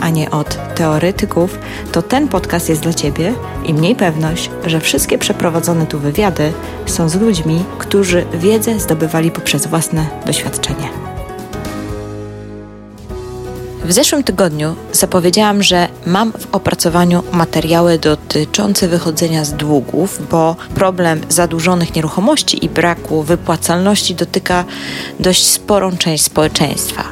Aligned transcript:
a 0.00 0.10
nie 0.10 0.30
od 0.30 0.74
teoretyków, 0.74 1.58
to 1.92 2.02
ten 2.02 2.28
podcast 2.28 2.68
jest 2.68 2.82
dla 2.82 2.94
Ciebie 2.94 3.34
i 3.64 3.74
mniej 3.74 3.96
pewność, 3.96 4.50
że 4.66 4.80
wszystkie 4.80 5.18
przeprowadzone 5.18 5.86
tu 5.86 5.98
wywiady 5.98 6.52
są 6.86 7.08
z 7.08 7.14
ludźmi, 7.14 7.64
którzy 7.78 8.26
wiedzę 8.34 8.80
zdobywali 8.80 9.30
poprzez 9.30 9.66
własne 9.66 10.06
doświadczenie. 10.26 11.10
W 13.84 13.92
zeszłym 13.92 14.24
tygodniu 14.24 14.76
zapowiedziałam, 14.92 15.62
że 15.62 15.88
mam 16.06 16.32
w 16.32 16.54
opracowaniu 16.54 17.22
materiały 17.32 17.98
dotyczące 17.98 18.88
wychodzenia 18.88 19.44
z 19.44 19.52
długów, 19.52 20.18
bo 20.30 20.56
problem 20.74 21.20
zadłużonych 21.28 21.94
nieruchomości 21.94 22.64
i 22.64 22.68
braku 22.68 23.22
wypłacalności 23.22 24.14
dotyka 24.14 24.64
dość 25.20 25.46
sporą 25.46 25.96
część 25.96 26.24
społeczeństwa. 26.24 27.04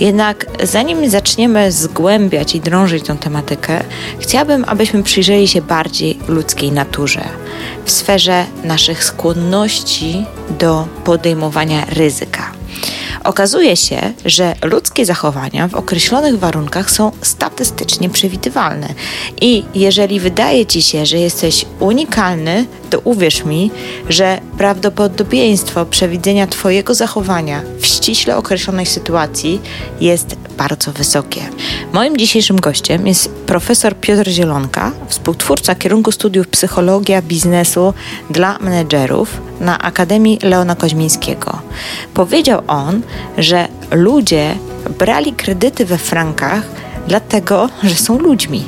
Jednak 0.00 0.46
zanim 0.62 1.10
zaczniemy 1.10 1.72
zgłębiać 1.72 2.54
i 2.54 2.60
drążyć 2.60 3.04
tę 3.04 3.16
tematykę, 3.16 3.82
chciałabym, 4.18 4.64
abyśmy 4.68 5.02
przyjrzeli 5.02 5.48
się 5.48 5.62
bardziej 5.62 6.18
ludzkiej 6.28 6.72
naturze, 6.72 7.24
w 7.84 7.90
sferze 7.90 8.44
naszych 8.64 9.04
skłonności 9.04 10.26
do 10.58 10.88
podejmowania 11.04 11.84
ryzyka. 11.84 12.52
Okazuje 13.26 13.76
się, 13.76 14.12
że 14.24 14.54
ludzkie 14.62 15.06
zachowania 15.06 15.68
w 15.68 15.74
określonych 15.74 16.38
warunkach 16.38 16.90
są 16.90 17.12
statystycznie 17.22 18.10
przewidywalne. 18.10 18.88
I 19.40 19.64
jeżeli 19.74 20.20
wydaje 20.20 20.66
ci 20.66 20.82
się, 20.82 21.06
że 21.06 21.18
jesteś 21.18 21.66
unikalny, 21.80 22.66
to 22.90 23.00
uwierz 23.00 23.44
mi, 23.44 23.70
że 24.08 24.40
prawdopodobieństwo 24.58 25.86
przewidzenia 25.86 26.46
Twojego 26.46 26.94
zachowania 26.94 27.62
w 27.80 27.86
ściśle 27.86 28.36
określonej 28.36 28.86
sytuacji 28.86 29.60
jest 30.00 30.36
bardzo 30.58 30.92
wysokie. 30.92 31.40
Moim 31.92 32.16
dzisiejszym 32.16 32.60
gościem 32.60 33.06
jest 33.06 33.30
profesor 33.30 33.96
Piotr 33.96 34.30
Zielonka, 34.30 34.92
współtwórca 35.08 35.74
kierunku 35.74 36.12
studiów 36.12 36.48
psychologia 36.48 37.22
biznesu 37.22 37.94
dla 38.30 38.58
menedżerów 38.58 39.40
na 39.60 39.78
Akademii 39.78 40.38
Leona 40.42 40.76
Koźmińskiego. 40.76 41.58
Powiedział 42.14 42.62
on, 42.66 43.02
że 43.38 43.68
ludzie 43.90 44.54
brali 44.98 45.32
kredyty 45.32 45.84
we 45.84 45.98
frankach 45.98 46.85
dlatego, 47.08 47.68
że 47.82 47.94
są 47.94 48.18
ludźmi, 48.18 48.64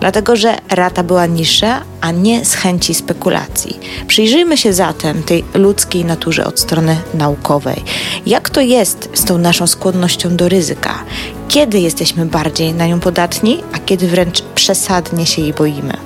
dlatego, 0.00 0.36
że 0.36 0.58
rata 0.70 1.02
była 1.02 1.26
niższa, 1.26 1.82
a 2.00 2.10
nie 2.10 2.44
z 2.44 2.54
chęci 2.54 2.94
spekulacji. 2.94 3.78
Przyjrzyjmy 4.06 4.56
się 4.56 4.72
zatem 4.72 5.22
tej 5.22 5.44
ludzkiej 5.54 6.04
naturze 6.04 6.46
od 6.46 6.60
strony 6.60 6.96
naukowej. 7.14 7.84
Jak 8.26 8.50
to 8.50 8.60
jest 8.60 9.08
z 9.14 9.24
tą 9.24 9.38
naszą 9.38 9.66
skłonnością 9.66 10.36
do 10.36 10.48
ryzyka? 10.48 11.04
Kiedy 11.48 11.80
jesteśmy 11.80 12.26
bardziej 12.26 12.74
na 12.74 12.86
nią 12.86 13.00
podatni, 13.00 13.62
a 13.72 13.78
kiedy 13.78 14.08
wręcz 14.08 14.42
przesadnie 14.54 15.26
się 15.26 15.42
jej 15.42 15.52
boimy? 15.52 15.96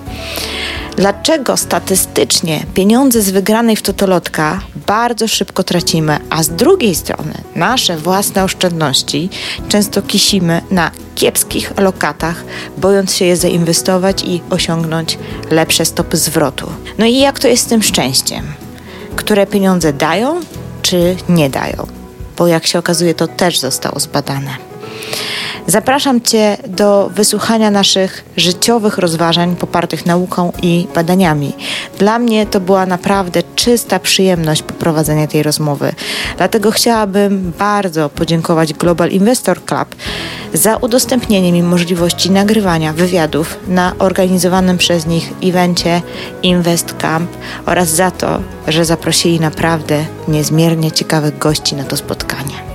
Dlaczego 0.96 1.56
statystycznie 1.56 2.66
pieniądze 2.74 3.22
z 3.22 3.30
wygranej 3.30 3.76
w 3.76 3.82
totolotka 3.82 4.60
bardzo 4.86 5.28
szybko 5.28 5.62
tracimy, 5.62 6.18
a 6.30 6.42
z 6.42 6.48
drugiej 6.48 6.94
strony 6.94 7.34
nasze 7.56 7.96
własne 7.96 8.44
oszczędności 8.44 9.30
często 9.68 10.02
kisimy 10.02 10.62
na 10.70 10.90
kiepskich 11.14 11.72
lokatach, 11.78 12.44
bojąc 12.78 13.14
się 13.14 13.24
je 13.24 13.36
zainwestować 13.36 14.24
i 14.24 14.42
osiągnąć 14.50 15.18
lepsze 15.50 15.84
stopy 15.84 16.16
zwrotu. 16.16 16.66
No 16.98 17.06
i 17.06 17.18
jak 17.18 17.38
to 17.38 17.48
jest 17.48 17.62
z 17.62 17.66
tym 17.66 17.82
szczęściem? 17.82 18.44
Które 19.16 19.46
pieniądze 19.46 19.92
dają, 19.92 20.40
czy 20.82 21.16
nie 21.28 21.50
dają? 21.50 21.86
Bo 22.36 22.46
jak 22.46 22.66
się 22.66 22.78
okazuje, 22.78 23.14
to 23.14 23.28
też 23.28 23.58
zostało 23.58 24.00
zbadane. 24.00 24.73
Zapraszam 25.66 26.20
Cię 26.20 26.56
do 26.66 27.10
wysłuchania 27.14 27.70
naszych 27.70 28.24
życiowych 28.36 28.98
rozważań 28.98 29.56
popartych 29.56 30.06
nauką 30.06 30.52
i 30.62 30.86
badaniami. 30.94 31.52
Dla 31.98 32.18
mnie 32.18 32.46
to 32.46 32.60
była 32.60 32.86
naprawdę 32.86 33.42
czysta 33.56 33.98
przyjemność 33.98 34.62
poprowadzenia 34.62 35.26
tej 35.26 35.42
rozmowy. 35.42 35.92
Dlatego 36.36 36.70
chciałabym 36.70 37.52
bardzo 37.58 38.08
podziękować 38.08 38.72
Global 38.72 39.10
Investor 39.10 39.64
Club 39.64 39.94
za 40.54 40.76
udostępnienie 40.76 41.52
mi 41.52 41.62
możliwości 41.62 42.30
nagrywania 42.30 42.92
wywiadów 42.92 43.58
na 43.68 43.92
organizowanym 43.98 44.78
przez 44.78 45.06
nich 45.06 45.32
evencie 45.42 46.02
Invest 46.42 46.94
Camp 46.96 47.30
oraz 47.66 47.88
za 47.88 48.10
to, 48.10 48.40
że 48.68 48.84
zaprosili 48.84 49.40
naprawdę 49.40 50.04
niezmiernie 50.28 50.92
ciekawych 50.92 51.38
gości 51.38 51.74
na 51.74 51.84
to 51.84 51.96
spotkanie. 51.96 52.73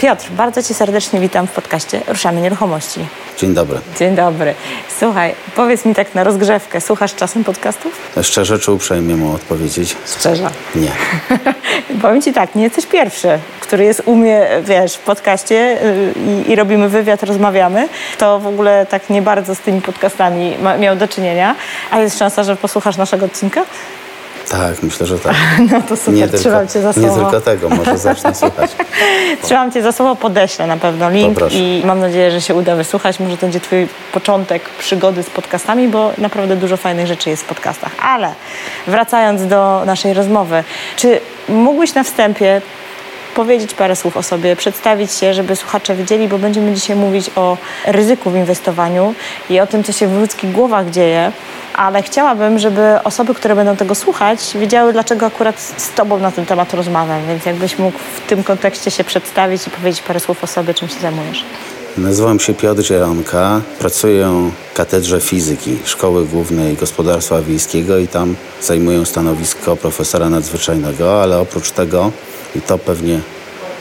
Piotr, 0.00 0.30
bardzo 0.30 0.62
Cię 0.62 0.74
serdecznie 0.74 1.20
witam 1.20 1.46
w 1.46 1.50
podcaście 1.50 2.00
Ruszamy 2.08 2.40
Nieruchomości. 2.40 3.00
Dzień 3.38 3.54
dobry. 3.54 3.78
Dzień 3.98 4.16
dobry. 4.16 4.54
Słuchaj, 4.98 5.34
powiedz 5.56 5.84
mi 5.84 5.94
tak 5.94 6.14
na 6.14 6.24
rozgrzewkę, 6.24 6.80
słuchasz 6.80 7.14
czasem 7.14 7.44
podcastów? 7.44 7.92
Szczerze 8.22 8.58
czy 8.58 8.72
uprzejmie 8.72 9.16
mu 9.16 9.32
odpowiedzieć? 9.32 9.96
Szczerze. 10.18 10.50
Nie. 10.74 10.92
Powiem 12.02 12.22
Ci 12.22 12.32
tak, 12.32 12.54
nie 12.54 12.62
jesteś 12.62 12.86
pierwszy, 12.86 13.38
który 13.60 13.84
jest 13.84 14.02
u 14.04 14.16
mnie, 14.16 14.48
wiesz, 14.62 14.94
w 14.94 14.98
podcaście 15.00 15.84
y, 15.84 16.12
i, 16.46 16.50
i 16.50 16.56
robimy 16.56 16.88
wywiad, 16.88 17.22
rozmawiamy. 17.22 17.88
To 18.18 18.38
w 18.38 18.46
ogóle 18.46 18.86
tak 18.86 19.10
nie 19.10 19.22
bardzo 19.22 19.54
z 19.54 19.58
tymi 19.58 19.80
podcastami 19.80 20.56
ma, 20.62 20.76
miał 20.76 20.96
do 20.96 21.08
czynienia. 21.08 21.54
A 21.90 22.00
jest 22.00 22.18
szansa, 22.18 22.42
że 22.42 22.56
posłuchasz 22.56 22.96
naszego 22.96 23.26
odcinka? 23.26 23.62
Tak, 24.50 24.82
myślę, 24.82 25.06
że 25.06 25.18
tak. 25.18 25.34
No 25.72 25.82
to 25.82 25.96
super, 25.96 26.14
nie 26.14 26.28
trzymam 26.28 26.58
tylko, 26.66 26.72
Cię 26.72 26.82
za 26.82 26.92
słowo. 26.92 27.08
Nie 27.08 27.14
tylko 27.14 27.40
tego, 27.40 27.68
może 27.68 27.98
zacznę 27.98 28.34
słuchać. 28.44 28.70
trzymam 29.42 29.72
Cię 29.72 29.82
za 29.82 29.92
słowo, 29.92 30.16
podeślę 30.16 30.66
na 30.66 30.76
pewno 30.76 31.10
link 31.10 31.34
Poproszę. 31.34 31.56
i 31.56 31.82
mam 31.84 32.00
nadzieję, 32.00 32.30
że 32.30 32.40
się 32.40 32.54
uda 32.54 32.76
wysłuchać. 32.76 33.20
Może 33.20 33.36
to 33.36 33.40
będzie 33.40 33.60
Twój 33.60 33.88
początek 34.12 34.62
przygody 34.78 35.22
z 35.22 35.30
podcastami, 35.30 35.88
bo 35.88 36.12
naprawdę 36.18 36.56
dużo 36.56 36.76
fajnych 36.76 37.06
rzeczy 37.06 37.30
jest 37.30 37.42
w 37.42 37.46
podcastach. 37.46 37.92
Ale 38.02 38.32
wracając 38.86 39.46
do 39.46 39.82
naszej 39.86 40.14
rozmowy, 40.14 40.64
czy 40.96 41.20
mógłbyś 41.48 41.94
na 41.94 42.04
wstępie 42.04 42.62
powiedzieć 43.34 43.74
parę 43.74 43.96
słów 43.96 44.16
o 44.16 44.22
sobie, 44.22 44.56
przedstawić 44.56 45.12
się, 45.12 45.34
żeby 45.34 45.56
słuchacze 45.56 45.94
wiedzieli, 45.94 46.28
bo 46.28 46.38
będziemy 46.38 46.72
dzisiaj 46.74 46.96
mówić 46.96 47.30
o 47.36 47.56
ryzyku 47.86 48.30
w 48.30 48.36
inwestowaniu 48.36 49.14
i 49.50 49.60
o 49.60 49.66
tym, 49.66 49.84
co 49.84 49.92
się 49.92 50.06
w 50.08 50.20
ludzkich 50.20 50.52
głowach 50.52 50.90
dzieje, 50.90 51.32
ale 51.80 52.02
chciałabym, 52.02 52.58
żeby 52.58 52.82
osoby, 53.04 53.34
które 53.34 53.56
będą 53.56 53.76
tego 53.76 53.94
słuchać, 53.94 54.50
wiedziały, 54.54 54.92
dlaczego 54.92 55.26
akurat 55.26 55.60
z 55.76 55.90
Tobą 55.90 56.18
na 56.18 56.30
ten 56.30 56.46
temat 56.46 56.74
rozmawiam, 56.74 57.26
więc 57.28 57.46
jakbyś 57.46 57.78
mógł 57.78 57.98
w 57.98 58.28
tym 58.28 58.44
kontekście 58.44 58.90
się 58.90 59.04
przedstawić 59.04 59.66
i 59.66 59.70
powiedzieć 59.70 60.02
parę 60.02 60.20
słów 60.20 60.44
o 60.44 60.46
sobie, 60.46 60.74
czym 60.74 60.88
się 60.88 61.00
zajmujesz. 61.00 61.44
Nazywam 61.98 62.40
się 62.40 62.54
Piotr 62.54 62.82
Zielonka, 62.82 63.60
pracuję 63.78 64.50
w 64.72 64.76
katedrze 64.76 65.20
fizyki 65.20 65.78
Szkoły 65.84 66.24
Głównej 66.24 66.76
Gospodarstwa 66.76 67.42
Wiejskiego 67.42 67.98
i 67.98 68.08
tam 68.08 68.36
zajmuję 68.62 69.06
stanowisko 69.06 69.76
profesora 69.76 70.30
nadzwyczajnego, 70.30 71.22
ale 71.22 71.38
oprócz 71.38 71.70
tego 71.70 72.10
i 72.56 72.60
to 72.60 72.78
pewnie 72.78 73.20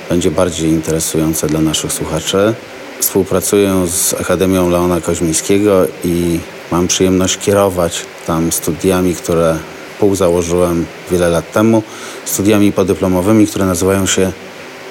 będzie 0.10 0.32
bardziej 0.32 0.70
interesujące 0.70 1.48
dla 1.48 1.62
naszych 1.62 1.94
słuchaczy. 1.94 2.54
Współpracuję 3.00 3.88
z 3.88 4.14
Akademią 4.14 4.70
Leona 4.70 5.02
Koźmińskiego 5.02 5.88
i 6.04 6.40
mam 6.72 6.88
przyjemność 6.88 7.38
kierować 7.38 8.06
tam 8.28 8.52
studiami, 8.52 9.16
które 9.16 9.58
półzałożyłem 10.00 10.86
wiele 11.12 11.30
lat 11.30 11.52
temu, 11.52 11.84
studiami 12.26 12.72
podyplomowymi, 12.72 13.48
które 13.48 13.66
nazywają 13.66 14.06
się 14.06 14.32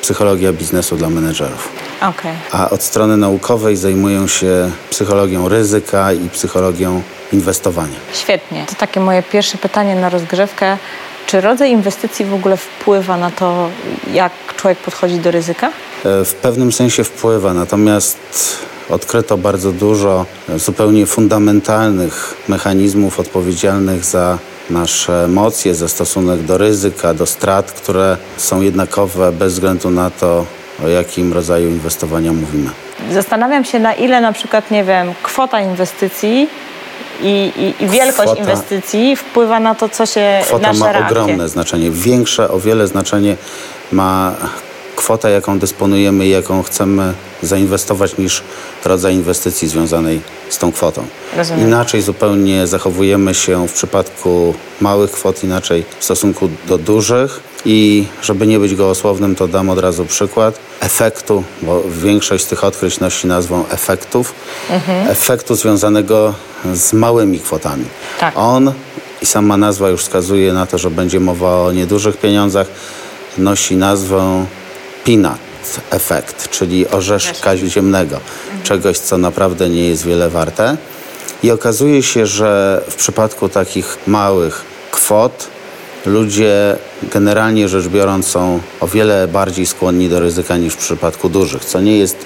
Psychologia 0.03 0.53
biznesu 0.53 0.97
dla 0.97 1.11
menedżerów. 1.11 1.69
Okay. 2.01 2.33
A 2.53 2.71
od 2.71 2.83
strony 2.83 3.17
naukowej 3.17 3.77
zajmuję 3.77 4.29
się 4.29 4.71
psychologią 4.91 5.49
ryzyka 5.49 6.13
i 6.13 6.29
psychologią 6.29 7.03
inwestowania. 7.33 7.97
Świetnie. 8.13 8.67
To 8.69 8.75
takie 8.75 9.01
moje 9.01 9.23
pierwsze 9.23 9.59
pytanie 9.59 9.95
na 9.95 10.09
rozgrzewkę. 10.09 10.77
Czy 11.27 11.41
rodzaj 11.41 11.71
inwestycji 11.71 12.25
w 12.25 12.35
ogóle 12.35 12.57
wpływa 12.57 13.17
na 13.17 13.31
to, 13.31 13.69
jak 14.13 14.33
człowiek 14.57 14.79
podchodzi 14.79 15.19
do 15.19 15.31
ryzyka? 15.31 15.67
E, 16.05 16.25
w 16.25 16.35
pewnym 16.35 16.73
sensie 16.73 17.05
wpływa, 17.05 17.55
natomiast 17.55 18.19
odkryto 18.91 19.39
bardzo 19.39 19.73
dużo 19.73 20.27
zupełnie 20.57 21.07
fundamentalnych 21.07 22.35
mechanizmów 22.49 23.21
odpowiedzialnych 23.21 24.05
za 24.05 24.39
nasze 24.71 25.25
emocje, 25.25 25.75
za 25.75 25.89
stosunek 25.89 26.43
do 26.43 26.59
ryzyka, 26.59 27.15
do 27.15 27.27
strat, 27.27 27.73
które 27.73 28.17
są 28.37 28.61
jednakowe 28.61 29.33
bez 29.33 29.53
względu 29.53 29.91
na 29.91 30.11
to, 30.11 30.45
o 30.85 30.89
jakim 30.89 31.33
rodzaju 31.33 31.69
inwestowania 31.69 32.33
mówimy. 32.33 32.71
Zastanawiam 33.13 33.65
się, 33.65 33.79
na 33.79 33.95
ile 33.95 34.21
na 34.21 34.33
przykład, 34.33 34.71
nie 34.71 34.85
wiem, 34.85 35.15
kwota 35.23 35.61
inwestycji 35.61 36.49
i, 37.23 37.53
i, 37.57 37.85
i 37.85 37.89
wielkość 37.89 38.23
kwota, 38.23 38.41
inwestycji 38.41 39.17
wpływa 39.17 39.61
na 39.61 39.75
to, 39.75 39.89
co 39.89 40.07
się 40.07 40.41
kwota 40.45 40.69
nasze 40.69 40.81
ma 40.81 40.93
reakcje. 40.93 41.23
ogromne 41.23 41.49
znaczenie. 41.49 41.91
Większe 41.91 42.51
o 42.51 42.61
wiele 42.61 42.87
znaczenie 42.87 43.37
ma 43.93 44.35
kwota, 44.99 45.29
jaką 45.31 45.59
dysponujemy 45.59 46.27
i 46.27 46.31
jaką 46.31 46.63
chcemy 46.63 47.15
zainwestować, 47.43 48.19
niż 48.19 48.43
rodzaj 48.85 49.15
inwestycji 49.15 49.69
związanej 49.69 50.21
z 50.49 50.59
tą 50.59 50.73
kwotą. 50.73 51.07
Rozumiem. 51.37 51.67
Inaczej 51.69 52.03
zupełnie 52.03 52.67
zachowujemy 52.67 53.35
się 53.35 53.69
w 53.69 53.73
przypadku 53.73 54.55
małych 54.81 55.11
kwot, 55.11 55.45
inaczej 55.45 55.85
w 55.99 56.05
stosunku 56.05 56.49
do 56.67 56.79
dużych. 56.79 57.41
I 57.65 58.07
żeby 58.23 58.47
nie 58.47 58.59
być 58.59 58.75
gołosłownym, 58.75 59.35
to 59.35 59.49
dam 59.49 59.71
od 59.71 59.79
razu 59.79 60.05
przykład 60.05 60.59
efektu, 60.81 61.45
bo 61.63 61.83
większość 62.03 62.45
z 62.45 62.47
tych 62.47 62.65
odkryć 62.65 63.01
nosi 63.01 63.27
nazwą 63.27 63.65
efektów, 63.69 64.35
mhm. 64.71 65.09
efektu 65.09 65.55
związanego 65.55 66.35
z 66.75 66.93
małymi 66.93 67.41
kwotami. 67.41 67.85
Tak. 68.21 68.35
On 68.37 68.73
i 69.23 69.27
sama 69.27 69.57
nazwa 69.57 69.89
już 69.89 70.01
wskazuje 70.03 70.53
na 70.53 70.67
to, 70.67 70.79
że 70.79 70.91
będzie 70.91 71.21
mowa 71.21 71.61
o 71.61 71.73
niedużych 71.73 72.17
pieniądzach, 72.17 72.67
nosi 73.39 73.77
nazwę 73.77 74.47
peanut 75.09 75.39
efekt, 75.91 76.51
czyli 76.51 76.89
orzeszka 76.89 77.57
ziemnego, 77.57 78.21
czegoś, 78.63 78.99
co 78.99 79.19
naprawdę 79.19 79.69
nie 79.69 79.89
jest 79.89 80.07
wiele 80.07 80.29
warte. 80.31 80.77
I 81.43 81.51
okazuje 81.51 82.03
się, 82.03 82.27
że 82.27 82.83
w 82.89 82.95
przypadku 82.95 83.49
takich 83.49 83.99
małych 84.07 84.65
kwot 84.91 85.49
ludzie 86.07 86.77
generalnie 87.03 87.69
rzecz 87.69 87.87
biorąc 87.87 88.27
są 88.27 88.61
o 88.81 88.89
wiele 88.89 89.29
bardziej 89.29 89.67
skłonni 89.67 90.09
do 90.09 90.21
ryzyka 90.21 90.57
niż 90.57 90.75
w 90.75 90.77
przypadku 90.77 91.29
dużych, 91.29 91.65
co 91.65 91.81
nie 91.81 91.99
jest 91.99 92.17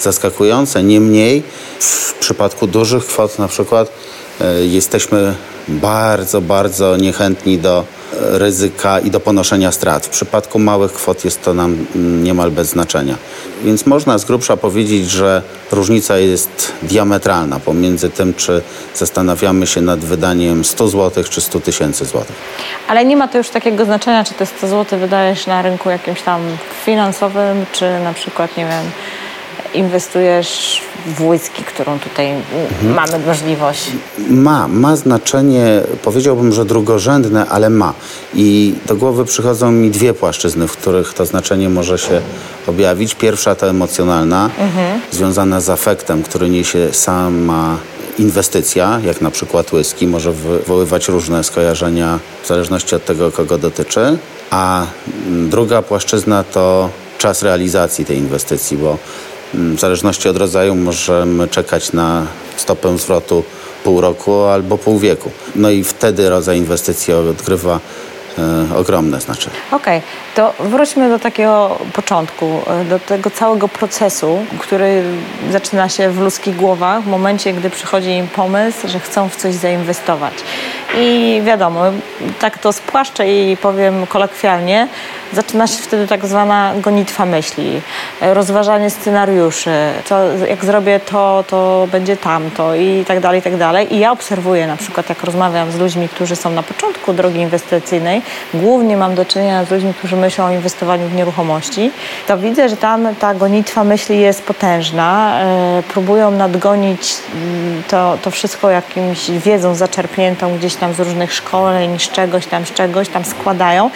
zaskakujące. 0.00 0.82
Niemniej 0.82 1.42
w 1.78 2.14
przypadku 2.20 2.66
dużych 2.66 3.06
kwot 3.06 3.38
na 3.38 3.48
przykład 3.48 3.92
e, 4.40 4.66
jesteśmy 4.66 5.34
bardzo, 5.68 6.40
bardzo 6.40 6.96
niechętni 6.96 7.58
do 7.58 7.84
ryzyka 8.20 8.98
i 9.00 9.10
do 9.10 9.20
ponoszenia 9.20 9.72
strat. 9.72 10.06
W 10.06 10.08
przypadku 10.08 10.58
małych 10.58 10.92
kwot 10.92 11.24
jest 11.24 11.42
to 11.42 11.54
nam 11.54 11.86
niemal 12.22 12.50
bez 12.50 12.68
znaczenia. 12.68 13.16
Więc 13.64 13.86
można 13.86 14.18
z 14.18 14.24
grubsza 14.24 14.56
powiedzieć, 14.56 15.10
że 15.10 15.42
różnica 15.72 16.18
jest 16.18 16.72
diametralna 16.82 17.60
pomiędzy 17.60 18.10
tym, 18.10 18.34
czy 18.34 18.62
zastanawiamy 18.94 19.66
się 19.66 19.80
nad 19.80 20.00
wydaniem 20.00 20.64
100 20.64 20.88
zł 20.88 21.24
czy 21.30 21.40
100 21.40 21.60
tysięcy 21.60 22.04
złotych. 22.04 22.36
Ale 22.88 23.04
nie 23.04 23.16
ma 23.16 23.28
to 23.28 23.38
już 23.38 23.48
takiego 23.48 23.84
znaczenia, 23.84 24.24
czy 24.24 24.34
te 24.34 24.46
100 24.46 24.68
zł 24.68 24.98
wydajesz 24.98 25.46
na 25.46 25.62
rynku 25.62 25.90
jakimś 25.90 26.22
tam 26.22 26.40
finansowym, 26.84 27.66
czy 27.72 28.00
na 28.04 28.12
przykład, 28.12 28.56
nie 28.56 28.64
wiem, 28.64 28.84
inwestujesz 29.74 30.80
w 31.06 31.20
whisky, 31.20 31.64
którą 31.64 31.98
tutaj 31.98 32.30
mhm. 32.30 32.94
mamy 32.94 33.26
możliwość? 33.26 33.90
Ma, 34.28 34.68
ma 34.68 34.96
znaczenie, 34.96 35.80
powiedziałbym, 36.02 36.52
że 36.52 36.64
drugorzędne, 36.64 37.46
ale 37.46 37.70
ma. 37.70 37.94
I 38.34 38.74
do 38.86 38.96
głowy 38.96 39.24
przychodzą 39.24 39.72
mi 39.72 39.90
dwie 39.90 40.14
płaszczyzny, 40.14 40.68
w 40.68 40.72
których 40.72 41.14
to 41.14 41.26
znaczenie 41.26 41.68
może 41.68 41.98
się 41.98 42.20
objawić. 42.66 43.14
Pierwsza 43.14 43.54
to 43.54 43.68
emocjonalna, 43.68 44.50
mhm. 44.58 45.00
związana 45.10 45.60
z 45.60 45.70
afektem, 45.70 46.22
który 46.22 46.50
niesie 46.50 46.88
sama 46.92 47.76
inwestycja, 48.18 49.00
jak 49.04 49.20
na 49.20 49.30
przykład 49.30 49.72
whisky, 49.72 50.06
może 50.06 50.32
wywoływać 50.32 51.08
różne 51.08 51.44
skojarzenia 51.44 52.18
w 52.42 52.46
zależności 52.46 52.94
od 52.94 53.04
tego, 53.04 53.32
kogo 53.32 53.58
dotyczy. 53.58 54.18
A 54.50 54.86
druga 55.26 55.82
płaszczyzna 55.82 56.44
to 56.44 56.90
czas 57.18 57.42
realizacji 57.42 58.04
tej 58.04 58.18
inwestycji, 58.18 58.76
bo 58.76 58.98
w 59.54 59.80
zależności 59.80 60.28
od 60.28 60.36
rodzaju 60.36 60.74
możemy 60.74 61.48
czekać 61.48 61.92
na 61.92 62.26
stopę 62.56 62.98
zwrotu 62.98 63.44
pół 63.84 64.00
roku 64.00 64.44
albo 64.44 64.78
pół 64.78 64.98
wieku. 64.98 65.30
No 65.54 65.70
i 65.70 65.84
wtedy 65.84 66.30
rodzaj 66.30 66.58
inwestycji 66.58 67.14
odgrywa 67.14 67.80
e, 68.38 68.76
ogromne 68.76 69.20
znaczenie. 69.20 69.56
Okej, 69.70 69.98
okay. 69.98 70.02
to 70.34 70.64
wróćmy 70.68 71.08
do 71.08 71.18
takiego 71.18 71.78
początku, 71.92 72.60
e, 72.66 72.84
do 72.84 72.98
tego 72.98 73.30
całego 73.30 73.68
procesu, 73.68 74.38
który 74.58 75.02
zaczyna 75.50 75.88
się 75.88 76.10
w 76.10 76.20
ludzkich 76.20 76.56
głowach 76.56 77.02
w 77.02 77.06
momencie, 77.06 77.52
gdy 77.52 77.70
przychodzi 77.70 78.10
im 78.10 78.28
pomysł, 78.28 78.88
że 78.88 79.00
chcą 79.00 79.28
w 79.28 79.36
coś 79.36 79.54
zainwestować. 79.54 80.34
I 80.98 81.42
wiadomo, 81.44 81.80
tak 82.40 82.58
to 82.58 82.72
spłaszczę 82.72 83.28
i 83.28 83.56
powiem 83.56 84.06
kolokwialnie, 84.06 84.88
zaczyna 85.32 85.66
się 85.66 85.82
wtedy 85.82 86.06
tak 86.06 86.26
zwana 86.26 86.72
gonitwa 86.76 87.26
myśli, 87.26 87.80
rozważanie 88.20 88.90
scenariuszy, 88.90 89.70
co, 90.04 90.36
jak 90.48 90.64
zrobię 90.64 91.00
to, 91.00 91.44
to 91.48 91.88
będzie 91.92 92.16
tamto 92.16 92.74
i 92.74 93.04
tak 93.06 93.20
dalej, 93.20 93.40
i 93.40 93.42
tak 93.42 93.56
dalej. 93.56 93.94
I 93.94 93.98
ja 93.98 94.12
obserwuję 94.12 94.66
na 94.66 94.76
przykład, 94.76 95.08
jak 95.08 95.24
rozmawiam 95.24 95.72
z 95.72 95.78
ludźmi, 95.78 96.08
którzy 96.08 96.36
są 96.36 96.50
na 96.50 96.62
początku 96.62 97.12
drogi 97.12 97.40
inwestycyjnej, 97.40 98.22
głównie 98.54 98.96
mam 98.96 99.14
do 99.14 99.24
czynienia 99.24 99.64
z 99.64 99.70
ludźmi, 99.70 99.94
którzy 99.94 100.16
myślą 100.16 100.44
o 100.44 100.50
inwestowaniu 100.50 101.08
w 101.08 101.14
nieruchomości, 101.14 101.90
to 102.26 102.38
widzę, 102.38 102.68
że 102.68 102.76
tam 102.76 103.14
ta 103.14 103.34
gonitwa 103.34 103.84
myśli 103.84 104.20
jest 104.20 104.42
potężna. 104.42 105.40
E, 105.40 105.82
próbują 105.88 106.30
nadgonić 106.30 107.14
mm, 107.34 107.82
to, 107.88 108.18
to 108.22 108.30
wszystko 108.30 108.70
jakimś 108.70 109.30
wiedzą 109.30 109.74
zaczerpniętą 109.74 110.58
gdzieś 110.58 110.74
tam 110.82 110.94
z 110.94 111.00
różnych 111.00 111.34
szkoleń, 111.34 111.98
z 111.98 112.10
czegoś 112.10 112.46
tam, 112.46 112.66
z 112.66 112.72
czegoś 112.72 113.08
tam 113.08 113.24
składają 113.24 113.90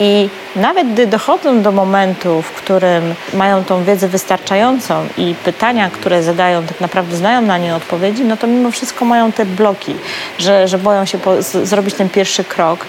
i 0.00 0.28
nawet 0.56 0.92
gdy 0.92 1.06
dochodzą 1.06 1.62
do 1.62 1.72
momentu, 1.72 2.42
w 2.42 2.50
którym 2.50 3.14
mają 3.34 3.64
tą 3.64 3.84
wiedzę 3.84 4.08
wystarczającą 4.08 5.06
i 5.18 5.34
pytania, 5.44 5.90
które 5.90 6.22
zadają, 6.22 6.66
tak 6.66 6.80
naprawdę 6.80 7.16
znają 7.16 7.42
na 7.42 7.58
nie 7.58 7.74
odpowiedzi, 7.74 8.24
no 8.24 8.36
to 8.36 8.46
mimo 8.46 8.70
wszystko 8.70 9.04
mają 9.04 9.32
te 9.32 9.46
bloki, 9.46 9.94
że, 10.38 10.68
że 10.68 10.78
boją 10.78 11.04
się 11.04 11.18
po, 11.18 11.42
z, 11.42 11.68
zrobić 11.68 11.94
ten 11.94 12.08
pierwszy 12.08 12.44
krok 12.44 12.86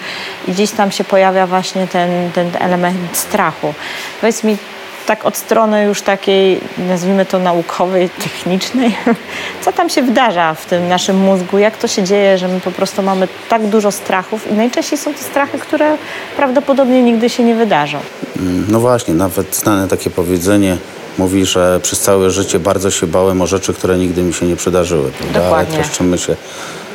i 0.48 0.52
gdzieś 0.52 0.70
tam 0.70 0.90
się 0.90 1.04
pojawia 1.04 1.46
właśnie 1.46 1.86
ten, 1.86 2.30
ten 2.32 2.50
element 2.60 3.16
strachu. 3.16 3.74
Powiedz 4.20 4.44
mi, 4.44 4.56
tak 5.06 5.24
od 5.24 5.36
strony 5.36 5.84
już 5.84 6.02
takiej, 6.02 6.60
nazwijmy 6.78 7.26
to 7.26 7.38
naukowej, 7.38 8.10
technicznej, 8.10 8.96
co 9.64 9.72
tam 9.72 9.88
się 9.88 10.02
wydarza 10.02 10.54
w 10.54 10.66
tym 10.66 10.88
naszym 10.88 11.16
mózgu, 11.16 11.58
jak 11.58 11.76
to 11.76 11.88
się 11.88 12.02
dzieje, 12.02 12.38
że 12.38 12.48
my 12.48 12.60
po 12.60 12.70
prostu 12.70 13.02
mamy 13.02 13.28
tak 13.48 13.66
dużo 13.66 13.92
strachów 13.92 14.50
i 14.50 14.54
najczęściej 14.54 14.98
są 14.98 15.14
to 15.14 15.22
strachy, 15.22 15.58
które 15.58 15.96
prawdopodobnie 16.36 17.02
nigdy 17.02 17.30
się 17.30 17.44
nie 17.44 17.54
wydarzą. 17.54 17.98
Mm, 18.36 18.66
no 18.68 18.80
właśnie, 18.80 19.14
nawet 19.14 19.56
znane 19.56 19.88
takie 19.88 20.10
powiedzenie 20.10 20.76
mówi, 21.18 21.46
że 21.46 21.80
przez 21.82 22.00
całe 22.00 22.30
życie 22.30 22.58
bardzo 22.58 22.90
się 22.90 23.06
bałem 23.06 23.42
o 23.42 23.46
rzeczy, 23.46 23.74
które 23.74 23.98
nigdy 23.98 24.22
mi 24.22 24.34
się 24.34 24.46
nie 24.46 24.56
przydarzyły. 24.56 25.10
Prawda? 25.10 25.40
Dokładnie. 25.40 25.74
Ale 25.74 25.84
troszczymy 25.84 26.18
się 26.18 26.36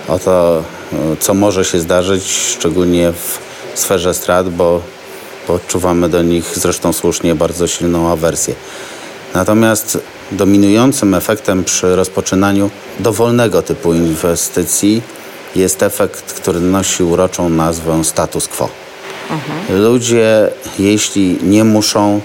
o 0.08 0.20
to, 0.20 0.64
co 1.20 1.34
może 1.34 1.66
się 1.66 1.80
zdarzyć, 1.80 2.32
szczególnie 2.58 3.12
w 3.12 3.40
sferze 3.74 4.14
strat, 4.14 4.50
bo 4.50 4.82
odczuwamy 5.48 6.10
do 6.10 6.22
nich 6.24 6.52
zresztą 6.56 6.94
słusznie 6.94 7.36
bardzo 7.36 7.68
silną 7.68 8.12
awersję. 8.12 8.56
Natomiast 9.34 10.00
dominującym 10.32 11.14
efektem 11.14 11.64
przy 11.64 11.96
rozpoczynaniu 11.96 12.70
dowolnego 13.00 13.62
typu 13.62 13.94
inwestycji 13.94 15.02
jest 15.56 15.84
efekt, 15.84 16.34
który 16.34 16.60
nosi 16.60 17.04
uroczą 17.04 17.50
nazwę 17.50 18.04
status 18.04 18.48
quo. 18.48 18.70
Ludzie, 19.70 20.50
jeśli 20.80 21.38
nie 21.44 21.64
muszą, 21.64 22.22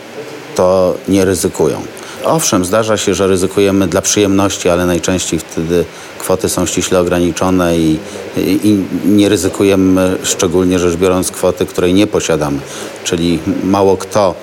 to 0.54 0.94
nie 1.08 1.24
ryzykują. 1.24 1.82
Owszem, 2.24 2.64
zdarza 2.64 2.96
się, 2.96 3.14
że 3.14 3.26
ryzykujemy 3.26 3.86
dla 3.86 4.02
przyjemności, 4.02 4.68
ale 4.68 4.86
najczęściej 4.86 5.38
wtedy 5.38 5.84
kwoty 6.26 6.48
są 6.48 6.66
ściśle 6.66 7.00
ograniczone 7.00 7.78
i, 7.78 7.98
i, 8.36 8.60
i, 8.64 8.84
nie 9.04 9.28
ryzykujemy, 9.28 10.16
szczególnie 10.22 10.78
rzecz 10.78 10.96
biorąc, 10.96 11.30
kwoty, 11.30 11.66
której 11.66 11.94
nie 11.94 12.06
posiadamy. 12.06 12.58
Czyli 13.04 13.38
mało 13.64 13.96
kto 13.96 14.34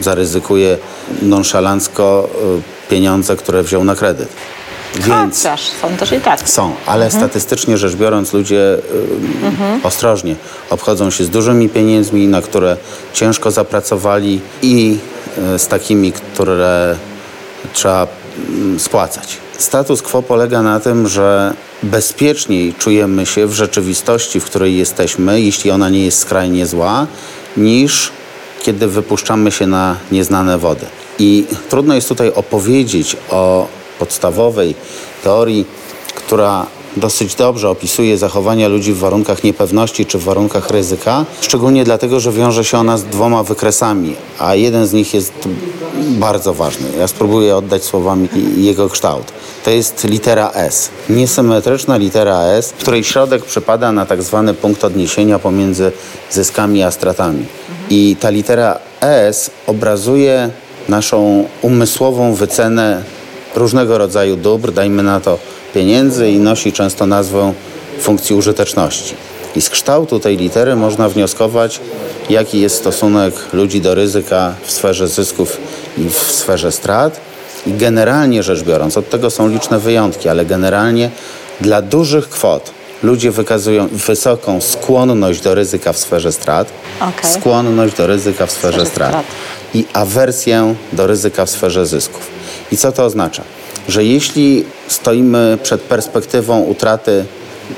zaryzykuje 0.00 0.78
nonszalancko 1.22 2.28
y, 2.88 2.90
pieniądze, 2.90 3.36
które 3.36 3.62
wziął 3.62 3.84
na 3.84 3.94
kredyt. 3.94 4.28
Więc 4.94 5.36
Chociaż 5.36 5.60
są 5.82 5.96
też 5.96 6.12
i 6.12 6.20
tak. 6.20 6.48
Są, 6.48 6.72
ale 6.86 7.04
mhm. 7.04 7.22
statystycznie 7.22 7.78
rzecz 7.78 7.94
biorąc 7.94 8.32
ludzie 8.32 8.74
y, 9.42 9.46
mhm. 9.46 9.80
ostrożnie 9.82 10.36
obchodzą 10.70 11.10
się 11.10 11.24
z 11.24 11.30
dużymi 11.30 11.68
pieniędzmi, 11.68 12.26
na 12.26 12.42
które 12.42 12.76
ciężko 13.12 13.50
zapracowali 13.50 14.40
i 14.62 14.98
y, 15.54 15.58
z 15.58 15.66
takimi, 15.66 16.12
które 16.12 16.96
trzeba 17.72 18.06
mm, 18.48 18.80
spłacać. 18.80 19.49
Status 19.60 20.02
quo 20.02 20.22
polega 20.22 20.62
na 20.62 20.80
tym, 20.80 21.08
że 21.08 21.54
bezpieczniej 21.82 22.74
czujemy 22.74 23.26
się 23.26 23.46
w 23.46 23.52
rzeczywistości, 23.52 24.40
w 24.40 24.44
której 24.44 24.76
jesteśmy, 24.76 25.40
jeśli 25.40 25.70
ona 25.70 25.88
nie 25.88 26.04
jest 26.04 26.18
skrajnie 26.18 26.66
zła, 26.66 27.06
niż 27.56 28.12
kiedy 28.62 28.88
wypuszczamy 28.88 29.50
się 29.50 29.66
na 29.66 29.96
nieznane 30.12 30.58
wody. 30.58 30.86
I 31.18 31.44
trudno 31.68 31.94
jest 31.94 32.08
tutaj 32.08 32.32
opowiedzieć 32.34 33.16
o 33.30 33.68
podstawowej 33.98 34.74
teorii, 35.24 35.64
która 36.14 36.66
dosyć 37.00 37.34
dobrze 37.34 37.70
opisuje 37.70 38.18
zachowania 38.18 38.68
ludzi 38.68 38.92
w 38.92 38.98
warunkach 38.98 39.44
niepewności 39.44 40.06
czy 40.06 40.18
w 40.18 40.24
warunkach 40.24 40.70
ryzyka, 40.70 41.24
szczególnie 41.40 41.84
dlatego, 41.84 42.20
że 42.20 42.32
wiąże 42.32 42.64
się 42.64 42.78
ona 42.78 42.98
z 42.98 43.04
dwoma 43.04 43.42
wykresami, 43.42 44.16
a 44.38 44.54
jeden 44.54 44.86
z 44.86 44.92
nich 44.92 45.14
jest 45.14 45.32
bardzo 45.94 46.54
ważny. 46.54 46.88
Ja 46.98 47.08
spróbuję 47.08 47.56
oddać 47.56 47.84
słowami 47.84 48.28
jego 48.56 48.88
kształt. 48.88 49.32
to 49.64 49.70
jest 49.70 50.04
litera 50.04 50.50
S. 50.54 50.90
Niesymetryczna 51.08 51.96
litera 51.96 52.42
S, 52.42 52.72
której 52.78 53.04
środek 53.04 53.44
przypada 53.44 53.92
na 53.92 54.06
tak 54.06 54.22
zwany 54.22 54.54
punkt 54.54 54.84
odniesienia 54.84 55.38
pomiędzy 55.38 55.92
zyskami 56.30 56.82
a 56.82 56.90
stratami. 56.90 57.46
I 57.90 58.16
ta 58.20 58.30
litera 58.30 58.78
S 59.00 59.50
obrazuje 59.66 60.50
naszą 60.88 61.44
umysłową 61.62 62.34
wycenę 62.34 63.02
różnego 63.56 63.98
rodzaju 63.98 64.36
dóbr, 64.36 64.72
dajmy 64.72 65.02
na 65.02 65.20
to 65.20 65.38
pieniędzy 65.74 66.30
i 66.30 66.38
nosi 66.38 66.72
często 66.72 67.06
nazwę 67.06 67.52
funkcji 68.00 68.36
użyteczności. 68.36 69.14
I 69.56 69.60
z 69.60 69.70
kształtu 69.70 70.20
tej 70.20 70.36
litery 70.36 70.76
można 70.76 71.08
wnioskować, 71.08 71.80
jaki 72.30 72.60
jest 72.60 72.76
stosunek 72.76 73.34
ludzi 73.52 73.80
do 73.80 73.94
ryzyka 73.94 74.54
w 74.62 74.70
sferze 74.70 75.08
zysków 75.08 75.56
i 75.98 76.08
w 76.08 76.14
sferze 76.14 76.72
strat. 76.72 77.20
I 77.66 77.72
generalnie 77.72 78.42
rzecz 78.42 78.62
biorąc, 78.62 78.96
od 78.96 79.10
tego 79.10 79.30
są 79.30 79.48
liczne 79.48 79.78
wyjątki, 79.78 80.28
ale 80.28 80.44
generalnie 80.44 81.10
dla 81.60 81.82
dużych 81.82 82.28
kwot 82.28 82.70
ludzie 83.02 83.30
wykazują 83.30 83.88
wysoką 83.92 84.60
skłonność 84.60 85.40
do 85.40 85.54
ryzyka 85.54 85.92
w 85.92 85.98
sferze 85.98 86.32
strat, 86.32 86.68
okay. 87.00 87.30
skłonność 87.30 87.96
do 87.96 88.06
ryzyka 88.06 88.46
w 88.46 88.52
sferze, 88.52 88.72
w 88.72 88.74
sferze 88.74 88.90
strat, 88.90 89.10
strat 89.10 89.26
i 89.74 89.84
awersję 89.92 90.74
do 90.92 91.06
ryzyka 91.06 91.46
w 91.46 91.50
sferze 91.50 91.86
zysków. 91.86 92.26
I 92.72 92.76
co 92.76 92.92
to 92.92 93.04
oznacza? 93.04 93.42
Że 93.88 94.04
jeśli 94.04 94.64
stoimy 94.88 95.58
przed 95.62 95.80
perspektywą 95.80 96.60
utraty 96.60 97.24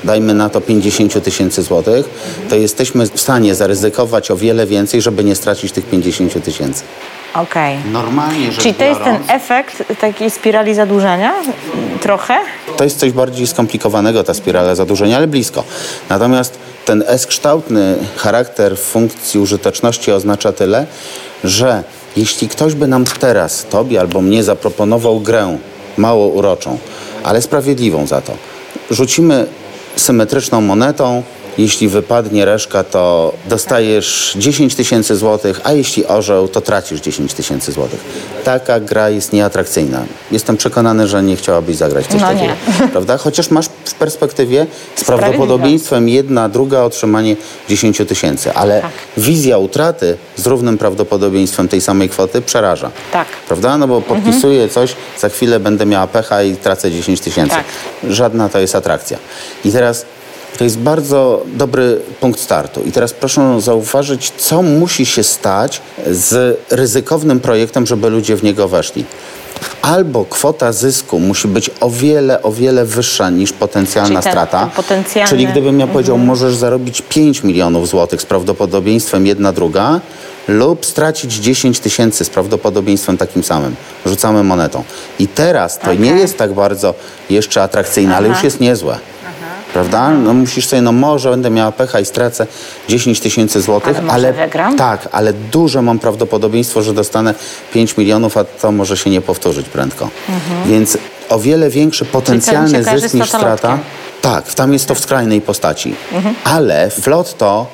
dajmy 0.03 0.33
na 0.33 0.49
to 0.49 0.61
50 0.61 1.23
tysięcy 1.23 1.63
złotych, 1.63 2.09
to 2.49 2.55
jesteśmy 2.55 3.05
w 3.05 3.21
stanie 3.21 3.55
zaryzykować 3.55 4.31
o 4.31 4.37
wiele 4.37 4.65
więcej, 4.65 5.01
żeby 5.01 5.23
nie 5.23 5.35
stracić 5.35 5.71
tych 5.71 5.85
50 5.85 6.45
tysięcy. 6.45 6.83
Okej. 7.33 7.77
Okay. 7.79 7.91
Normalnie 7.91 8.51
rzecz 8.51 8.61
Czyli 8.61 8.73
to 8.73 8.83
jest 8.83 9.03
ten 9.03 9.17
efekt 9.27 9.83
takiej 10.01 10.31
spirali 10.31 10.75
zadłużenia? 10.75 11.33
Trochę? 12.01 12.37
To 12.77 12.83
jest 12.83 12.99
coś 12.99 13.11
bardziej 13.11 13.47
skomplikowanego, 13.47 14.23
ta 14.23 14.33
spirala 14.33 14.75
zadłużenia, 14.75 15.17
ale 15.17 15.27
blisko. 15.27 15.63
Natomiast 16.09 16.59
ten 16.85 17.03
S-kształtny 17.07 17.95
charakter 18.17 18.77
funkcji 18.77 19.39
użyteczności 19.39 20.11
oznacza 20.11 20.51
tyle, 20.51 20.85
że 21.43 21.83
jeśli 22.17 22.47
ktoś 22.47 22.73
by 22.73 22.87
nam 22.87 23.05
teraz, 23.19 23.65
tobie 23.65 23.99
albo 23.99 24.21
mnie, 24.21 24.43
zaproponował 24.43 25.19
grę 25.19 25.57
mało 25.97 26.27
uroczą, 26.27 26.77
ale 27.23 27.41
sprawiedliwą 27.41 28.07
za 28.07 28.21
to, 28.21 28.33
rzucimy 28.91 29.45
symetryczną 29.95 30.61
monetą, 30.61 31.23
jeśli 31.57 31.87
wypadnie 31.87 32.45
reszka, 32.45 32.83
to 32.83 33.33
dostajesz 33.45 34.33
10 34.37 34.75
tysięcy 34.75 35.15
złotych, 35.15 35.61
a 35.63 35.71
jeśli 35.71 36.05
orzeł, 36.05 36.47
to 36.47 36.61
tracisz 36.61 37.01
10 37.01 37.33
tysięcy 37.33 37.71
złotych. 37.71 37.99
Taka 38.43 38.79
gra 38.79 39.09
jest 39.09 39.33
nieatrakcyjna. 39.33 40.03
Jestem 40.31 40.57
przekonany, 40.57 41.07
że 41.07 41.23
nie 41.23 41.35
chciałabyś 41.35 41.75
zagrać 41.75 42.07
coś 42.07 42.21
no 42.21 42.27
takiego. 42.27 42.53
Nie. 42.81 42.87
Prawda? 42.95 43.17
Chociaż 43.17 43.49
masz 43.49 43.65
w 43.85 43.93
perspektywie 43.93 44.65
z 44.95 45.03
prawdopodobieństwem 45.03 46.09
jedna, 46.09 46.49
druga 46.49 46.81
otrzymanie 46.81 47.35
10 47.69 47.97
tysięcy. 48.07 48.53
Ale 48.53 48.81
tak. 48.81 48.91
wizja 49.17 49.57
utraty 49.57 50.17
z 50.35 50.47
równym 50.47 50.77
prawdopodobieństwem 50.77 51.67
tej 51.67 51.81
samej 51.81 52.09
kwoty 52.09 52.41
przeraża. 52.41 52.91
Tak. 53.11 53.27
Prawda? 53.47 53.77
No 53.77 53.87
bo 53.87 54.01
podpisuję 54.01 54.63
mhm. 54.63 54.69
coś, 54.69 54.95
za 55.19 55.29
chwilę 55.29 55.59
będę 55.59 55.85
miała 55.85 56.07
pecha 56.07 56.43
i 56.43 56.55
tracę 56.55 56.91
10 56.91 57.21
tysięcy. 57.21 57.55
Tak. 57.55 57.65
Żadna 58.09 58.49
to 58.49 58.59
jest 58.59 58.75
atrakcja. 58.75 59.17
I 59.65 59.71
teraz 59.71 60.05
to 60.57 60.63
jest 60.63 60.77
bardzo 60.77 61.43
dobry 61.55 62.01
punkt 62.19 62.39
startu. 62.39 62.81
I 62.83 62.91
teraz 62.91 63.13
proszę 63.13 63.61
zauważyć, 63.61 64.31
co 64.37 64.61
musi 64.61 65.05
się 65.05 65.23
stać 65.23 65.81
z 66.07 66.59
ryzykownym 66.71 67.39
projektem, 67.39 67.85
żeby 67.85 68.09
ludzie 68.09 68.35
w 68.35 68.43
niego 68.43 68.67
weszli. 68.67 69.05
Albo 69.81 70.25
kwota 70.25 70.71
zysku 70.71 71.19
musi 71.19 71.47
być 71.47 71.71
o 71.79 71.89
wiele, 71.89 72.41
o 72.41 72.51
wiele 72.51 72.85
wyższa 72.85 73.29
niż 73.29 73.53
potencjalna 73.53 74.21
Czyli 74.21 74.31
strata. 74.31 74.69
Potencjalny... 74.75 75.29
Czyli 75.29 75.47
gdybym 75.47 75.79
ja 75.79 75.87
powiedział, 75.87 76.15
mhm. 76.15 76.27
możesz 76.27 76.55
zarobić 76.55 77.01
5 77.09 77.43
milionów 77.43 77.87
złotych 77.87 78.21
z 78.21 78.25
prawdopodobieństwem 78.25 79.25
jedna 79.25 79.53
druga, 79.53 79.99
lub 80.47 80.85
stracić 80.85 81.33
10 81.33 81.79
tysięcy 81.79 82.25
z 82.25 82.29
prawdopodobieństwem 82.29 83.17
takim 83.17 83.43
samym. 83.43 83.75
Rzucamy 84.05 84.43
monetą. 84.43 84.83
I 85.19 85.27
teraz 85.27 85.79
to 85.79 85.83
okay. 85.83 85.99
nie 85.99 86.11
jest 86.11 86.37
tak 86.37 86.53
bardzo 86.53 86.93
jeszcze 87.29 87.63
atrakcyjne, 87.63 88.09
Aha. 88.09 88.17
ale 88.17 88.27
już 88.27 88.43
jest 88.43 88.59
niezłe 88.59 88.97
prawda? 89.73 90.09
No 90.09 90.33
musisz 90.33 90.67
sobie, 90.67 90.81
no 90.81 90.91
może 90.91 91.29
będę 91.29 91.49
miała 91.49 91.71
pecha 91.71 91.99
i 91.99 92.05
stracę 92.05 92.47
10 92.89 93.19
tysięcy 93.19 93.61
złotych, 93.61 93.97
ale, 93.97 94.11
ale 94.11 94.33
wygram? 94.33 94.77
tak, 94.77 95.09
ale 95.11 95.33
duże 95.33 95.81
mam 95.81 95.99
prawdopodobieństwo, 95.99 96.81
że 96.81 96.93
dostanę 96.93 97.33
5 97.73 97.97
milionów, 97.97 98.37
a 98.37 98.43
to 98.43 98.71
może 98.71 98.97
się 98.97 99.09
nie 99.09 99.21
powtórzyć 99.21 99.69
prędko. 99.69 100.09
Mhm. 100.29 100.69
Więc 100.69 100.97
o 101.29 101.39
wiele 101.39 101.69
większy 101.69 102.05
potencjalny 102.05 102.83
zysk 102.83 103.13
niż 103.13 103.27
strata. 103.27 103.79
Tak, 104.21 104.53
tam 104.53 104.73
jest 104.73 104.87
to 104.87 104.95
w 104.95 104.99
skrajnej 104.99 105.41
postaci. 105.41 105.95
Mhm. 106.13 106.35
Ale 106.43 106.89
w 106.89 107.07
lotto 107.07 107.67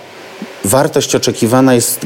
wartość 0.65 1.15
oczekiwana 1.15 1.73
jest 1.73 2.05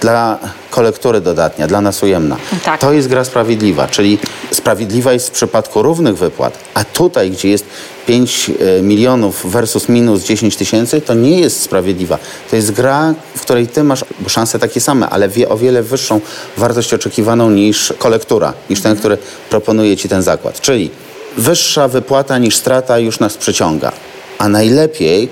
dla 0.00 0.38
kolektury 0.70 1.20
dodatnia, 1.20 1.66
dla 1.66 1.80
nas 1.80 2.02
ujemna. 2.02 2.36
Tak. 2.64 2.80
To 2.80 2.92
jest 2.92 3.08
gra 3.08 3.24
sprawiedliwa, 3.24 3.88
czyli 3.88 4.18
sprawiedliwa 4.64 5.12
jest 5.12 5.28
w 5.28 5.30
przypadku 5.30 5.82
równych 5.82 6.16
wypłat, 6.16 6.58
a 6.74 6.84
tutaj, 6.84 7.30
gdzie 7.30 7.48
jest 7.48 7.64
5 8.06 8.50
e, 8.50 8.82
milionów 8.82 9.52
versus 9.52 9.88
minus 9.88 10.24
10 10.24 10.56
tysięcy, 10.56 11.00
to 11.00 11.14
nie 11.14 11.40
jest 11.40 11.62
sprawiedliwa. 11.62 12.18
To 12.50 12.56
jest 12.56 12.70
gra, 12.70 13.14
w 13.36 13.40
której 13.40 13.66
ty 13.66 13.84
masz 13.84 14.04
szanse 14.26 14.58
takie 14.58 14.80
same, 14.80 15.10
ale 15.10 15.28
wie, 15.28 15.48
o 15.48 15.56
wiele 15.56 15.82
wyższą 15.82 16.20
wartość 16.56 16.94
oczekiwaną 16.94 17.50
niż 17.50 17.94
kolektura, 17.98 18.52
niż 18.70 18.80
ten, 18.80 18.92
mhm. 18.92 18.98
który 18.98 19.18
proponuje 19.50 19.96
ci 19.96 20.08
ten 20.08 20.22
zakład. 20.22 20.60
Czyli 20.60 20.90
wyższa 21.36 21.88
wypłata 21.88 22.38
niż 22.38 22.56
strata 22.56 22.98
już 22.98 23.20
nas 23.20 23.36
przyciąga. 23.36 23.92
A 24.38 24.48
najlepiej, 24.48 25.28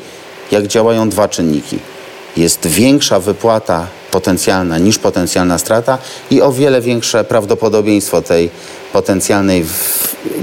jak 0.51 0.67
działają 0.67 1.09
dwa 1.09 1.29
czynniki– 1.29 1.79
jest 2.37 2.67
większa 2.67 3.21
wypłata 3.21 3.87
potencjalna 4.11 4.79
niż 4.79 4.99
potencjalna 4.99 5.59
strata 5.59 5.99
i 6.31 6.43
o 6.43 6.53
wiele 6.53 6.81
większe 6.81 7.25
prawdopodobieństwo 7.25 8.23
tej 8.23 8.51
potencjalnej 8.93 9.65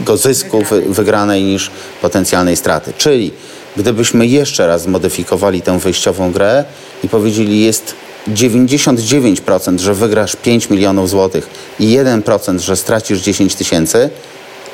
go 0.06 0.18
zysku 0.18 0.64
wygranej 0.88 1.44
niż 1.44 1.72
potencjalnej 2.02 2.56
straty. 2.56 2.94
Czyli 2.98 3.32
gdybyśmy 3.78 4.28
jeszcze 4.28 4.68
raz 4.68 4.82
zmodyfikowali 4.82 5.62
tę 5.62 5.80
wyjściową 5.80 6.32
grę 6.32 6.66
i 7.04 7.10
powiedzieli 7.10 7.62
jest 7.62 7.96
99%, 8.28 9.80
że 9.80 9.94
wygrasz 9.94 10.36
5 10.36 10.70
milionów 10.70 11.10
złotych 11.10 11.50
i 11.80 11.98
1%, 11.98 12.60
że 12.60 12.76
stracisz 12.76 13.20
10 13.20 13.56
tysięcy, 13.56 14.10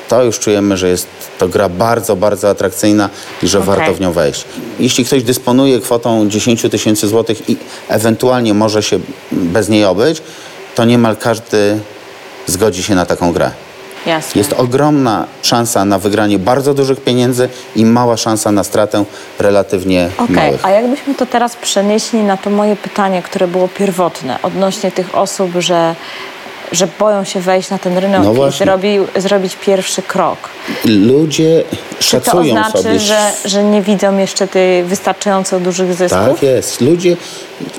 to 0.08 0.24
już 0.24 0.38
czujemy, 0.38 0.76
że 0.76 0.88
jest 0.88 1.06
to 1.38 1.48
gra 1.48 1.68
bardzo, 1.68 2.16
bardzo 2.16 2.48
atrakcyjna 2.48 3.10
i 3.42 3.48
że 3.48 3.58
okay. 3.58 3.76
warto 3.76 3.94
w 3.94 4.00
nią 4.00 4.12
wejść. 4.12 4.44
Jeśli 4.80 5.04
ktoś 5.04 5.22
dysponuje 5.22 5.80
kwotą 5.80 6.28
10 6.28 6.62
tysięcy 6.70 7.08
złotych 7.08 7.50
i 7.50 7.56
ewentualnie 7.88 8.54
może 8.54 8.82
się 8.82 9.00
bez 9.32 9.68
niej 9.68 9.84
obyć, 9.84 10.22
to 10.74 10.84
niemal 10.84 11.16
każdy 11.16 11.78
zgodzi 12.46 12.82
się 12.82 12.94
na 12.94 13.06
taką 13.06 13.32
grę. 13.32 13.50
Jasne. 14.06 14.38
Jest 14.38 14.52
ogromna 14.52 15.26
szansa 15.42 15.84
na 15.84 15.98
wygranie 15.98 16.38
bardzo 16.38 16.74
dużych 16.74 17.00
pieniędzy 17.00 17.48
i 17.76 17.84
mała 17.84 18.16
szansa 18.16 18.52
na 18.52 18.64
stratę 18.64 19.04
relatywnie 19.38 20.08
okay. 20.18 20.36
małych. 20.36 20.64
A 20.64 20.70
jakbyśmy 20.70 21.14
to 21.14 21.26
teraz 21.26 21.56
przenieśli 21.56 22.22
na 22.22 22.36
to 22.36 22.50
moje 22.50 22.76
pytanie, 22.76 23.22
które 23.22 23.48
było 23.48 23.68
pierwotne 23.68 24.38
odnośnie 24.42 24.90
tych 24.90 25.14
osób, 25.14 25.50
że 25.58 25.94
że 26.72 26.88
boją 26.98 27.24
się 27.24 27.40
wejść 27.40 27.70
na 27.70 27.78
ten 27.78 27.98
rynek 27.98 28.20
no 28.24 28.48
i 28.48 28.52
zrobił, 28.52 29.06
zrobić 29.16 29.56
pierwszy 29.56 30.02
krok. 30.02 30.38
Ludzie 30.84 31.64
szacują 32.00 32.54
Czy 32.54 32.60
to 32.62 32.68
oznaczy, 32.68 32.82
sobie... 32.82 33.00
że, 33.00 33.30
że 33.44 33.64
nie 33.64 33.82
widzą 33.82 34.18
jeszcze 34.18 34.48
tych 34.48 34.86
wystarczająco 34.86 35.60
dużych 35.60 35.94
zysków? 35.94 36.20
Tak 36.20 36.42
jest. 36.42 36.80
Ludzie 36.80 37.16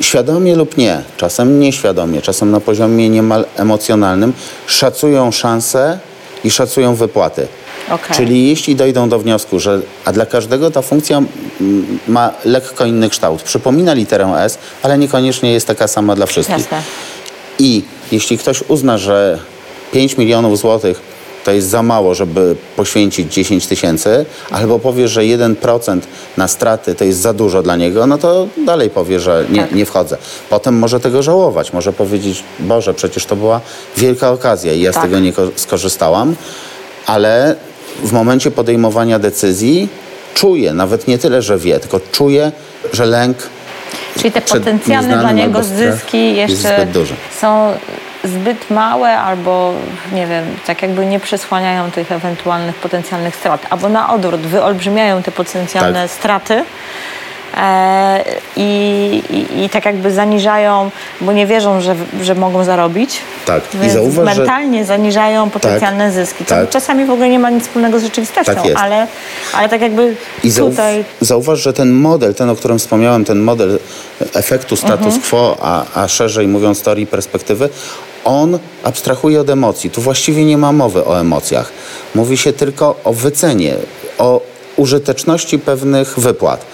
świadomie 0.02 0.56
lub 0.56 0.78
nie, 0.78 1.02
czasem 1.18 1.60
nieświadomie, 1.60 2.22
czasem 2.22 2.52
na 2.52 2.60
poziomie 2.60 3.10
niemal 3.10 3.46
emocjonalnym, 3.56 4.34
szacują 4.68 5.32
szanse 5.32 6.00
i 6.44 6.52
szacują 6.52 6.96
wypłaty. 6.96 7.48
Okay. 7.90 8.16
Czyli 8.18 8.48
jeśli 8.50 8.76
dojdą 8.76 9.10
do 9.10 9.20
wniosku, 9.20 9.60
że 9.60 9.82
a 10.06 10.12
dla 10.12 10.26
każdego 10.26 10.72
ta 10.72 10.82
funkcja 10.82 11.22
ma 12.08 12.34
lekko 12.46 12.86
inny 12.86 13.10
kształt, 13.10 13.42
przypomina 13.42 13.94
literę 13.94 14.34
S, 14.38 14.58
ale 14.84 14.98
niekoniecznie 14.98 15.52
jest 15.52 15.68
taka 15.68 15.88
sama 15.88 16.16
dla 16.16 16.26
wszystkich. 16.26 16.58
Jasne. 16.58 16.82
I 17.60 17.84
jeśli 18.12 18.38
ktoś 18.38 18.64
uzna, 18.68 18.98
że 18.98 19.40
5 19.92 20.18
milionów 20.18 20.58
złotych 20.58 21.17
to 21.48 21.52
jest 21.52 21.68
za 21.70 21.84
mało, 21.84 22.16
żeby 22.16 22.56
poświęcić 22.76 23.34
10 23.34 23.68
tysięcy, 23.68 24.26
albo 24.52 24.80
powie, 24.80 25.08
że 25.08 25.22
1% 25.22 26.00
na 26.38 26.48
straty 26.48 26.96
to 26.96 27.04
jest 27.04 27.20
za 27.20 27.34
dużo 27.34 27.64
dla 27.64 27.76
niego, 27.76 28.08
no 28.08 28.18
to 28.18 28.48
dalej 28.66 28.90
powie, 28.90 29.20
że 29.20 29.46
nie, 29.50 29.62
tak. 29.62 29.72
nie 29.72 29.86
wchodzę. 29.86 30.18
Potem 30.50 30.80
może 30.80 31.00
tego 31.00 31.24
żałować, 31.24 31.74
może 31.74 31.94
powiedzieć, 31.94 32.44
Boże, 32.60 32.94
przecież 32.94 33.26
to 33.26 33.36
była 33.36 33.62
wielka 33.98 34.32
okazja 34.32 34.74
i 34.74 34.82
ja 34.82 34.92
tak. 34.92 35.04
z 35.04 35.06
tego 35.06 35.20
nie 35.20 35.34
skorzystałam, 35.56 36.36
ale 37.06 37.56
w 38.04 38.12
momencie 38.12 38.52
podejmowania 38.52 39.20
decyzji 39.20 39.90
czuje, 40.34 40.74
nawet 40.74 41.08
nie 41.08 41.18
tyle, 41.18 41.42
że 41.42 41.58
wie, 41.58 41.80
tylko 41.80 42.00
czuje, 42.12 42.52
że 42.94 43.06
lęk 43.06 43.38
Czyli 44.18 44.32
te 44.32 44.42
potencjalne 44.42 45.18
dla 45.18 45.32
niego 45.32 45.64
zyski 45.64 46.36
jeszcze 46.36 46.88
są 47.42 47.74
zbyt 48.28 48.70
małe 48.70 49.18
albo, 49.18 49.74
nie 50.12 50.28
wiem, 50.28 50.46
tak 50.66 50.82
jakby 50.82 51.06
nie 51.06 51.20
przesłaniają 51.20 51.92
tych 51.92 52.12
ewentualnych 52.12 52.76
potencjalnych 52.76 53.36
strat, 53.36 53.68
albo 53.70 53.90
na 53.90 54.14
odwrót, 54.14 54.42
wyolbrzymiają 54.42 55.24
te 55.24 55.32
potencjalne 55.32 56.02
tak. 56.02 56.12
straty. 56.12 56.66
E, 57.58 58.24
I, 58.56 59.24
i, 59.30 59.64
i, 59.64 59.70
tak 59.70 59.86
jakby 59.86 60.12
zaniżają, 60.12 60.92
bo 61.22 61.34
nie 61.34 61.48
wierzą, 61.48 61.82
że, 61.82 61.96
że 62.22 62.36
mogą 62.36 62.64
zarobić. 62.64 63.20
Tak. 63.46 63.64
I 63.86 63.90
zauważ, 63.90 64.38
mentalnie 64.38 64.80
że... 64.80 64.86
zaniżają 64.86 65.50
potencjalne 65.50 66.06
tak, 66.06 66.14
zyski, 66.14 66.46
co 66.46 66.56
tak. 66.56 66.70
czasami 66.70 67.06
w 67.06 67.12
ogóle 67.12 67.30
nie 67.30 67.40
ma 67.40 67.50
nic 67.50 67.64
wspólnego 67.64 68.00
z 68.00 68.04
rzeczywistością, 68.04 68.54
tak 68.54 68.66
ale, 68.76 69.08
ale 69.54 69.70
tak 69.70 69.82
jakby 69.82 70.16
I 70.44 70.52
tutaj... 70.52 71.06
Zauważ, 71.22 71.60
że 71.60 71.74
ten 71.74 71.92
model, 71.92 72.36
ten, 72.36 72.50
o 72.50 72.56
którym 72.56 72.80
wspomniałem, 72.80 73.26
ten 73.26 73.40
model 73.40 73.80
efektu 74.34 74.76
status 74.76 75.16
mhm. 75.16 75.22
quo, 75.22 75.58
a, 75.62 75.86
a 75.94 76.08
szerzej 76.08 76.48
mówiąc 76.48 76.82
teorii 76.82 77.08
perspektywy, 77.08 77.70
on 78.24 78.60
abstrahuje 78.84 79.42
od 79.42 79.50
emocji. 79.50 79.90
Tu 79.90 80.02
właściwie 80.02 80.46
nie 80.46 80.58
ma 80.58 80.72
mowy 80.72 81.06
o 81.06 81.20
emocjach. 81.20 81.72
Mówi 82.16 82.38
się 82.38 82.54
tylko 82.54 82.96
o 83.04 83.14
wycenie, 83.14 83.76
o 84.18 84.42
użyteczności 84.76 85.60
pewnych 85.60 86.20
wypłat. 86.20 86.66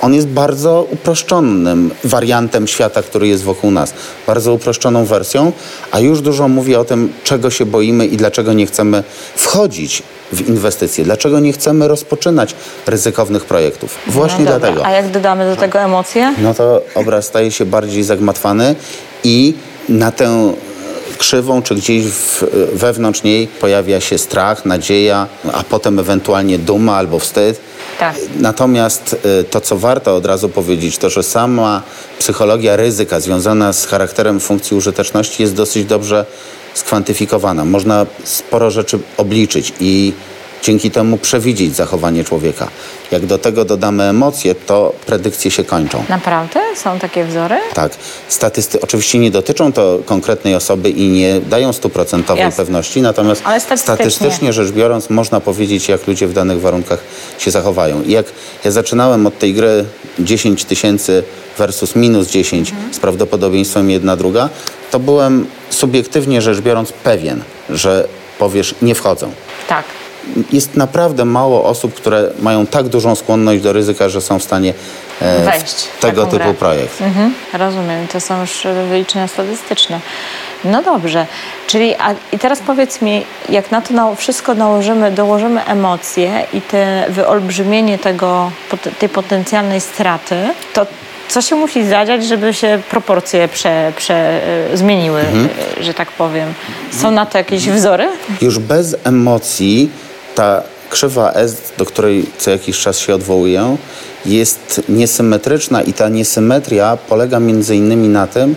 On 0.00 0.14
jest 0.14 0.26
bardzo 0.26 0.86
uproszczonym 0.90 1.90
wariantem 2.04 2.66
świata, 2.66 3.02
który 3.02 3.28
jest 3.28 3.42
wokół 3.42 3.70
nas. 3.70 3.94
Bardzo 4.26 4.54
uproszczoną 4.54 5.04
wersją, 5.04 5.52
a 5.90 6.00
już 6.00 6.20
dużo 6.20 6.48
mówi 6.48 6.76
o 6.76 6.84
tym, 6.84 7.12
czego 7.24 7.50
się 7.50 7.66
boimy 7.66 8.06
i 8.06 8.16
dlaczego 8.16 8.52
nie 8.52 8.66
chcemy 8.66 9.02
wchodzić 9.36 10.02
w 10.32 10.48
inwestycje. 10.48 11.04
Dlaczego 11.04 11.40
nie 11.40 11.52
chcemy 11.52 11.88
rozpoczynać 11.88 12.54
ryzykownych 12.86 13.44
projektów? 13.44 13.98
Właśnie 14.06 14.44
no 14.44 14.50
dlatego. 14.50 14.86
A 14.86 14.90
jak 14.90 15.10
dodamy 15.10 15.50
do 15.54 15.56
tego 15.56 15.78
emocje? 15.80 16.34
No 16.42 16.54
to 16.54 16.82
obraz 16.94 17.24
staje 17.24 17.50
się 17.50 17.66
bardziej 17.66 18.02
zagmatwany 18.02 18.74
i 19.24 19.54
na 19.88 20.12
tę 20.12 20.52
krzywą, 21.18 21.62
czy 21.62 21.74
gdzieś 21.74 22.04
w, 22.04 22.44
wewnątrz 22.72 23.22
niej 23.22 23.46
pojawia 23.46 24.00
się 24.00 24.18
strach, 24.18 24.64
nadzieja, 24.64 25.26
a 25.52 25.62
potem 25.62 25.98
ewentualnie 25.98 26.58
duma 26.58 26.96
albo 26.96 27.18
wstyd. 27.18 27.67
Tak. 27.98 28.16
Natomiast 28.40 29.16
y, 29.40 29.44
to, 29.44 29.60
co 29.60 29.78
warto 29.78 30.16
od 30.16 30.26
razu 30.26 30.48
powiedzieć, 30.48 30.98
to, 30.98 31.10
że 31.10 31.22
sama 31.22 31.82
psychologia 32.18 32.76
ryzyka 32.76 33.20
związana 33.20 33.72
z 33.72 33.86
charakterem 33.86 34.40
funkcji 34.40 34.76
użyteczności 34.76 35.42
jest 35.42 35.54
dosyć 35.54 35.84
dobrze 35.84 36.26
skwantyfikowana. 36.74 37.64
Można 37.64 38.06
sporo 38.24 38.70
rzeczy 38.70 38.98
obliczyć 39.16 39.72
i 39.80 40.12
dzięki 40.62 40.90
temu 40.90 41.18
przewidzieć 41.18 41.74
zachowanie 41.74 42.24
człowieka. 42.24 42.68
Jak 43.10 43.26
do 43.26 43.38
tego 43.38 43.64
dodamy 43.64 44.04
emocje, 44.04 44.54
to 44.54 44.92
predykcje 45.06 45.50
się 45.50 45.64
kończą. 45.64 46.04
Naprawdę? 46.08 46.60
Są 46.76 46.98
takie 46.98 47.24
wzory? 47.24 47.56
Tak. 47.74 47.92
Statysty 48.28 48.80
oczywiście 48.80 49.18
nie 49.18 49.30
dotyczą 49.30 49.72
to 49.72 49.98
konkretnej 50.04 50.54
osoby 50.54 50.90
i 50.90 51.08
nie 51.08 51.40
dają 51.40 51.72
stuprocentowej 51.72 52.52
pewności, 52.56 53.02
natomiast 53.02 53.40
statystycznie. 53.40 53.78
statystycznie 53.78 54.52
rzecz 54.52 54.70
biorąc 54.70 55.10
można 55.10 55.40
powiedzieć, 55.40 55.88
jak 55.88 56.06
ludzie 56.06 56.26
w 56.26 56.32
danych 56.32 56.60
warunkach 56.60 56.98
się 57.38 57.50
zachowają. 57.50 58.02
I 58.02 58.12
jak 58.12 58.26
ja 58.64 58.70
zaczynałem 58.70 59.26
od 59.26 59.38
tej 59.38 59.54
gry 59.54 59.84
10 60.18 60.64
tysięcy 60.64 61.22
versus 61.58 61.96
minus 61.96 62.28
10 62.28 62.70
mhm. 62.70 62.94
z 62.94 62.98
prawdopodobieństwem 62.98 63.90
jedna 63.90 64.16
druga, 64.16 64.48
to 64.90 64.98
byłem 64.98 65.46
subiektywnie 65.70 66.42
rzecz 66.42 66.60
biorąc 66.60 66.92
pewien, 66.92 67.42
że 67.70 68.08
powiesz 68.38 68.74
nie 68.82 68.94
wchodzą. 68.94 69.32
Tak 69.68 69.84
jest 70.52 70.76
naprawdę 70.76 71.24
mało 71.24 71.64
osób, 71.64 71.94
które 71.94 72.30
mają 72.40 72.66
tak 72.66 72.88
dużą 72.88 73.14
skłonność 73.14 73.62
do 73.62 73.72
ryzyka, 73.72 74.08
że 74.08 74.20
są 74.20 74.38
w 74.38 74.42
stanie 74.42 74.74
e, 75.20 75.44
wejść 75.44 75.84
w 75.84 76.00
tego 76.00 76.24
typu 76.24 76.44
grę. 76.44 76.54
projekt. 76.54 77.02
Mhm, 77.02 77.34
rozumiem, 77.52 78.06
to 78.12 78.20
są 78.20 78.40
już 78.40 78.66
wyliczenia 78.90 79.28
statystyczne. 79.28 80.00
No 80.64 80.82
dobrze, 80.82 81.26
czyli 81.66 81.94
a, 81.94 82.14
i 82.32 82.38
teraz 82.38 82.58
powiedz 82.66 83.02
mi, 83.02 83.24
jak 83.48 83.70
na 83.70 83.80
to 83.80 83.94
na, 83.94 84.14
wszystko 84.14 84.54
nałożymy, 84.54 85.10
dołożymy 85.10 85.64
emocje 85.64 86.44
i 86.52 86.60
te 86.60 87.06
wyolbrzymienie 87.08 87.98
tego, 87.98 88.50
tej 88.98 89.08
potencjalnej 89.08 89.80
straty, 89.80 90.36
to 90.74 90.86
co 91.28 91.42
się 91.42 91.56
musi 91.56 91.84
zadziać, 91.84 92.26
żeby 92.26 92.54
się 92.54 92.82
proporcje 92.90 93.48
prze, 93.48 93.92
prze, 93.96 94.14
e, 94.14 94.76
zmieniły, 94.76 95.20
mhm. 95.20 95.48
E, 95.78 95.82
że 95.82 95.94
tak 95.94 96.12
powiem? 96.12 96.54
Są 96.90 97.10
na 97.10 97.26
to 97.26 97.38
jakieś 97.38 97.68
wzory? 97.68 98.08
Już 98.40 98.58
bez 98.58 98.96
emocji 99.04 99.90
ta 100.38 100.62
krzywa 100.90 101.32
S, 101.32 101.56
do 101.78 101.84
której 101.84 102.26
co 102.38 102.50
jakiś 102.50 102.78
czas 102.78 102.98
się 102.98 103.14
odwołuję, 103.14 103.76
jest 104.26 104.82
niesymetryczna 104.88 105.82
i 105.82 105.92
ta 105.92 106.08
niesymetria 106.08 106.98
polega 107.08 107.40
między 107.40 107.76
innymi 107.76 108.08
na 108.08 108.26
tym, 108.26 108.56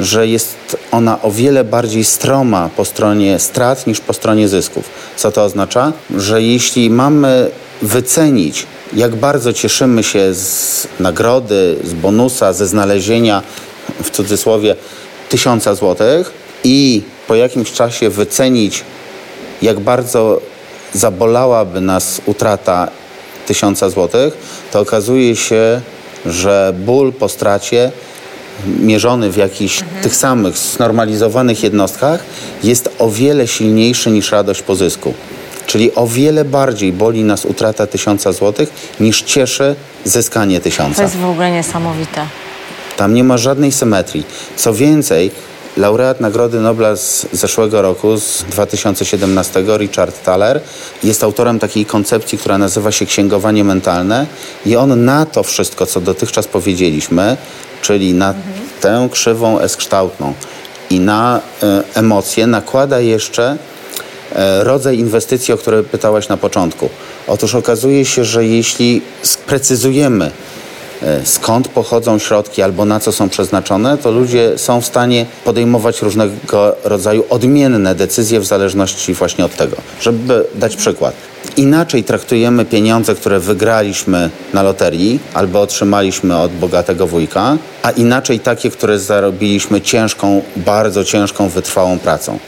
że 0.00 0.26
jest 0.26 0.76
ona 0.90 1.22
o 1.22 1.30
wiele 1.30 1.64
bardziej 1.64 2.04
stroma 2.04 2.70
po 2.76 2.84
stronie 2.84 3.38
strat 3.38 3.86
niż 3.86 4.00
po 4.00 4.12
stronie 4.12 4.48
zysków. 4.48 4.84
Co 5.16 5.32
to 5.32 5.44
oznacza? 5.44 5.92
Że 6.16 6.42
jeśli 6.42 6.90
mamy 6.90 7.50
wycenić, 7.82 8.66
jak 8.92 9.16
bardzo 9.16 9.52
cieszymy 9.52 10.02
się 10.02 10.34
z 10.34 10.86
nagrody, 11.00 11.76
z 11.84 11.92
bonusa, 11.92 12.52
ze 12.52 12.66
znalezienia, 12.66 13.42
w 14.02 14.10
cudzysłowie, 14.10 14.76
tysiąca 15.28 15.74
złotych 15.74 16.32
i 16.64 17.02
po 17.26 17.34
jakimś 17.34 17.72
czasie 17.72 18.10
wycenić, 18.10 18.84
jak 19.62 19.80
bardzo 19.80 20.40
zabolałaby 20.92 21.80
nas 21.80 22.20
utrata 22.26 22.88
tysiąca 23.46 23.90
złotych, 23.90 24.36
to 24.72 24.80
okazuje 24.80 25.36
się, 25.36 25.80
że 26.26 26.74
ból 26.78 27.12
po 27.12 27.28
stracie 27.28 27.90
mierzony 28.66 29.30
w 29.30 29.36
jakichś 29.36 29.82
mhm. 29.82 30.02
tych 30.02 30.16
samych 30.16 30.58
znormalizowanych 30.58 31.62
jednostkach 31.62 32.24
jest 32.62 32.90
o 32.98 33.10
wiele 33.10 33.46
silniejszy 33.46 34.10
niż 34.10 34.32
radość 34.32 34.62
po 34.62 34.74
zysku. 34.74 35.14
Czyli 35.66 35.94
o 35.94 36.06
wiele 36.06 36.44
bardziej 36.44 36.92
boli 36.92 37.24
nas 37.24 37.44
utrata 37.44 37.86
tysiąca 37.86 38.32
złotych 38.32 38.70
niż 39.00 39.22
cieszy 39.22 39.74
zyskanie 40.04 40.60
tysiąca. 40.60 40.96
To 40.96 41.02
jest 41.02 41.16
w 41.16 41.24
ogóle 41.24 41.50
niesamowite. 41.50 42.26
Tam 42.96 43.14
nie 43.14 43.24
ma 43.24 43.38
żadnej 43.38 43.72
symetrii. 43.72 44.26
Co 44.56 44.74
więcej, 44.74 45.30
Laureat 45.78 46.20
Nagrody 46.20 46.60
Nobla 46.60 46.96
z 46.96 47.26
zeszłego 47.32 47.82
roku, 47.82 48.16
z 48.16 48.44
2017, 48.50 49.64
Richard 49.76 50.22
Thaler, 50.22 50.60
jest 51.04 51.24
autorem 51.24 51.58
takiej 51.58 51.86
koncepcji, 51.86 52.38
która 52.38 52.58
nazywa 52.58 52.92
się 52.92 53.06
księgowanie 53.06 53.64
mentalne 53.64 54.26
i 54.66 54.76
on 54.76 55.04
na 55.04 55.26
to 55.26 55.42
wszystko, 55.42 55.86
co 55.86 56.00
dotychczas 56.00 56.46
powiedzieliśmy, 56.46 57.36
czyli 57.82 58.14
na 58.14 58.28
mhm. 58.28 58.54
tę 58.80 59.08
krzywą 59.12 59.60
S-kształtną 59.60 60.34
i 60.90 61.00
na 61.00 61.40
y, 61.62 61.66
emocje 61.94 62.46
nakłada 62.46 63.00
jeszcze 63.00 63.52
y, 63.52 64.36
rodzaj 64.64 64.98
inwestycji, 64.98 65.54
o 65.54 65.58
które 65.58 65.82
pytałaś 65.82 66.28
na 66.28 66.36
początku. 66.36 66.88
Otóż 67.26 67.54
okazuje 67.54 68.04
się, 68.04 68.24
że 68.24 68.46
jeśli 68.46 69.02
sprecyzujemy 69.22 70.30
E, 70.30 70.57
skąd 71.24 71.68
pochodzą 71.68 72.18
środki 72.18 72.62
albo 72.62 72.84
na 72.84 73.00
co 73.00 73.12
są 73.12 73.28
przeznaczone, 73.28 73.98
to 73.98 74.10
ludzie 74.10 74.58
są 74.58 74.80
w 74.80 74.86
stanie 74.86 75.26
podejmować 75.44 76.02
różnego 76.02 76.76
rodzaju 76.84 77.24
odmienne 77.30 77.94
decyzje 77.94 78.40
w 78.40 78.44
zależności 78.44 79.14
właśnie 79.14 79.44
od 79.44 79.56
tego. 79.56 79.76
Żeby 80.00 80.44
dać 80.54 80.76
przykład. 80.76 81.14
Inaczej 81.56 82.04
traktujemy 82.04 82.64
pieniądze, 82.64 83.14
które 83.14 83.40
wygraliśmy 83.40 84.30
na 84.54 84.62
loterii 84.62 85.18
albo 85.34 85.60
otrzymaliśmy 85.60 86.38
od 86.38 86.52
bogatego 86.52 87.06
wujka, 87.06 87.56
a 87.82 87.90
inaczej 87.90 88.40
takie, 88.40 88.70
które 88.70 88.98
zarobiliśmy 88.98 89.80
ciężką, 89.80 90.42
bardzo 90.56 91.04
ciężką, 91.04 91.48
wytrwałą 91.48 91.98
pracą. 91.98 92.38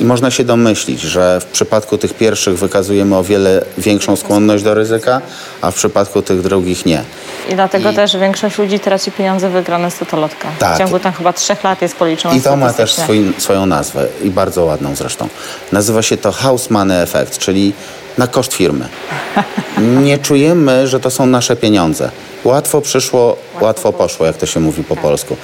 I 0.00 0.04
można 0.04 0.30
się 0.30 0.44
domyślić, 0.44 1.00
że 1.00 1.40
w 1.40 1.44
przypadku 1.44 1.98
tych 1.98 2.14
pierwszych 2.14 2.58
wykazujemy 2.58 3.16
o 3.16 3.24
wiele 3.24 3.64
większą 3.78 4.16
skłonność 4.16 4.64
do 4.64 4.74
ryzyka, 4.74 5.20
a 5.60 5.70
w 5.70 5.74
przypadku 5.74 6.22
tych 6.22 6.42
drugich 6.42 6.86
nie. 6.86 7.02
I 7.50 7.54
dlatego 7.54 7.90
I... 7.90 7.94
też 7.94 8.16
większość 8.16 8.58
ludzi 8.58 8.80
traci 8.80 9.12
pieniądze 9.12 9.50
wygrane 9.50 9.90
z 9.90 9.98
totolotka. 9.98 10.48
Tak. 10.58 10.74
W 10.74 10.78
ciągu 10.78 10.98
tam 10.98 11.12
chyba 11.12 11.32
trzech 11.32 11.64
lat 11.64 11.82
jest 11.82 11.96
policzone 11.96 12.36
I 12.36 12.40
to 12.40 12.56
ma 12.56 12.72
też 12.72 12.94
swój, 12.94 13.32
swoją 13.38 13.66
nazwę 13.66 14.06
i 14.22 14.30
bardzo 14.30 14.64
ładną 14.64 14.96
zresztą. 14.96 15.28
Nazywa 15.72 16.02
się 16.02 16.16
to 16.16 16.32
house 16.32 16.70
money 16.70 17.02
effect, 17.02 17.38
czyli 17.38 17.72
na 18.18 18.26
koszt 18.26 18.54
firmy. 18.54 18.88
Nie 20.04 20.18
czujemy, 20.18 20.88
że 20.88 21.00
to 21.00 21.10
są 21.10 21.26
nasze 21.26 21.56
pieniądze. 21.56 22.10
Łatwo 22.44 22.80
przyszło, 22.80 23.36
łatwo 23.60 23.92
poszło, 23.92 24.26
jak 24.26 24.36
to 24.36 24.46
się 24.46 24.60
mówi 24.60 24.84
po 24.84 24.96
polsku. 24.96 25.36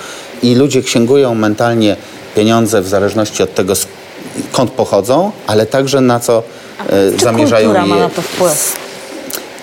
I 0.43 0.55
ludzie 0.55 0.83
księgują 0.83 1.35
mentalnie 1.35 1.97
pieniądze 2.35 2.83
w 2.83 2.89
zależności 2.89 3.43
od 3.43 3.55
tego, 3.55 3.75
skąd 4.53 4.71
pochodzą, 4.71 5.33
ale 5.47 5.67
także 5.67 6.01
na 6.01 6.21
co 6.21 6.43
e, 6.89 7.19
zamierzają 7.19 7.75
je. 7.75 7.83
ma 7.83 7.97
na 7.97 8.09
to 8.09 8.23
wpływ? 8.23 8.81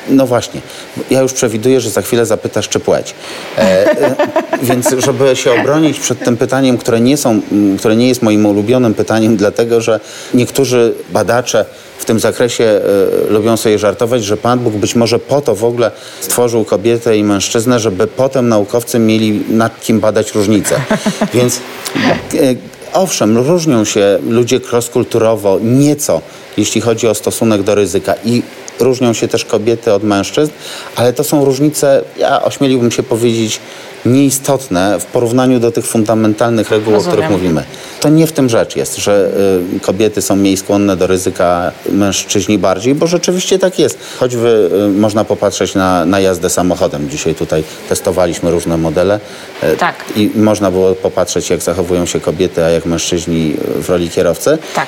No 0.10 0.28
właśnie. 0.28 0.62
Ja 1.10 1.22
już 1.22 1.34
przewiduję, 1.34 1.82
że 1.82 1.90
za 1.90 2.02
chwilę 2.02 2.26
zapytasz, 2.26 2.70
czy 2.70 2.80
płeć. 2.80 3.14
E, 3.58 3.62
e, 3.62 4.16
więc 4.68 4.90
żeby 4.98 5.36
się 5.36 5.62
obronić 5.62 6.00
przed 6.00 6.20
tym 6.20 6.38
pytaniem, 6.38 6.78
które 6.78 7.00
nie, 7.00 7.18
są, 7.18 7.42
które 7.80 7.96
nie 7.96 8.08
jest 8.08 8.22
moim 8.22 8.46
ulubionym 8.46 8.94
pytaniem, 8.94 9.38
dlatego 9.38 9.82
że 9.82 10.00
niektórzy 10.34 10.94
badacze 11.10 11.66
w 11.98 12.06
tym 12.06 12.20
zakresie 12.20 12.64
e, 12.64 13.32
lubią 13.32 13.58
sobie 13.58 13.80
żartować, 13.80 14.24
że 14.24 14.38
Pan 14.38 14.60
Bóg 14.60 14.74
być 14.74 14.96
może 14.96 15.20
po 15.20 15.42
to 15.42 15.56
w 15.56 15.64
ogóle 15.64 15.92
stworzył 16.22 16.66
kobietę 16.66 17.18
i 17.18 17.24
mężczyznę, 17.24 17.80
żeby 17.80 18.08
potem 18.08 18.50
naukowcy 18.50 19.00
mieli 19.00 19.44
nad 19.50 19.82
kim 19.82 20.00
badać 20.00 20.36
różnice. 20.36 20.76
Więc 21.34 21.58
e, 21.58 22.77
owszem, 22.94 23.38
różnią 23.38 23.86
się 23.86 24.20
ludzie 24.30 24.60
cross-kulturowo 24.72 25.60
nieco, 25.62 26.22
jeśli 26.58 26.82
chodzi 26.82 27.08
o 27.08 27.16
stosunek 27.16 27.64
do 27.64 27.76
ryzyka 27.76 28.16
i 28.26 28.44
różnią 28.80 29.14
się 29.14 29.28
też 29.28 29.46
kobiety 29.46 29.94
od 29.94 30.04
mężczyzn, 30.04 30.52
ale 30.96 31.14
to 31.14 31.24
są 31.24 31.46
różnice, 31.46 32.02
ja 32.18 32.44
ośmieliłbym 32.44 32.92
się 32.92 33.04
powiedzieć, 33.04 33.60
nieistotne 34.06 35.00
w 35.00 35.06
porównaniu 35.06 35.60
do 35.60 35.72
tych 35.72 35.86
fundamentalnych 35.86 36.72
reguł, 36.72 36.94
Rozumiem. 36.94 37.14
o 37.14 37.18
których 37.18 37.32
mówimy. 37.32 37.64
To 38.00 38.10
nie 38.10 38.28
w 38.28 38.32
tym 38.32 38.50
rzecz 38.50 38.76
jest, 38.76 38.98
że 38.98 39.32
y, 39.76 39.80
kobiety 39.80 40.22
są 40.22 40.36
mniej 40.36 40.58
skłonne 40.58 40.96
do 40.98 41.08
ryzyka, 41.08 41.72
mężczyźni 41.90 42.58
bardziej, 42.58 42.96
bo 42.96 43.08
rzeczywiście 43.08 43.60
tak 43.60 43.80
jest. 43.80 44.00
Choćby 44.20 44.70
y, 44.88 45.00
można 45.00 45.24
popatrzeć 45.26 45.76
na, 45.76 46.06
na 46.06 46.20
jazdę 46.20 46.50
samochodem. 46.50 47.10
Dzisiaj 47.10 47.36
tutaj 47.36 47.64
testowaliśmy 47.90 48.52
różne 48.52 48.78
modele 48.78 49.20
y, 49.64 49.78
tak. 49.78 49.96
i 50.16 50.32
można 50.36 50.72
było 50.72 50.96
popatrzeć, 50.96 51.50
jak 51.50 51.62
zachowują 51.62 52.06
się 52.06 52.20
kobiety, 52.20 52.64
a 52.64 52.70
jak 52.70 52.86
mężczyźni 52.86 53.56
w 53.82 53.90
roli 53.90 54.10
kierowcy. 54.10 54.58
Tak. 54.76 54.88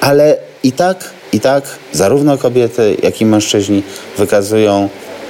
Ale 0.00 0.36
i 0.62 0.72
tak, 0.72 1.10
i 1.32 1.40
tak 1.40 1.64
zarówno 1.92 2.38
kobiety, 2.38 2.96
jak 3.02 3.20
i 3.20 3.26
mężczyźni 3.26 3.82
wykazują 4.18 4.88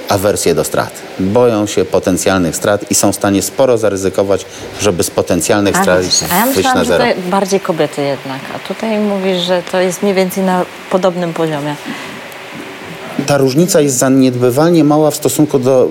awersję 0.09 0.55
do 0.55 0.63
strat. 0.63 0.93
Boją 1.19 1.67
się 1.67 1.85
potencjalnych 1.85 2.55
strat 2.55 2.91
i 2.91 2.95
są 2.95 3.11
w 3.11 3.15
stanie 3.15 3.41
sporo 3.41 3.77
zaryzykować, 3.77 4.45
żeby 4.81 5.03
z 5.03 5.09
potencjalnych 5.09 5.75
a, 5.75 5.81
strat 5.81 5.99
a 6.31 6.35
ja 6.35 6.45
wyjść 6.45 6.69
na 6.75 6.83
zero. 6.83 7.03
Bardziej 7.29 7.59
kobiety 7.59 8.01
jednak, 8.01 8.41
a 8.55 8.67
tutaj 8.67 8.99
mówisz, 8.99 9.37
że 9.37 9.63
to 9.71 9.79
jest 9.79 10.03
mniej 10.03 10.15
więcej 10.15 10.43
na 10.43 10.65
podobnym 10.89 11.33
poziomie. 11.33 11.75
Ta 13.25 13.37
różnica 13.37 13.81
jest 13.81 13.97
zaniedbywalnie 13.97 14.83
mała 14.83 15.11
w 15.11 15.15
stosunku 15.15 15.59
do, 15.59 15.87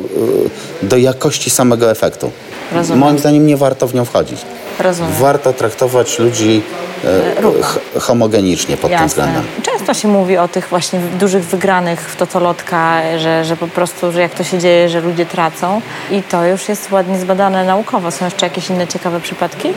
y, 0.83 0.87
do 0.87 0.97
jakości 0.97 1.51
samego 1.51 1.91
efektu. 1.91 2.31
Rozumiem. 2.73 3.01
Moim 3.01 3.19
zdaniem 3.19 3.47
nie 3.47 3.57
warto 3.57 3.87
w 3.87 3.95
nią 3.95 4.05
wchodzić. 4.05 4.39
Rozumiem. 4.81 5.13
Warto 5.13 5.53
traktować 5.53 6.19
ludzi 6.19 6.63
e, 7.05 8.01
homogenicznie 8.01 8.77
pod 8.77 8.91
Jasne. 8.91 8.99
tym 8.99 9.09
względem. 9.09 9.43
Często 9.63 9.95
się 9.95 10.09
mówi 10.09 10.37
o 10.37 10.49
tych 10.49 10.69
właśnie 10.69 11.01
dużych 11.21 11.45
wygranych 11.45 12.01
w 12.01 12.17
totolotka, 12.17 13.03
że, 13.19 13.45
że 13.45 13.57
po 13.57 13.69
prostu, 13.69 14.13
że 14.13 14.21
jak 14.21 14.35
to 14.35 14.45
się 14.45 14.59
dzieje, 14.59 14.89
że 14.89 15.01
ludzie 15.01 15.27
tracą 15.27 15.81
i 16.11 16.23
to 16.23 16.47
już 16.47 16.69
jest 16.69 16.91
ładnie 16.91 17.19
zbadane 17.19 17.65
naukowo. 17.65 18.11
Są 18.11 18.25
jeszcze 18.25 18.47
jakieś 18.47 18.71
inne 18.71 18.87
ciekawe 18.87 19.21
przypadki? 19.21 19.69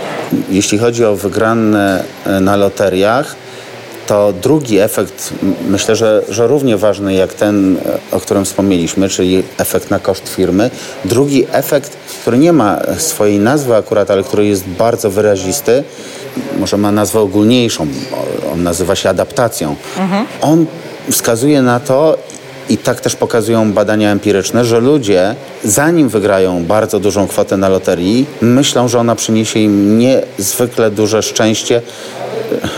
Jeśli 0.49 0.77
chodzi 0.77 1.05
o 1.05 1.15
wygrane 1.15 2.03
e, 2.25 2.39
na 2.39 2.55
loteriach, 2.55 3.35
to 4.07 4.33
drugi 4.41 4.79
efekt, 4.79 5.33
myślę, 5.67 5.95
że, 5.95 6.23
że 6.29 6.47
równie 6.47 6.77
ważny 6.77 7.13
jak 7.13 7.33
ten, 7.33 7.77
o 8.11 8.19
którym 8.19 8.45
wspomnieliśmy, 8.45 9.09
czyli 9.09 9.43
efekt 9.57 9.91
na 9.91 9.99
koszt 9.99 10.29
firmy. 10.29 10.69
Drugi 11.05 11.45
efekt, 11.51 11.97
który 12.21 12.37
nie 12.37 12.53
ma 12.53 12.79
swojej 12.97 13.39
nazwy 13.39 13.75
akurat, 13.75 14.11
ale 14.11 14.23
który 14.23 14.45
jest 14.45 14.67
bardzo 14.67 15.09
wyrazisty, 15.09 15.83
może 16.59 16.77
ma 16.77 16.91
nazwę 16.91 17.19
ogólniejszą, 17.19 17.87
on 18.53 18.63
nazywa 18.63 18.95
się 18.95 19.09
adaptacją. 19.09 19.75
Mhm. 19.97 20.25
On 20.41 20.65
wskazuje 21.11 21.61
na 21.61 21.79
to, 21.79 22.17
i 22.69 22.77
tak 22.77 23.01
też 23.01 23.15
pokazują 23.15 23.73
badania 23.73 24.11
empiryczne, 24.11 24.65
że 24.65 24.79
ludzie, 24.79 25.35
zanim 25.63 26.09
wygrają 26.09 26.65
bardzo 26.65 26.99
dużą 26.99 27.27
kwotę 27.27 27.57
na 27.57 27.69
loterii, 27.69 28.25
myślą, 28.41 28.87
że 28.87 28.99
ona 28.99 29.15
przyniesie 29.15 29.59
im 29.59 29.99
niezwykle 29.99 30.91
duże 30.91 31.23
szczęście, 31.23 31.81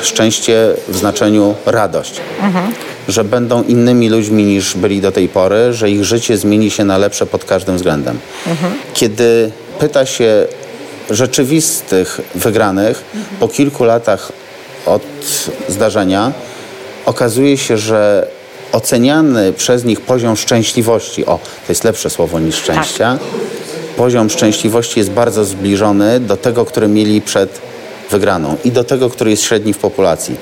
szczęście 0.01 0.73
w 0.87 0.97
znaczeniu 0.97 1.55
radość. 1.65 2.21
Mhm. 2.41 2.73
Że 3.07 3.23
będą 3.23 3.63
innymi 3.63 4.09
ludźmi 4.09 4.43
niż 4.43 4.77
byli 4.77 5.01
do 5.01 5.11
tej 5.11 5.29
pory, 5.29 5.73
że 5.73 5.89
ich 5.89 6.03
życie 6.03 6.37
zmieni 6.37 6.71
się 6.71 6.83
na 6.83 6.97
lepsze 6.97 7.25
pod 7.25 7.45
każdym 7.45 7.75
względem. 7.75 8.19
Mhm. 8.47 8.73
Kiedy 8.93 9.51
pyta 9.79 10.05
się 10.05 10.47
rzeczywistych 11.09 12.21
wygranych 12.35 13.03
mhm. 13.15 13.37
po 13.39 13.47
kilku 13.47 13.83
latach 13.83 14.31
od 14.85 15.03
zdarzenia, 15.69 16.31
okazuje 17.05 17.57
się, 17.57 17.77
że 17.77 18.27
oceniany 18.71 19.53
przez 19.53 19.83
nich 19.83 20.01
poziom 20.01 20.35
szczęśliwości, 20.35 21.25
o, 21.25 21.37
to 21.37 21.71
jest 21.71 21.83
lepsze 21.83 22.09
słowo 22.09 22.39
niż 22.39 22.55
szczęścia, 22.55 23.17
tak. 23.19 23.45
poziom 23.97 24.29
szczęśliwości 24.29 24.99
jest 24.99 25.11
bardzo 25.11 25.45
zbliżony 25.45 26.19
do 26.19 26.37
tego, 26.37 26.65
który 26.65 26.87
mieli 26.87 27.21
przed 27.21 27.61
wygraną 28.11 28.57
i 28.63 28.71
do 28.71 28.83
tego, 28.83 29.09
który 29.09 29.31
jest 29.31 29.43
średni 29.43 29.73
w 29.73 29.77
populacji. 29.77 30.35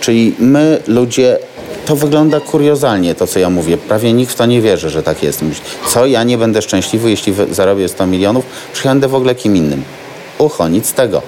Czyli 0.00 0.34
my, 0.38 0.82
ludzie, 0.86 1.38
to 1.86 1.96
wygląda 1.96 2.40
kuriozalnie, 2.40 3.14
to 3.14 3.26
co 3.26 3.38
ja 3.38 3.50
mówię. 3.50 3.76
Prawie 3.76 4.12
nikt 4.12 4.32
w 4.32 4.36
to 4.36 4.46
nie 4.46 4.60
wierzy, 4.60 4.90
że 4.90 5.02
tak 5.02 5.22
jest. 5.22 5.40
Co, 5.88 6.06
ja 6.06 6.22
nie 6.22 6.38
będę 6.38 6.62
szczęśliwy, 6.62 7.10
jeśli 7.10 7.34
zarobię 7.50 7.88
100 7.88 8.06
milionów? 8.06 8.44
Przecież 8.72 8.98
w 8.98 9.14
ogóle 9.14 9.34
kim 9.34 9.56
innym. 9.56 9.84
Ucho, 10.38 10.68
nic 10.68 10.86
z 10.86 10.92
tego. 10.92 11.22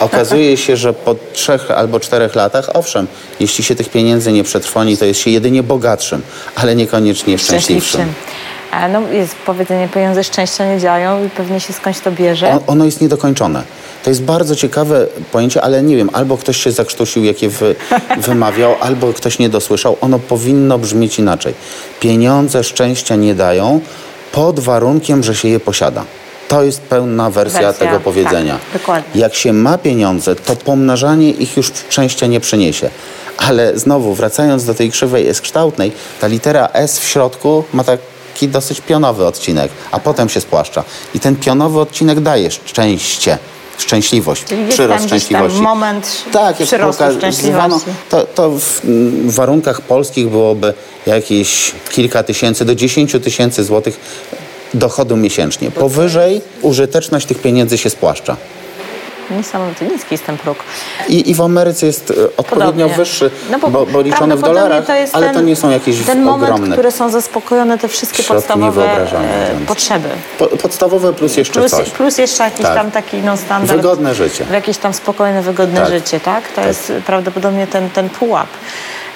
Okazuje 0.00 0.56
się, 0.64 0.76
że 0.76 0.92
po 0.92 1.14
trzech 1.32 1.70
albo 1.70 2.00
czterech 2.00 2.34
latach, 2.34 2.70
owszem, 2.74 3.06
jeśli 3.40 3.64
się 3.64 3.74
tych 3.74 3.88
pieniędzy 3.88 4.32
nie 4.32 4.44
przetrwoni, 4.44 4.96
to 4.96 5.04
jest 5.04 5.20
się 5.20 5.30
jedynie 5.30 5.62
bogatszym, 5.62 6.22
ale 6.56 6.76
niekoniecznie 6.76 7.38
szczęśliwszym. 7.38 8.12
No, 8.92 9.08
jest 9.12 9.34
powiedzenie, 9.34 9.88
pieniądze 9.88 10.24
szczęścia 10.24 10.74
nie 10.74 10.80
działają 10.80 11.24
i 11.24 11.30
pewnie 11.30 11.60
się 11.60 11.72
skądś 11.72 12.00
to 12.00 12.12
bierze. 12.12 12.50
On, 12.50 12.60
ono 12.66 12.84
jest 12.84 13.00
niedokończone. 13.00 13.62
To 14.04 14.10
jest 14.10 14.22
bardzo 14.22 14.56
ciekawe 14.56 15.06
pojęcie, 15.32 15.62
ale 15.62 15.82
nie 15.82 15.96
wiem, 15.96 16.10
albo 16.12 16.36
ktoś 16.36 16.56
się 16.56 16.72
zakrztusił, 16.72 17.24
jakie 17.24 17.48
wy, 17.48 17.74
wymawiał, 18.26 18.74
albo 18.80 19.12
ktoś 19.12 19.38
nie 19.38 19.48
dosłyszał. 19.48 19.96
Ono 20.00 20.18
powinno 20.18 20.78
brzmieć 20.78 21.18
inaczej. 21.18 21.54
Pieniądze 22.00 22.64
szczęścia 22.64 23.16
nie 23.16 23.34
dają 23.34 23.80
pod 24.32 24.60
warunkiem, 24.60 25.22
że 25.22 25.34
się 25.34 25.48
je 25.48 25.60
posiada. 25.60 26.04
To 26.48 26.62
jest 26.62 26.80
pełna 26.80 27.30
wersja, 27.30 27.60
wersja 27.62 27.86
tego 27.86 28.00
powiedzenia. 28.00 28.58
Tak, 28.58 28.80
dokładnie. 28.80 29.20
Jak 29.20 29.34
się 29.34 29.52
ma 29.52 29.78
pieniądze, 29.78 30.34
to 30.34 30.56
pomnażanie 30.56 31.30
ich 31.30 31.56
już 31.56 31.72
szczęścia 31.88 32.26
nie 32.26 32.40
przyniesie. 32.40 32.90
Ale 33.36 33.78
znowu, 33.78 34.14
wracając 34.14 34.64
do 34.64 34.74
tej 34.74 34.90
krzywej 34.90 35.28
S-kształtnej, 35.28 35.92
ta 36.20 36.26
litera 36.26 36.68
S 36.72 36.98
w 36.98 37.04
środku 37.04 37.64
ma 37.72 37.84
taki 38.32 38.48
dosyć 38.48 38.80
pionowy 38.80 39.26
odcinek, 39.26 39.72
a 39.90 40.00
potem 40.00 40.28
się 40.28 40.40
spłaszcza. 40.40 40.84
I 41.14 41.20
ten 41.20 41.36
pionowy 41.36 41.80
odcinek 41.80 42.20
daje 42.20 42.50
szczęście 42.50 43.38
szczęśliwość, 43.78 44.44
Czyli 44.44 44.68
przyrost 44.68 45.04
szczęśliwości. 45.06 45.56
Tam 45.56 45.64
moment 45.64 46.24
tak, 46.32 46.60
jak 46.60 46.66
przyrostu 46.66 47.04
szczęśliwości. 47.18 47.90
To, 48.10 48.24
to 48.24 48.50
w, 48.50 48.80
w, 49.24 49.34
warunkach 49.34 49.80
polskich 49.80 50.28
byłoby 50.28 50.74
jakieś 51.06 51.72
kilka 51.90 52.22
tysięcy 52.22 52.64
do 52.64 52.74
dziesięciu 52.74 53.20
tysięcy 53.20 53.64
złotych 53.64 54.00
dochodu 54.74 55.16
miesięcznie. 55.16 55.70
Powyżej 55.70 56.40
użyteczność 56.62 57.26
tych 57.26 57.42
pieniędzy 57.42 57.78
się 57.78 57.90
spłaszcza. 57.90 58.36
Niesamowity 59.30 59.84
niski 59.86 60.08
jest 60.14 60.26
ten 60.26 60.38
próg. 60.38 60.58
I, 61.08 61.30
I 61.30 61.34
w 61.34 61.40
Ameryce 61.40 61.86
jest 61.86 62.10
e, 62.10 62.14
odpowiednio 62.36 62.70
Podobnie. 62.70 62.88
wyższy, 62.88 63.30
no 63.50 63.58
bo, 63.58 63.70
bo, 63.70 63.86
bo 63.86 64.00
liczony 64.00 64.36
w 64.36 64.40
dolarach, 64.40 64.86
to 64.86 64.92
ale 65.12 65.26
ten, 65.26 65.34
to 65.34 65.40
nie 65.40 65.56
są 65.56 65.70
jakieś 65.70 66.02
ten 66.04 66.22
moment, 66.22 66.52
ogromne. 66.52 66.76
które 66.76 66.92
są 66.92 67.10
zaspokojone 67.10 67.78
te 67.78 67.88
wszystkie 67.88 68.22
podstawowe 68.22 69.12
e, 69.12 69.66
potrzeby. 69.66 70.08
Po, 70.38 70.46
podstawowe 70.46 71.12
plus 71.12 71.36
jeszcze 71.36 71.60
plus, 71.60 71.70
coś. 71.70 71.90
Plus 71.90 72.18
jeszcze 72.18 72.44
jakiś 72.44 72.62
tak. 72.62 72.74
tam 72.74 72.90
taki 72.90 73.16
no, 73.16 73.36
standard. 73.36 73.76
Wygodne 73.76 74.14
życie. 74.14 74.46
Jakieś 74.52 74.78
tam 74.78 74.94
spokojne, 74.94 75.42
wygodne 75.42 75.80
tak. 75.80 75.90
życie, 75.90 76.20
tak? 76.20 76.48
To 76.48 76.56
tak. 76.56 76.66
jest 76.66 76.92
prawdopodobnie 77.06 77.66
ten, 77.66 77.90
ten 77.90 78.08
pułap. 78.08 78.48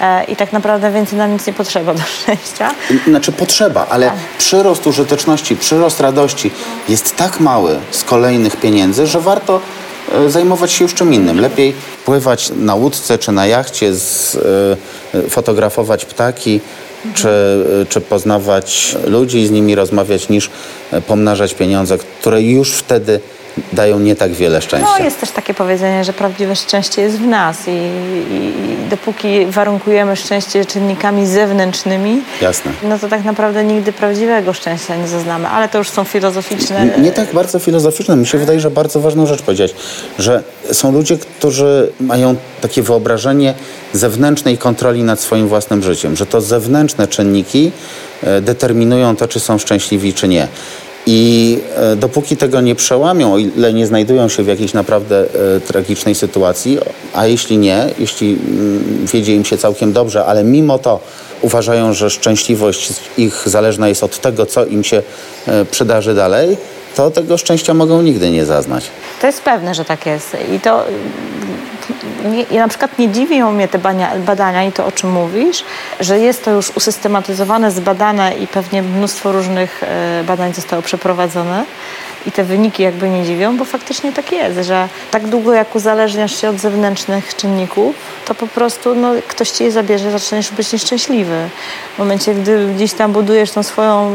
E, 0.00 0.24
i 0.24 0.36
tak 0.36 0.52
naprawdę 0.52 0.90
więcej 0.90 1.18
nam 1.18 1.32
nic 1.32 1.46
nie 1.46 1.52
potrzeba 1.52 1.94
do 1.94 2.02
szczęścia. 2.02 2.70
Znaczy 3.06 3.32
potrzeba, 3.32 3.86
ale 3.90 4.06
tak. 4.06 4.16
przyrost 4.38 4.86
użyteczności, 4.86 5.56
przyrost 5.56 6.00
radości 6.00 6.50
jest 6.88 7.16
tak 7.16 7.40
mały 7.40 7.78
z 7.90 8.04
kolejnych 8.04 8.56
pieniędzy, 8.56 9.06
że 9.06 9.20
warto 9.20 9.60
zajmować 10.28 10.72
się 10.72 10.84
już 10.84 10.94
czym 10.94 11.14
innym. 11.14 11.40
Lepiej 11.40 11.74
pływać 12.04 12.52
na 12.56 12.74
łódce 12.74 13.18
czy 13.18 13.32
na 13.32 13.46
jachcie, 13.46 13.94
z, 13.94 14.34
y, 15.14 15.30
fotografować 15.30 16.04
ptaki, 16.04 16.60
czy, 17.14 17.28
czy 17.88 18.00
poznawać 18.00 18.96
ludzi 19.06 19.38
i 19.38 19.46
z 19.46 19.50
nimi 19.50 19.74
rozmawiać, 19.74 20.28
niż 20.28 20.50
pomnażać 21.06 21.54
pieniądze, 21.54 21.98
które 21.98 22.42
już 22.42 22.72
wtedy 22.72 23.20
dają 23.72 23.98
nie 23.98 24.16
tak 24.16 24.32
wiele 24.32 24.62
szczęścia. 24.62 24.88
No 24.98 25.04
jest 25.04 25.20
też 25.20 25.30
takie 25.30 25.54
powiedzenie, 25.54 26.04
że 26.04 26.12
prawdziwe 26.12 26.56
szczęście 26.56 27.02
jest 27.02 27.18
w 27.18 27.26
nas 27.26 27.68
i, 27.68 27.70
i, 27.70 28.34
i 28.34 28.88
dopóki 28.90 29.46
warunkujemy 29.46 30.16
szczęście 30.16 30.64
czynnikami 30.64 31.26
zewnętrznymi, 31.26 32.22
Jasne. 32.42 32.72
no 32.82 32.98
to 32.98 33.08
tak 33.08 33.24
naprawdę 33.24 33.64
nigdy 33.64 33.92
prawdziwego 33.92 34.52
szczęścia 34.52 34.96
nie 34.96 35.08
zaznamy, 35.08 35.48
ale 35.48 35.68
to 35.68 35.78
już 35.78 35.90
są 35.90 36.04
filozoficzne... 36.04 36.86
Nie, 36.86 37.02
nie 37.02 37.12
tak 37.12 37.32
bardzo 37.32 37.58
filozoficzne. 37.58 38.16
Mi 38.16 38.26
się 38.26 38.38
wydaje, 38.38 38.60
że 38.60 38.70
bardzo 38.70 39.00
ważną 39.00 39.26
rzecz 39.26 39.42
powiedzieć, 39.42 39.74
że 40.18 40.42
są 40.72 40.92
ludzie, 40.92 41.16
którzy 41.16 41.92
mają 42.00 42.36
takie 42.60 42.82
wyobrażenie 42.82 43.54
zewnętrznej 43.92 44.58
kontroli 44.58 45.02
nad 45.02 45.20
swoim 45.20 45.48
własnym 45.48 45.82
życiem, 45.82 46.16
że 46.16 46.26
to 46.26 46.40
zewnętrzne 46.40 47.08
czynniki 47.08 47.72
e, 48.22 48.40
determinują 48.40 49.16
to, 49.16 49.28
czy 49.28 49.40
są 49.40 49.58
szczęśliwi, 49.58 50.14
czy 50.14 50.28
nie. 50.28 50.48
I 51.06 51.58
e, 51.76 51.96
dopóki 51.96 52.36
tego 52.36 52.60
nie 52.60 52.74
przełamią, 52.74 53.34
o 53.34 53.38
ile 53.38 53.72
nie 53.72 53.86
znajdują 53.86 54.28
się 54.28 54.42
w 54.42 54.46
jakiejś 54.46 54.74
naprawdę 54.74 55.24
e, 55.56 55.60
tragicznej 55.60 56.14
sytuacji, 56.14 56.78
a 57.14 57.26
jeśli 57.26 57.58
nie, 57.58 57.86
jeśli 57.98 58.38
mm, 58.48 59.06
wiedzie 59.12 59.34
im 59.34 59.44
się 59.44 59.58
całkiem 59.58 59.92
dobrze, 59.92 60.24
ale 60.24 60.44
mimo 60.44 60.78
to 60.78 61.00
uważają, 61.42 61.92
że 61.92 62.10
szczęśliwość 62.10 62.92
ich 63.18 63.42
zależna 63.46 63.88
jest 63.88 64.02
od 64.02 64.20
tego, 64.20 64.46
co 64.46 64.66
im 64.66 64.84
się 64.84 65.02
e, 65.46 65.64
przydarzy 65.64 66.14
dalej, 66.14 66.56
to 66.96 67.10
tego 67.10 67.38
szczęścia 67.38 67.74
mogą 67.74 68.02
nigdy 68.02 68.30
nie 68.30 68.44
zaznać. 68.44 68.84
To 69.20 69.26
jest 69.26 69.42
pewne, 69.42 69.74
że 69.74 69.84
tak 69.84 70.06
jest. 70.06 70.36
I 70.56 70.60
to 70.60 70.84
nie, 72.50 72.60
na 72.60 72.68
przykład 72.68 72.98
nie 72.98 73.08
dziwią 73.08 73.52
mnie 73.52 73.68
te 73.68 73.78
bania, 73.78 74.12
badania 74.18 74.64
i 74.64 74.72
to, 74.72 74.86
o 74.86 74.92
czym 74.92 75.10
mówisz, 75.10 75.64
że 76.00 76.18
jest 76.18 76.44
to 76.44 76.50
już 76.50 76.70
usystematyzowane, 76.70 77.70
zbadane 77.70 78.34
i 78.34 78.46
pewnie 78.46 78.82
mnóstwo 78.82 79.32
różnych 79.32 79.82
e, 79.82 80.24
badań 80.26 80.54
zostało 80.54 80.82
przeprowadzone 80.82 81.64
i 82.26 82.32
te 82.32 82.44
wyniki 82.44 82.82
jakby 82.82 83.08
nie 83.08 83.24
dziwią, 83.24 83.56
bo 83.56 83.64
faktycznie 83.64 84.12
tak 84.12 84.32
jest, 84.32 84.68
że 84.68 84.88
tak 85.10 85.26
długo 85.26 85.52
jak 85.52 85.74
uzależniasz 85.74 86.40
się 86.40 86.48
od 86.48 86.60
zewnętrznych 86.60 87.36
czynników, 87.36 87.96
to 88.24 88.34
po 88.34 88.46
prostu 88.46 88.94
no, 88.94 89.12
ktoś 89.28 89.50
ci 89.50 89.64
je 89.64 89.72
zabierze, 89.72 90.10
zaczniesz 90.10 90.50
być 90.50 90.72
nieszczęśliwy. 90.72 91.48
W 91.94 91.98
momencie, 91.98 92.34
gdy 92.34 92.66
gdzieś 92.74 92.92
tam 92.92 93.12
budujesz 93.12 93.50
tą 93.50 93.62
swoją 93.62 94.12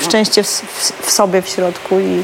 szczęście 0.00 0.42
w, 0.42 0.46
w, 0.46 1.06
w 1.06 1.10
sobie 1.10 1.42
w 1.42 1.48
środku 1.48 2.00
i, 2.00 2.22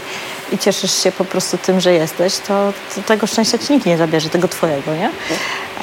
i 0.53 0.59
cieszysz 0.59 1.03
się 1.03 1.13
po 1.13 1.25
prostu 1.25 1.59
tym, 1.59 1.81
że 1.81 1.93
jesteś, 1.93 2.39
to, 2.39 2.73
to, 2.95 3.03
tego 3.03 3.27
szczęścia 3.27 3.59
ci 3.59 3.73
nikt 3.73 3.87
nie 3.87 3.97
zabierze, 3.97 4.29
tego 4.29 4.49
twojego, 4.49 4.95
nie? 4.95 5.11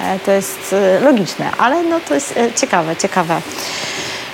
E, 0.01 0.19
to 0.25 0.31
jest 0.31 0.73
e, 0.73 0.99
logiczne, 0.99 1.51
ale 1.57 1.83
no 1.83 1.99
to 1.99 2.13
jest 2.13 2.37
e, 2.37 2.53
ciekawe, 2.53 2.95
ciekawe. 2.95 3.41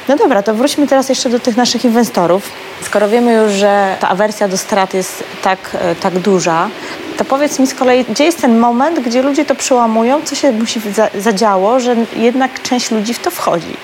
No 0.08 0.16
dobra, 0.16 0.44
to 0.44 0.54
wróćmy 0.54 0.88
teraz 0.88 1.10
jeszcze 1.10 1.30
do 1.30 1.40
tych 1.40 1.58
naszych 1.58 1.86
inwestorów. 1.86 2.52
Skoro 2.82 3.10
wiemy 3.10 3.34
już, 3.34 3.52
że 3.52 3.98
ta 4.00 4.10
awersja 4.10 4.48
do 4.48 4.58
strat 4.58 4.94
jest 4.94 5.24
tak, 5.42 5.78
tak 6.00 6.20
duża, 6.20 6.70
to 7.18 7.26
powiedz 7.26 7.60
mi 7.60 7.68
z 7.68 7.74
kolei, 7.74 8.06
gdzie 8.06 8.24
jest 8.24 8.42
ten 8.42 8.60
moment, 8.60 9.00
gdzie 9.00 9.22
ludzie 9.22 9.46
to 9.46 9.56
przełamują, 9.56 10.22
co 10.22 10.36
się 10.36 10.52
musi 10.52 10.82
zadziało, 11.16 11.80
że 11.80 11.96
jednak 12.16 12.62
część 12.62 12.92
ludzi 12.92 13.14
w 13.14 13.20
to 13.20 13.32
wchodzi 13.32 13.78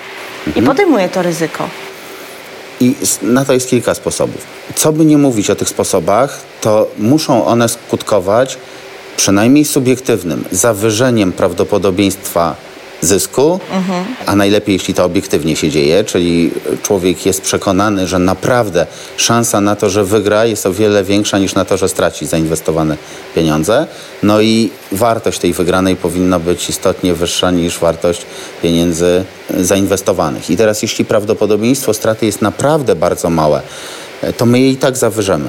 i 0.46 0.48
mhm. 0.48 0.66
podejmuje 0.66 1.08
to 1.08 1.22
ryzyko? 1.22 1.68
I 2.80 2.94
na 3.22 3.44
to 3.44 3.52
jest 3.52 3.68
kilka 3.68 3.94
sposobów. 3.94 4.40
Co 4.74 4.92
by 4.92 5.04
nie 5.04 5.18
mówić 5.18 5.50
o 5.50 5.56
tych 5.56 5.68
sposobach, 5.68 6.40
to 6.60 6.90
muszą 6.98 7.46
one 7.46 7.68
skutkować 7.68 8.58
przynajmniej 9.16 9.64
subiektywnym 9.64 10.44
zawyżeniem 10.50 11.32
prawdopodobieństwa 11.32 12.56
zysku, 13.00 13.60
mhm. 13.72 14.04
a 14.26 14.36
najlepiej 14.36 14.72
jeśli 14.72 14.94
to 14.94 15.04
obiektywnie 15.04 15.56
się 15.56 15.70
dzieje, 15.70 16.04
czyli 16.04 16.50
człowiek 16.82 17.26
jest 17.26 17.40
przekonany, 17.40 18.06
że 18.06 18.18
naprawdę 18.18 18.86
szansa 19.16 19.60
na 19.60 19.76
to, 19.76 19.90
że 19.90 20.04
wygra 20.04 20.44
jest 20.44 20.66
o 20.66 20.72
wiele 20.72 21.04
większa 21.04 21.38
niż 21.38 21.54
na 21.54 21.64
to, 21.64 21.76
że 21.76 21.88
straci 21.88 22.26
zainwestowane 22.26 22.96
pieniądze. 23.34 23.86
No 24.22 24.40
i 24.40 24.70
wartość 24.92 25.38
tej 25.38 25.52
wygranej 25.52 25.96
powinna 25.96 26.38
być 26.38 26.68
istotnie 26.68 27.14
wyższa 27.14 27.50
niż 27.50 27.78
wartość 27.78 28.26
pieniędzy 28.62 29.24
zainwestowanych. 29.60 30.50
I 30.50 30.56
teraz 30.56 30.82
jeśli 30.82 31.04
prawdopodobieństwo 31.04 31.94
straty 31.94 32.26
jest 32.26 32.42
naprawdę 32.42 32.94
bardzo 32.94 33.30
małe, 33.30 33.62
to 34.36 34.46
my 34.46 34.60
je 34.60 34.70
i 34.70 34.76
tak 34.76 34.96
zawyżemy. 34.96 35.48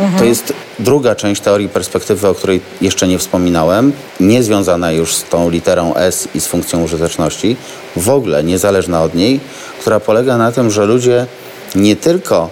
Mhm. 0.00 0.18
To 0.18 0.24
jest 0.24 0.52
druga 0.78 1.14
część 1.14 1.40
teorii 1.40 1.68
perspektywy, 1.68 2.28
o 2.28 2.34
której 2.34 2.60
jeszcze 2.80 3.08
nie 3.08 3.18
wspominałem, 3.18 3.92
nie 4.20 4.42
związana 4.42 4.92
już 4.92 5.14
z 5.14 5.24
tą 5.24 5.50
literą 5.50 5.94
S 5.94 6.28
i 6.34 6.40
z 6.40 6.46
funkcją 6.46 6.82
użyteczności, 6.82 7.56
w 7.96 8.10
ogóle 8.10 8.44
niezależna 8.44 9.02
od 9.02 9.14
niej, 9.14 9.40
która 9.80 10.00
polega 10.00 10.38
na 10.38 10.52
tym, 10.52 10.70
że 10.70 10.86
ludzie 10.86 11.26
nie 11.74 11.96
tylko 11.96 12.50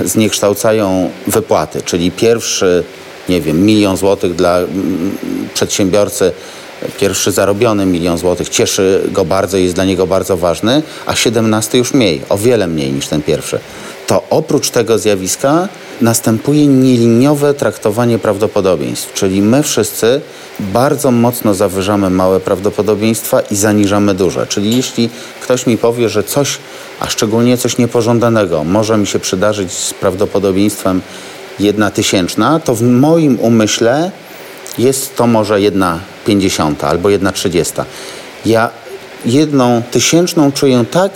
zniekształcają 0.00 1.10
wypłaty, 1.26 1.82
czyli 1.82 2.10
pierwszy, 2.10 2.84
nie 3.28 3.40
wiem, 3.40 3.64
milion 3.64 3.96
złotych 3.96 4.34
dla 4.34 4.58
mm, 4.58 5.16
przedsiębiorcy 5.54 6.32
pierwszy 7.00 7.32
zarobiony 7.32 7.86
milion 7.86 8.18
złotych 8.18 8.48
cieszy 8.48 9.02
go 9.12 9.24
bardzo 9.24 9.58
i 9.58 9.62
jest 9.62 9.74
dla 9.74 9.84
niego 9.84 10.06
bardzo 10.06 10.36
ważny, 10.36 10.82
a 11.06 11.14
siedemnasty 11.14 11.78
już 11.78 11.94
mniej, 11.94 12.22
o 12.28 12.38
wiele 12.38 12.66
mniej 12.66 12.92
niż 12.92 13.06
ten 13.06 13.22
pierwszy. 13.22 13.58
To 14.06 14.22
oprócz 14.30 14.70
tego 14.70 14.98
zjawiska 14.98 15.68
następuje 16.00 16.66
nieliniowe 16.66 17.54
traktowanie 17.54 18.18
prawdopodobieństw, 18.18 19.12
czyli 19.12 19.42
my 19.42 19.62
wszyscy 19.62 20.20
bardzo 20.60 21.10
mocno 21.10 21.54
zawyżamy 21.54 22.10
małe 22.10 22.40
prawdopodobieństwa 22.40 23.40
i 23.40 23.56
zaniżamy 23.56 24.14
duże. 24.14 24.46
Czyli 24.46 24.76
jeśli 24.76 25.10
ktoś 25.40 25.66
mi 25.66 25.78
powie, 25.78 26.08
że 26.08 26.24
coś, 26.24 26.58
a 27.00 27.08
szczególnie 27.08 27.56
coś 27.56 27.78
niepożądanego, 27.78 28.64
może 28.64 28.98
mi 28.98 29.06
się 29.06 29.18
przydarzyć 29.18 29.72
z 29.72 29.94
prawdopodobieństwem 29.94 31.02
jedna 31.60 31.90
tysięczna, 31.90 32.60
to 32.60 32.74
w 32.74 32.82
moim 32.82 33.40
umyśle 33.40 34.10
jest 34.78 35.16
to 35.16 35.26
może 35.26 35.60
jedna 35.60 35.98
pięćdziesiąta 36.26 36.88
albo 36.88 37.10
jedna 37.10 37.32
trzydziesta. 37.32 37.84
Ja 38.46 38.70
jedną 39.24 39.82
tysięczną 39.90 40.52
czuję 40.52 40.84
tak, 40.90 41.12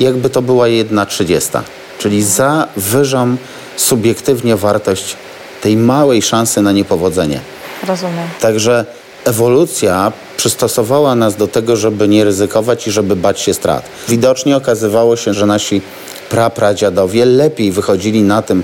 jakby 0.00 0.30
to 0.30 0.42
była 0.42 0.68
jedna 0.68 1.06
trzydziesta. 1.06 1.62
Czyli 1.98 2.22
zawyżam 2.22 3.36
subiektywnie 3.76 4.56
wartość 4.56 5.16
tej 5.60 5.76
małej 5.76 6.22
szansy 6.22 6.62
na 6.62 6.72
niepowodzenie. 6.72 7.40
Rozumiem. 7.86 8.28
Także 8.40 8.84
ewolucja 9.24 10.12
przystosowała 10.36 11.14
nas 11.14 11.36
do 11.36 11.48
tego, 11.48 11.76
żeby 11.76 12.08
nie 12.08 12.24
ryzykować 12.24 12.86
i 12.86 12.90
żeby 12.90 13.16
bać 13.16 13.40
się 13.40 13.54
strat. 13.54 13.84
Widocznie 14.08 14.56
okazywało 14.56 15.16
się, 15.16 15.34
że 15.34 15.46
nasi 15.46 15.82
prapradziadowie 16.30 17.24
lepiej 17.24 17.72
wychodzili 17.72 18.22
na 18.22 18.42
tym, 18.42 18.62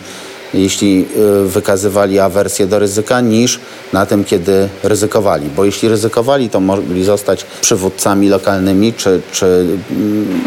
jeśli 0.55 1.07
y, 1.45 1.49
wykazywali 1.49 2.19
awersję 2.19 2.67
do 2.67 2.79
ryzyka, 2.79 3.21
niż 3.21 3.61
na 3.93 4.07
tym, 4.07 4.25
kiedy 4.25 4.69
ryzykowali. 4.83 5.51
Bo 5.57 5.65
jeśli 5.65 5.89
ryzykowali, 5.89 6.51
to 6.51 6.61
mogli 6.61 7.05
zostać 7.05 7.47
przywódcami 7.61 8.29
lokalnymi 8.29 8.93
czy, 8.93 9.21
czy 9.33 9.67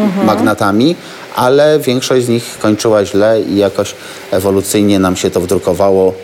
mhm. 0.00 0.26
magnatami, 0.26 0.96
ale 1.36 1.78
większość 1.78 2.26
z 2.26 2.28
nich 2.28 2.58
kończyła 2.58 3.04
źle 3.04 3.42
i 3.42 3.56
jakoś 3.56 3.94
ewolucyjnie 4.30 4.98
nam 4.98 5.16
się 5.16 5.30
to 5.30 5.40
wdrukowało 5.40 6.14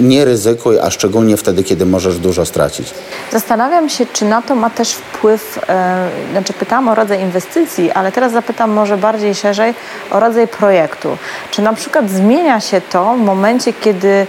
nie 0.00 0.24
ryzykuj, 0.24 0.78
a 0.78 0.90
szczególnie 0.90 1.36
wtedy, 1.36 1.64
kiedy 1.64 1.86
możesz 1.86 2.18
dużo 2.18 2.46
stracić. 2.46 2.94
Zastanawiam 3.32 3.88
się, 3.88 4.06
czy 4.06 4.24
na 4.24 4.42
to 4.42 4.54
ma 4.54 4.70
też 4.70 4.92
wpływ, 4.92 5.60
e, 5.68 6.08
znaczy 6.32 6.52
pytałam 6.52 6.88
o 6.88 6.94
rodzaj 6.94 7.20
inwestycji, 7.20 7.90
ale 7.90 8.12
teraz 8.12 8.32
zapytam 8.32 8.70
może 8.70 8.96
bardziej 8.96 9.34
szerzej 9.34 9.74
o 10.10 10.20
rodzaj 10.20 10.48
projektu. 10.48 11.18
Czy 11.50 11.62
na 11.62 11.72
przykład 11.72 12.10
zmienia 12.10 12.60
się 12.60 12.80
to 12.80 13.14
w 13.14 13.20
momencie, 13.20 13.72
kiedy 13.72 14.26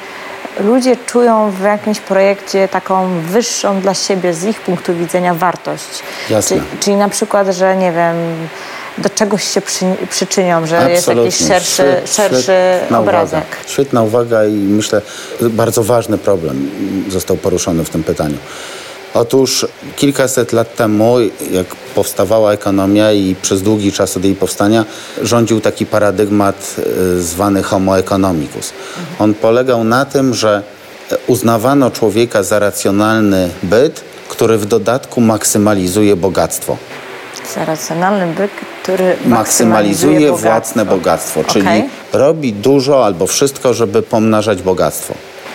ludzie 0.59 0.97
czują 1.05 1.51
w 1.51 1.61
jakimś 1.61 1.99
projekcie 1.99 2.67
taką 2.67 3.21
wyższą 3.21 3.81
dla 3.81 3.93
siebie 3.93 4.33
z 4.33 4.43
ich 4.43 4.61
punktu 4.61 4.93
widzenia 4.93 5.33
wartość? 5.33 6.03
Jasne. 6.29 6.57
Czyli, 6.57 6.69
czyli 6.79 6.95
na 6.95 7.09
przykład, 7.09 7.47
że 7.47 7.77
nie 7.77 7.91
wiem 7.91 8.15
do 8.97 9.09
czegoś 9.09 9.43
się 9.43 9.61
przy, 9.61 9.85
przyczynią, 10.09 10.67
że 10.67 10.77
Absolutnie. 10.77 11.23
jest 11.25 11.39
jakiś 11.39 11.47
szerszy, 11.47 11.83
Świet, 12.05 12.15
szerszy 12.15 12.53
obrazek. 12.95 13.43
Uwaga. 13.43 13.67
Świetna 13.67 14.03
uwaga 14.03 14.45
i 14.45 14.51
myślę, 14.51 15.01
bardzo 15.41 15.83
ważny 15.83 16.17
problem 16.17 16.71
został 17.09 17.37
poruszony 17.37 17.85
w 17.85 17.89
tym 17.89 18.03
pytaniu. 18.03 18.37
Otóż 19.13 19.67
kilkaset 19.95 20.53
lat 20.53 20.75
temu, 20.75 21.15
jak 21.51 21.67
powstawała 21.95 22.51
ekonomia 22.51 23.11
i 23.11 23.35
przez 23.41 23.61
długi 23.61 23.91
czas 23.91 24.17
od 24.17 24.25
jej 24.25 24.35
powstania, 24.35 24.85
rządził 25.21 25.61
taki 25.61 25.85
paradygmat 25.85 26.75
e, 26.77 27.19
zwany 27.19 27.63
homo 27.63 27.99
economicus. 27.99 28.73
On 29.19 29.33
polegał 29.33 29.83
na 29.83 30.05
tym, 30.05 30.33
że 30.33 30.63
uznawano 31.27 31.91
człowieka 31.91 32.43
za 32.43 32.59
racjonalny 32.59 33.49
byt, 33.63 34.01
który 34.29 34.57
w 34.57 34.65
dodatku 34.65 35.21
maksymalizuje 35.21 36.15
bogactwo. 36.15 36.77
Za 37.55 37.65
racjonalny 37.65 38.27
byt, 38.27 38.51
który 38.83 39.03
maksymalizuje, 39.25 39.29
maksymalizuje 39.29 40.19
bogactwo. 40.19 40.49
własne 40.49 40.85
bogactwo, 40.85 41.43
czyli 41.43 41.65
okay. 41.65 41.83
robi 42.13 42.53
dużo 42.53 43.05
albo 43.05 43.27
wszystko, 43.27 43.73
żeby 43.73 44.01
pomnażać 44.01 44.61
bogactwo. 44.61 45.13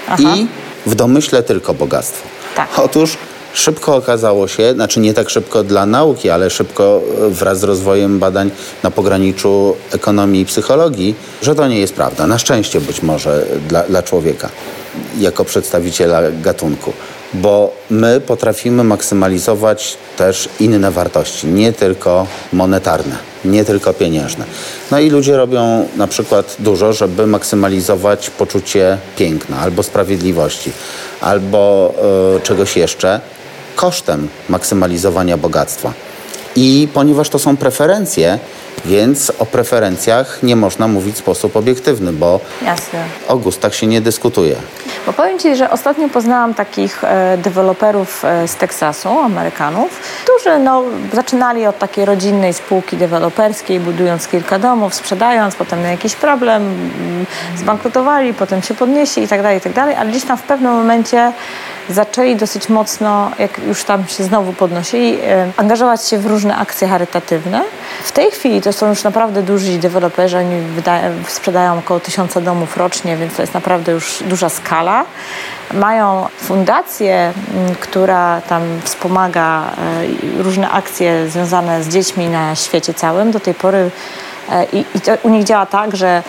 Aha. 0.08 0.22
I 0.36 0.46
w 0.86 0.94
domyśle 0.94 1.42
tylko 1.42 1.74
bogactwo. 1.74 2.28
Tak. 2.56 2.68
Otóż 2.78 3.16
szybko 3.54 3.96
okazało 3.96 4.48
się, 4.48 4.72
znaczy 4.74 5.00
nie 5.00 5.14
tak 5.14 5.30
szybko 5.30 5.64
dla 5.64 5.86
nauki, 5.86 6.30
ale 6.30 6.50
szybko 6.50 7.00
e, 7.26 7.28
wraz 7.28 7.60
z 7.60 7.64
rozwojem 7.64 8.18
badań 8.18 8.50
na 8.82 8.90
pograniczu 8.90 9.76
ekonomii 9.92 10.40
i 10.40 10.44
psychologii, 10.44 11.14
że 11.42 11.54
to 11.54 11.68
nie 11.68 11.80
jest 11.80 11.94
prawda. 11.94 12.26
Na 12.26 12.38
szczęście 12.38 12.80
być 12.80 13.02
może 13.02 13.46
dla, 13.68 13.82
dla 13.82 14.02
człowieka 14.02 14.48
jako 15.18 15.44
przedstawiciela 15.44 16.22
gatunku 16.42 16.92
bo 17.34 17.72
my 17.90 18.20
potrafimy 18.20 18.84
maksymalizować 18.84 19.96
też 20.16 20.48
inne 20.60 20.90
wartości, 20.90 21.46
nie 21.46 21.72
tylko 21.72 22.26
monetarne, 22.52 23.16
nie 23.44 23.64
tylko 23.64 23.94
pieniężne. 23.94 24.44
No 24.90 24.98
i 24.98 25.10
ludzie 25.10 25.36
robią 25.36 25.88
na 25.96 26.06
przykład 26.06 26.56
dużo, 26.58 26.92
żeby 26.92 27.26
maksymalizować 27.26 28.30
poczucie 28.30 28.98
piękna 29.16 29.58
albo 29.58 29.82
sprawiedliwości, 29.82 30.72
albo 31.20 31.94
y, 32.36 32.40
czegoś 32.40 32.76
jeszcze 32.76 33.20
kosztem 33.76 34.28
maksymalizowania 34.48 35.36
bogactwa. 35.36 35.92
I 36.56 36.88
ponieważ 36.94 37.28
to 37.28 37.38
są 37.38 37.56
preferencje, 37.56 38.38
Więc 38.84 39.32
o 39.38 39.46
preferencjach 39.46 40.42
nie 40.42 40.56
można 40.56 40.88
mówić 40.88 41.16
w 41.16 41.18
sposób 41.18 41.56
obiektywny, 41.56 42.12
bo 42.12 42.40
Jasne. 42.62 43.04
o 43.28 43.36
gustach 43.36 43.74
się 43.74 43.86
nie 43.86 44.00
dyskutuje. 44.00 44.56
Bo 45.06 45.12
powiem 45.12 45.38
Ci, 45.38 45.56
że 45.56 45.70
ostatnio 45.70 46.08
poznałam 46.08 46.54
takich 46.54 47.04
e, 47.04 47.38
deweloperów 47.38 48.24
e, 48.24 48.48
z 48.48 48.56
Teksasu, 48.56 49.08
Amerykanów, 49.08 50.00
którzy 50.24 50.58
no, 50.58 50.82
zaczynali 51.12 51.66
od 51.66 51.78
takiej 51.78 52.04
rodzinnej 52.04 52.54
spółki 52.54 52.96
deweloperskiej, 52.96 53.80
budując 53.80 54.28
kilka 54.28 54.58
domów, 54.58 54.94
sprzedając, 54.94 55.54
potem 55.54 55.78
mieli 55.78 55.90
jakiś 55.90 56.16
problem, 56.16 56.62
mm, 56.62 57.26
zbankrutowali, 57.56 58.34
potem 58.34 58.62
się 58.62 58.74
podnieśli 58.74 59.22
i 59.22 59.28
tak 59.28 59.42
dalej, 59.42 59.58
i 59.58 59.60
tak 59.60 59.72
dalej, 59.72 59.94
ale 59.94 60.10
gdzieś 60.10 60.24
tam 60.24 60.38
w 60.38 60.42
pewnym 60.42 60.72
momencie 60.72 61.32
zaczęli 61.90 62.36
dosyć 62.36 62.68
mocno, 62.68 63.30
jak 63.38 63.58
już 63.58 63.84
tam 63.84 64.06
się 64.06 64.24
znowu 64.24 64.52
podnosili, 64.52 65.18
e, 65.20 65.50
angażować 65.56 66.04
się 66.04 66.18
w 66.18 66.26
różne 66.26 66.56
akcje 66.56 66.88
charytatywne. 66.88 67.64
W 68.05 68.12
tej 68.12 68.31
chwili 68.31 68.61
to 68.61 68.72
są 68.72 68.88
już 68.88 69.05
naprawdę 69.05 69.42
duzi 69.42 69.79
deweloperzy, 69.79 70.38
oni 70.38 70.61
wydają, 70.61 71.12
sprzedają 71.29 71.79
około 71.79 72.01
tysiąca 72.01 72.40
domów 72.40 72.77
rocznie, 72.77 73.16
więc 73.16 73.37
to 73.37 73.42
jest 73.42 73.55
naprawdę 73.55 73.92
już 73.92 74.22
duża 74.27 74.48
skala. 74.48 75.05
Mają 75.74 76.27
fundację, 76.37 77.33
m, 77.55 77.74
która 77.81 78.40
tam 78.40 78.62
wspomaga 78.85 79.70
e, 80.38 80.42
różne 80.42 80.70
akcje 80.70 81.29
związane 81.29 81.83
z 81.83 81.88
dziećmi 81.88 82.29
na 82.29 82.55
świecie 82.55 82.94
całym. 82.94 83.31
Do 83.31 83.40
tej 83.40 83.55
pory 83.55 83.90
e, 84.51 84.64
i, 84.64 84.85
i 84.94 85.01
to 85.01 85.12
u 85.22 85.29
nich 85.29 85.44
działa 85.44 85.66
tak, 85.66 85.96
że 85.96 86.22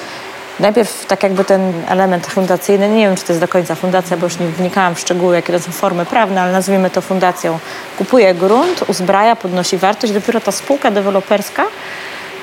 Najpierw 0.59 1.05
tak 1.05 1.23
jakby 1.23 1.45
ten 1.45 1.73
element 1.87 2.27
fundacyjny, 2.27 2.89
nie 2.89 3.07
wiem 3.07 3.15
czy 3.15 3.23
to 3.23 3.33
jest 3.33 3.41
do 3.41 3.47
końca 3.47 3.75
fundacja, 3.75 4.17
bo 4.17 4.25
już 4.25 4.39
nie 4.39 4.47
wnikałam 4.47 4.95
w 4.95 4.99
szczegóły, 4.99 5.35
jakie 5.35 5.53
to 5.53 5.59
są 5.59 5.71
formy 5.71 6.05
prawne, 6.05 6.41
ale 6.41 6.51
nazwijmy 6.51 6.89
to 6.89 7.01
fundacją. 7.01 7.59
Kupuje 7.97 8.33
grunt, 8.33 8.83
uzbraja, 8.87 9.35
podnosi 9.35 9.77
wartość, 9.77 10.13
dopiero 10.13 10.41
ta 10.41 10.51
spółka 10.51 10.91
deweloperska 10.91 11.65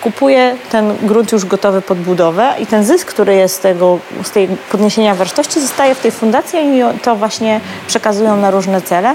kupuje 0.00 0.56
ten 0.70 0.96
grunt 1.02 1.32
już 1.32 1.44
gotowy 1.44 1.82
pod 1.82 1.98
budowę 1.98 2.54
i 2.58 2.66
ten 2.66 2.84
zysk, 2.84 3.08
który 3.08 3.34
jest 3.34 3.54
z, 3.54 3.58
tego, 3.58 3.98
z 4.22 4.30
tej 4.30 4.48
podniesienia 4.48 5.14
wartości 5.14 5.60
zostaje 5.60 5.94
w 5.94 6.00
tej 6.00 6.10
fundacji 6.10 6.58
i 6.58 6.82
to 7.02 7.16
właśnie 7.16 7.60
przekazują 7.86 8.36
na 8.36 8.50
różne 8.50 8.82
cele. 8.82 9.14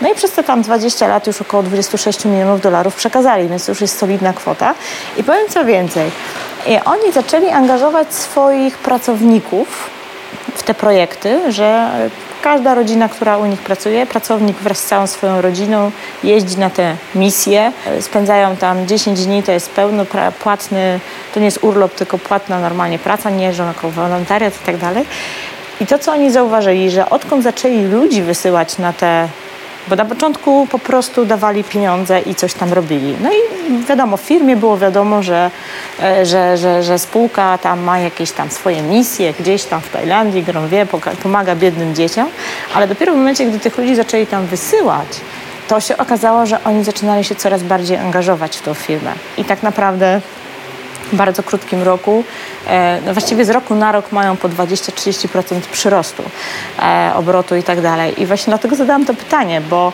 No 0.00 0.08
i 0.08 0.14
przez 0.14 0.32
te 0.32 0.44
tam 0.44 0.62
20 0.62 1.06
lat 1.06 1.26
już 1.26 1.40
około 1.40 1.62
26 1.62 2.24
milionów 2.24 2.60
dolarów 2.60 2.94
przekazali, 2.94 3.48
więc 3.48 3.66
to 3.66 3.72
już 3.72 3.80
jest 3.80 3.98
solidna 3.98 4.32
kwota. 4.32 4.74
I 5.16 5.24
powiem 5.24 5.48
co 5.48 5.64
więcej, 5.64 6.10
oni 6.84 7.12
zaczęli 7.12 7.48
angażować 7.48 8.14
swoich 8.14 8.78
pracowników 8.78 9.90
w 10.54 10.62
te 10.62 10.74
projekty, 10.74 11.52
że 11.52 11.90
każda 12.42 12.74
rodzina, 12.74 13.08
która 13.08 13.38
u 13.38 13.46
nich 13.46 13.60
pracuje, 13.60 14.06
pracownik 14.06 14.56
wraz 14.56 14.78
z 14.78 14.84
całą 14.84 15.06
swoją 15.06 15.40
rodziną 15.40 15.90
jeździ 16.24 16.58
na 16.58 16.70
te 16.70 16.96
misje, 17.14 17.72
spędzają 18.00 18.56
tam 18.56 18.86
10 18.86 19.26
dni, 19.26 19.42
to 19.42 19.52
jest 19.52 19.70
pełnopłatny, 19.70 21.00
to 21.34 21.40
nie 21.40 21.46
jest 21.46 21.64
urlop, 21.64 21.94
tylko 21.94 22.18
płatna 22.18 22.58
normalnie 22.58 22.98
praca, 22.98 23.30
nie 23.30 23.44
jeżdżą 23.44 23.66
jako 23.66 23.90
wolontariat 23.90 24.54
i 24.62 24.66
tak 24.66 24.76
dalej. 24.76 25.06
I 25.80 25.86
to, 25.86 25.98
co 25.98 26.12
oni 26.12 26.30
zauważyli, 26.30 26.90
że 26.90 27.10
odkąd 27.10 27.42
zaczęli 27.44 27.82
ludzi 27.82 28.22
wysyłać 28.22 28.78
na 28.78 28.92
te 28.92 29.28
bo 29.88 29.96
na 29.96 30.04
początku 30.04 30.66
po 30.70 30.78
prostu 30.78 31.24
dawali 31.24 31.64
pieniądze 31.64 32.20
i 32.20 32.34
coś 32.34 32.54
tam 32.54 32.72
robili. 32.72 33.14
No 33.22 33.30
i 33.32 33.36
wiadomo, 33.88 34.16
w 34.16 34.20
firmie 34.20 34.56
było 34.56 34.78
wiadomo, 34.78 35.22
że, 35.22 35.50
e, 36.02 36.26
że, 36.26 36.56
że, 36.56 36.82
że 36.82 36.98
spółka 36.98 37.58
tam 37.58 37.80
ma 37.80 37.98
jakieś 37.98 38.32
tam 38.32 38.50
swoje 38.50 38.82
misje 38.82 39.34
gdzieś 39.40 39.64
tam 39.64 39.80
w 39.80 39.90
Tajlandii, 39.90 40.44
wie, 40.70 40.86
pomaga 41.22 41.56
biednym 41.56 41.94
dzieciom, 41.94 42.28
ale 42.74 42.88
dopiero 42.88 43.12
w 43.12 43.16
momencie, 43.16 43.46
gdy 43.46 43.58
tych 43.58 43.78
ludzi 43.78 43.96
zaczęli 43.96 44.26
tam 44.26 44.46
wysyłać, 44.46 45.08
to 45.68 45.80
się 45.80 45.96
okazało, 45.96 46.46
że 46.46 46.64
oni 46.64 46.84
zaczynali 46.84 47.24
się 47.24 47.34
coraz 47.34 47.62
bardziej 47.62 47.96
angażować 47.96 48.56
w 48.56 48.62
tą 48.62 48.74
firmę. 48.74 49.12
I 49.38 49.44
tak 49.44 49.62
naprawdę 49.62 50.20
bardzo 51.12 51.42
krótkim 51.42 51.82
roku, 51.82 52.24
e, 52.66 53.00
no 53.06 53.12
właściwie 53.12 53.44
z 53.44 53.50
roku 53.50 53.74
na 53.74 53.92
rok 53.92 54.12
mają 54.12 54.36
po 54.36 54.48
20-30% 54.48 55.60
przyrostu 55.72 56.22
e, 56.82 57.12
obrotu 57.14 57.56
i 57.56 57.62
tak 57.62 57.80
dalej. 57.80 58.22
I 58.22 58.26
właśnie 58.26 58.50
dlatego 58.50 58.76
zadałam 58.76 59.06
to 59.06 59.14
pytanie, 59.14 59.60
bo 59.60 59.92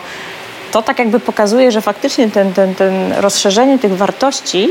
to 0.71 0.81
tak 0.81 0.99
jakby 0.99 1.19
pokazuje, 1.19 1.71
że 1.71 1.81
faktycznie 1.81 2.29
ten, 2.29 2.53
ten, 2.53 2.75
ten 2.75 3.13
rozszerzenie 3.13 3.79
tych 3.79 3.97
wartości 3.97 4.69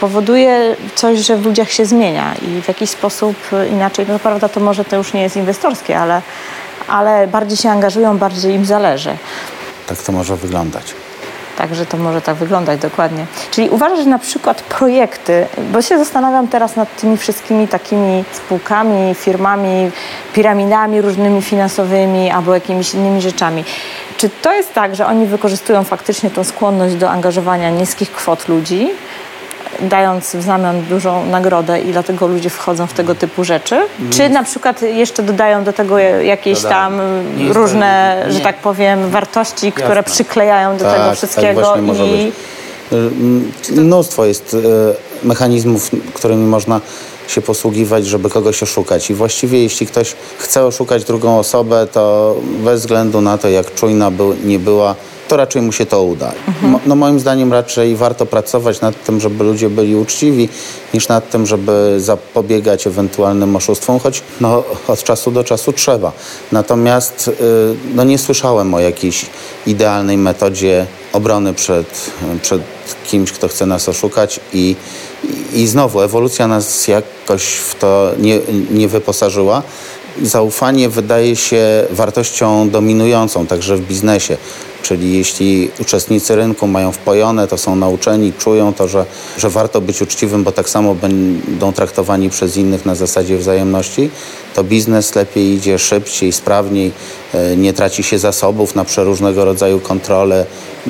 powoduje 0.00 0.76
coś, 0.94 1.18
że 1.18 1.36
w 1.36 1.46
ludziach 1.46 1.70
się 1.70 1.86
zmienia 1.86 2.34
i 2.42 2.62
w 2.62 2.68
jakiś 2.68 2.90
sposób 2.90 3.36
inaczej, 3.72 4.06
no 4.08 4.18
prawda, 4.18 4.48
to 4.48 4.60
może 4.60 4.84
to 4.84 4.96
już 4.96 5.12
nie 5.12 5.22
jest 5.22 5.36
inwestorskie, 5.36 5.98
ale, 5.98 6.22
ale 6.88 7.26
bardziej 7.26 7.56
się 7.56 7.70
angażują, 7.70 8.18
bardziej 8.18 8.54
im 8.54 8.64
zależy. 8.64 9.16
Tak 9.86 9.98
to 9.98 10.12
może 10.12 10.36
wyglądać. 10.36 10.94
Także 11.58 11.86
to 11.86 11.96
może 11.96 12.20
tak 12.20 12.36
wyglądać 12.36 12.80
dokładnie. 12.80 13.26
Czyli 13.50 13.70
uważasz, 13.70 13.98
że 13.98 14.10
na 14.10 14.18
przykład 14.18 14.62
projekty, 14.62 15.46
bo 15.72 15.82
się 15.82 15.98
zastanawiam 15.98 16.48
teraz 16.48 16.76
nad 16.76 16.96
tymi 16.96 17.16
wszystkimi 17.16 17.68
takimi 17.68 18.24
spółkami, 18.32 19.14
firmami, 19.14 19.90
piramidami 20.32 21.00
różnymi 21.00 21.42
finansowymi 21.42 22.30
albo 22.30 22.54
jakimiś 22.54 22.94
innymi 22.94 23.20
rzeczami. 23.22 23.64
Czy 24.16 24.30
to 24.42 24.52
jest 24.52 24.74
tak, 24.74 24.94
że 24.94 25.06
oni 25.06 25.26
wykorzystują 25.26 25.84
faktycznie 25.84 26.30
tą 26.30 26.44
skłonność 26.44 26.94
do 26.94 27.10
angażowania 27.10 27.70
niskich 27.70 28.12
kwot 28.12 28.48
ludzi, 28.48 28.90
dając 29.80 30.36
w 30.36 30.42
zamian 30.42 30.82
dużą 30.82 31.26
nagrodę 31.26 31.80
i 31.80 31.92
dlatego 31.92 32.26
ludzie 32.26 32.50
wchodzą 32.50 32.86
w 32.86 32.92
tego 32.92 33.14
typu 33.14 33.44
rzeczy? 33.44 33.80
Czy 34.10 34.28
na 34.28 34.44
przykład 34.44 34.82
jeszcze 34.82 35.22
dodają 35.22 35.64
do 35.64 35.72
tego 35.72 35.98
jakieś 35.98 36.62
tam 36.62 37.00
różne, 37.48 38.24
że 38.28 38.40
tak 38.40 38.56
powiem, 38.56 39.10
wartości, 39.10 39.66
Jasne. 39.66 39.82
które 39.82 40.02
przyklejają 40.02 40.76
do 40.76 40.84
tak, 40.84 40.92
tego 40.92 41.04
tak 41.04 41.16
wszystkiego 41.16 41.62
tak 41.62 41.80
i... 41.98 42.32
Mnóstwo 43.70 44.24
jest 44.24 44.56
e, 45.24 45.26
mechanizmów, 45.26 45.90
którymi 46.14 46.46
można 46.46 46.80
się 47.28 47.42
posługiwać, 47.42 48.06
żeby 48.06 48.30
kogoś 48.30 48.62
oszukać. 48.62 49.10
I 49.10 49.14
właściwie 49.14 49.62
jeśli 49.62 49.86
ktoś 49.86 50.16
chce 50.38 50.66
oszukać 50.66 51.04
drugą 51.04 51.38
osobę, 51.38 51.86
to 51.92 52.36
bez 52.64 52.80
względu 52.80 53.20
na 53.20 53.38
to, 53.38 53.48
jak 53.48 53.74
czujna 53.74 54.10
był, 54.10 54.34
nie 54.44 54.58
była, 54.58 54.94
to 55.32 55.36
raczej 55.36 55.62
mu 55.62 55.72
się 55.72 55.86
to 55.86 56.02
uda. 56.02 56.32
Mhm. 56.48 56.78
No 56.86 56.96
moim 56.96 57.20
zdaniem 57.20 57.52
raczej 57.52 57.96
warto 57.96 58.26
pracować 58.26 58.80
nad 58.80 59.04
tym, 59.04 59.20
żeby 59.20 59.44
ludzie 59.44 59.70
byli 59.70 59.96
uczciwi, 59.96 60.48
niż 60.94 61.08
nad 61.08 61.30
tym, 61.30 61.46
żeby 61.46 61.94
zapobiegać 61.98 62.86
ewentualnym 62.86 63.56
oszustwom, 63.56 63.98
choć 63.98 64.22
no, 64.40 64.64
od 64.88 65.02
czasu 65.04 65.30
do 65.30 65.44
czasu 65.44 65.72
trzeba. 65.72 66.12
Natomiast 66.52 67.28
y, 67.28 67.32
no, 67.94 68.04
nie 68.04 68.18
słyszałem 68.18 68.74
o 68.74 68.80
jakiejś 68.80 69.26
idealnej 69.66 70.18
metodzie 70.18 70.86
obrony 71.12 71.54
przed, 71.54 72.10
przed 72.42 72.62
kimś, 73.06 73.32
kto 73.32 73.48
chce 73.48 73.66
nas 73.66 73.88
oszukać 73.88 74.40
i, 74.52 74.76
i 75.52 75.66
znowu 75.66 76.00
ewolucja 76.00 76.48
nas 76.48 76.88
jakoś 76.88 77.44
w 77.44 77.74
to 77.74 78.10
nie, 78.18 78.40
nie 78.70 78.88
wyposażyła 78.88 79.62
zaufanie 80.22 80.88
wydaje 80.88 81.36
się 81.36 81.84
wartością 81.90 82.70
dominującą 82.70 83.46
także 83.46 83.76
w 83.76 83.80
biznesie. 83.80 84.36
Czyli 84.82 85.18
jeśli 85.18 85.70
uczestnicy 85.80 86.36
rynku 86.36 86.66
mają 86.66 86.92
wpojone, 86.92 87.48
to 87.48 87.58
są 87.58 87.76
nauczeni, 87.76 88.32
czują 88.38 88.74
to, 88.74 88.88
że, 88.88 89.04
że 89.38 89.50
warto 89.50 89.80
być 89.80 90.02
uczciwym, 90.02 90.44
bo 90.44 90.52
tak 90.52 90.68
samo 90.68 90.94
będą 90.94 91.72
traktowani 91.72 92.30
przez 92.30 92.56
innych 92.56 92.86
na 92.86 92.94
zasadzie 92.94 93.38
wzajemności, 93.38 94.10
to 94.54 94.64
biznes 94.64 95.14
lepiej 95.14 95.54
idzie 95.54 95.78
szybciej, 95.78 96.32
sprawniej, 96.32 96.92
e, 97.34 97.56
nie 97.56 97.72
traci 97.72 98.02
się 98.02 98.18
zasobów 98.18 98.74
na 98.74 98.84
przeróżnego 98.84 99.44
rodzaju 99.44 99.80
kontrole, 99.80 100.46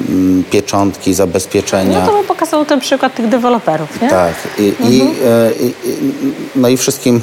mm, 0.08 0.44
pieczątki, 0.50 1.14
zabezpieczenia. 1.14 2.00
No 2.00 2.06
to 2.06 2.22
by 2.22 2.28
pokazał 2.28 2.64
ten 2.64 2.80
przykład 2.80 3.14
tych 3.14 3.28
deweloperów, 3.28 4.00
nie? 4.02 4.10
Tak. 4.10 4.34
I, 4.58 4.68
mhm. 4.68 4.92
i, 4.92 5.00
e, 5.00 5.52
i, 5.66 5.74
no 6.56 6.68
i 6.68 6.76
wszystkim, 6.76 7.22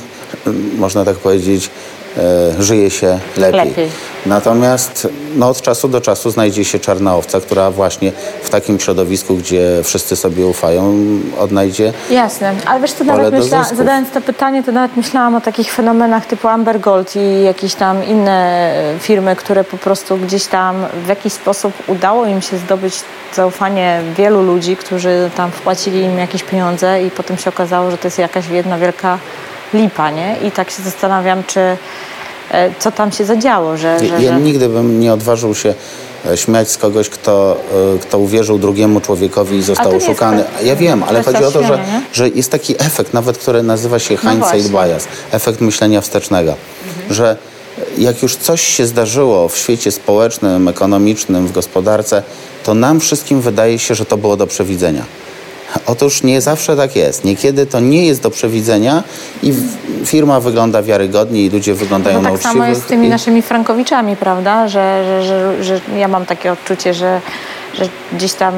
można 0.78 1.06
tak 1.06 1.18
powiedzieć, 1.18 1.70
e, 2.18 2.63
żyje 2.63 2.89
się 2.89 3.20
lepiej. 3.38 3.65
lepiej. 3.65 3.89
Natomiast 4.26 5.08
no, 5.36 5.50
od 5.50 5.62
czasu 5.62 5.88
do 5.88 6.02
czasu 6.02 6.32
znajdzie 6.32 6.65
się 6.65 6.80
czarna 6.80 7.15
owca, 7.15 7.42
która 7.42 7.72
właśnie 7.72 8.12
w 8.44 8.50
takim 8.50 8.80
środowisku, 8.80 9.36
gdzie 9.36 9.82
wszyscy 9.84 10.15
sobie 10.15 10.46
ufają, 10.46 10.94
odnajdzie. 11.39 11.94
Jasne, 12.12 12.54
ale 12.65 12.82
wiesz, 12.82 12.94
to 12.94 13.04
nawet 13.04 13.34
myśla, 13.34 13.63
zadając 13.63 14.12
to 14.12 14.22
pytanie, 14.22 14.63
to 14.63 14.72
nawet 14.72 14.98
myślałam 14.98 15.36
o 15.36 15.42
takich 15.42 15.74
fenomenach 15.74 16.26
typu 16.26 16.48
Amber 16.48 16.80
Gold 16.80 17.15
i 17.15 17.44
jakieś 17.44 17.76
tam 17.76 18.06
inne 18.06 18.72
firmy, 19.00 19.36
które 19.36 19.63
po 19.63 19.78
prostu 19.78 20.18
gdzieś 20.18 20.46
tam 20.46 20.86
w 21.06 21.08
jakiś 21.08 21.34
sposób 21.34 21.74
udało 21.88 22.26
im 22.26 22.42
się 22.42 22.58
zdobyć 22.58 22.94
zaufanie 23.36 24.02
wielu 24.18 24.44
ludzi, 24.44 24.76
którzy 24.76 25.30
tam 25.36 25.52
wpłacili 25.52 26.02
im 26.02 26.18
jakieś 26.18 26.44
pieniądze 26.44 27.04
i 27.04 27.12
potem 27.12 27.38
się 27.38 27.50
okazało, 27.50 27.92
że 27.92 27.98
to 27.98 28.08
jest 28.08 28.20
jakaś 28.20 28.48
jedna 28.48 28.78
wielka 28.78 29.18
lipa, 29.73 30.12
nie? 30.12 30.38
I 30.47 30.51
tak 30.51 30.69
się 30.69 30.84
zastanawiam, 30.84 31.43
czy 31.47 31.60
e, 32.51 32.71
co 32.79 32.91
tam 32.91 33.12
się 33.12 33.25
zadziało, 33.25 33.77
że... 33.77 33.99
że 33.99 34.23
ja 34.23 34.38
nigdy 34.38 34.69
bym 34.69 34.99
nie 34.99 35.13
odważył 35.13 35.55
się 35.55 35.73
e, 36.25 36.38
śmiać 36.38 36.71
z 36.71 36.77
kogoś, 36.77 37.10
kto, 37.10 37.58
e, 37.95 37.99
kto 37.99 38.19
uwierzył 38.19 38.58
drugiemu 38.58 39.01
człowiekowi 39.01 39.58
i 39.58 39.63
został 39.63 39.95
oszukany. 39.95 40.43
Ja 40.63 40.76
wiem, 40.76 41.03
ale 41.03 41.24
chodzi 41.24 41.43
o 41.43 41.51
to, 41.51 41.63
że, 41.63 41.80
że 42.13 42.30
jest 42.30 42.51
taki 42.51 42.76
efekt, 42.80 43.13
nawet 43.13 43.38
który 43.38 43.63
nazywa 43.63 43.99
się 43.99 44.17
no 44.24 44.32
hindsight 44.32 44.72
no 44.72 44.80
bias, 44.80 45.07
efekt 45.32 45.61
myślenia 45.61 46.01
wstecznego, 46.01 46.55
mhm. 46.88 47.13
że 47.13 47.38
jak 47.97 48.24
już 48.24 48.36
coś 48.36 48.61
się 48.61 48.86
zdarzyło 48.86 49.49
w 49.49 49.57
świecie 49.57 49.91
społecznym, 49.91 50.67
ekonomicznym, 50.67 51.47
w 51.47 51.51
gospodarce, 51.51 52.24
to 52.63 52.74
nam 52.74 52.99
wszystkim 52.99 53.41
wydaje 53.41 53.80
się, 53.80 53.95
że 53.95 54.05
to 54.05 54.17
było 54.17 54.38
do 54.38 54.47
przewidzenia 54.47 55.03
Otóż 55.86 56.24
nie 56.24 56.41
zawsze 56.41 56.78
tak 56.78 56.95
jest. 56.95 57.26
Niekiedy 57.26 57.65
to 57.65 57.80
nie 57.80 58.05
jest 58.05 58.22
do 58.22 58.30
przewidzenia 58.30 59.03
i 59.43 59.53
firma 60.05 60.39
wygląda 60.39 60.82
wiarygodnie 60.82 61.45
i 61.45 61.49
ludzie 61.49 61.74
wyglądają 61.74 62.22
no 62.22 62.30
na 62.30 62.32
tak 62.32 62.41
samo 62.41 62.65
jest 62.65 62.82
z 62.82 62.86
tymi 62.86 63.07
i... 63.07 63.09
naszymi 63.09 63.41
frankowiczami, 63.41 64.15
prawda? 64.15 64.67
Że, 64.67 65.03
że, 65.05 65.24
że, 65.24 65.63
że 65.63 65.82
ja 65.97 66.07
mam 66.07 66.26
takie 66.26 66.51
odczucie, 66.51 66.93
że, 66.93 67.22
że 67.74 67.89
gdzieś 68.13 68.34
tam, 68.34 68.53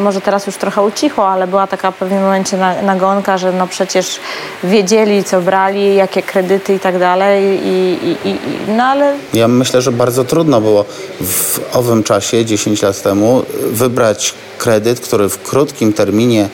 może 0.00 0.20
teraz 0.20 0.46
już 0.46 0.56
trochę 0.56 0.82
ucichło, 0.82 1.28
ale 1.28 1.46
była 1.46 1.66
taka 1.66 1.90
w 1.90 1.96
pewnym 1.96 2.22
momencie 2.22 2.56
nagonka, 2.82 3.38
że 3.38 3.52
no 3.52 3.66
przecież 3.66 4.20
wiedzieli, 4.64 5.24
co 5.24 5.40
brali, 5.40 5.94
jakie 5.94 6.22
kredyty 6.22 6.74
i 6.74 6.80
tak 6.80 6.98
dalej. 6.98 7.60
I, 7.64 7.98
i, 8.08 8.28
i, 8.28 8.38
no 8.68 8.84
ale... 8.84 9.16
Ja 9.34 9.48
myślę, 9.48 9.82
że 9.82 9.92
bardzo 9.92 10.24
trudno 10.24 10.60
było 10.60 10.84
w 11.20 11.60
owym 11.72 12.02
czasie, 12.02 12.44
10 12.44 12.82
lat 12.82 13.02
temu, 13.02 13.42
wybrać 13.72 14.34
kredyt, 14.58 15.00
który 15.00 15.28
w 15.28 15.42
krótkim 15.42 15.92
terminie 15.92 16.48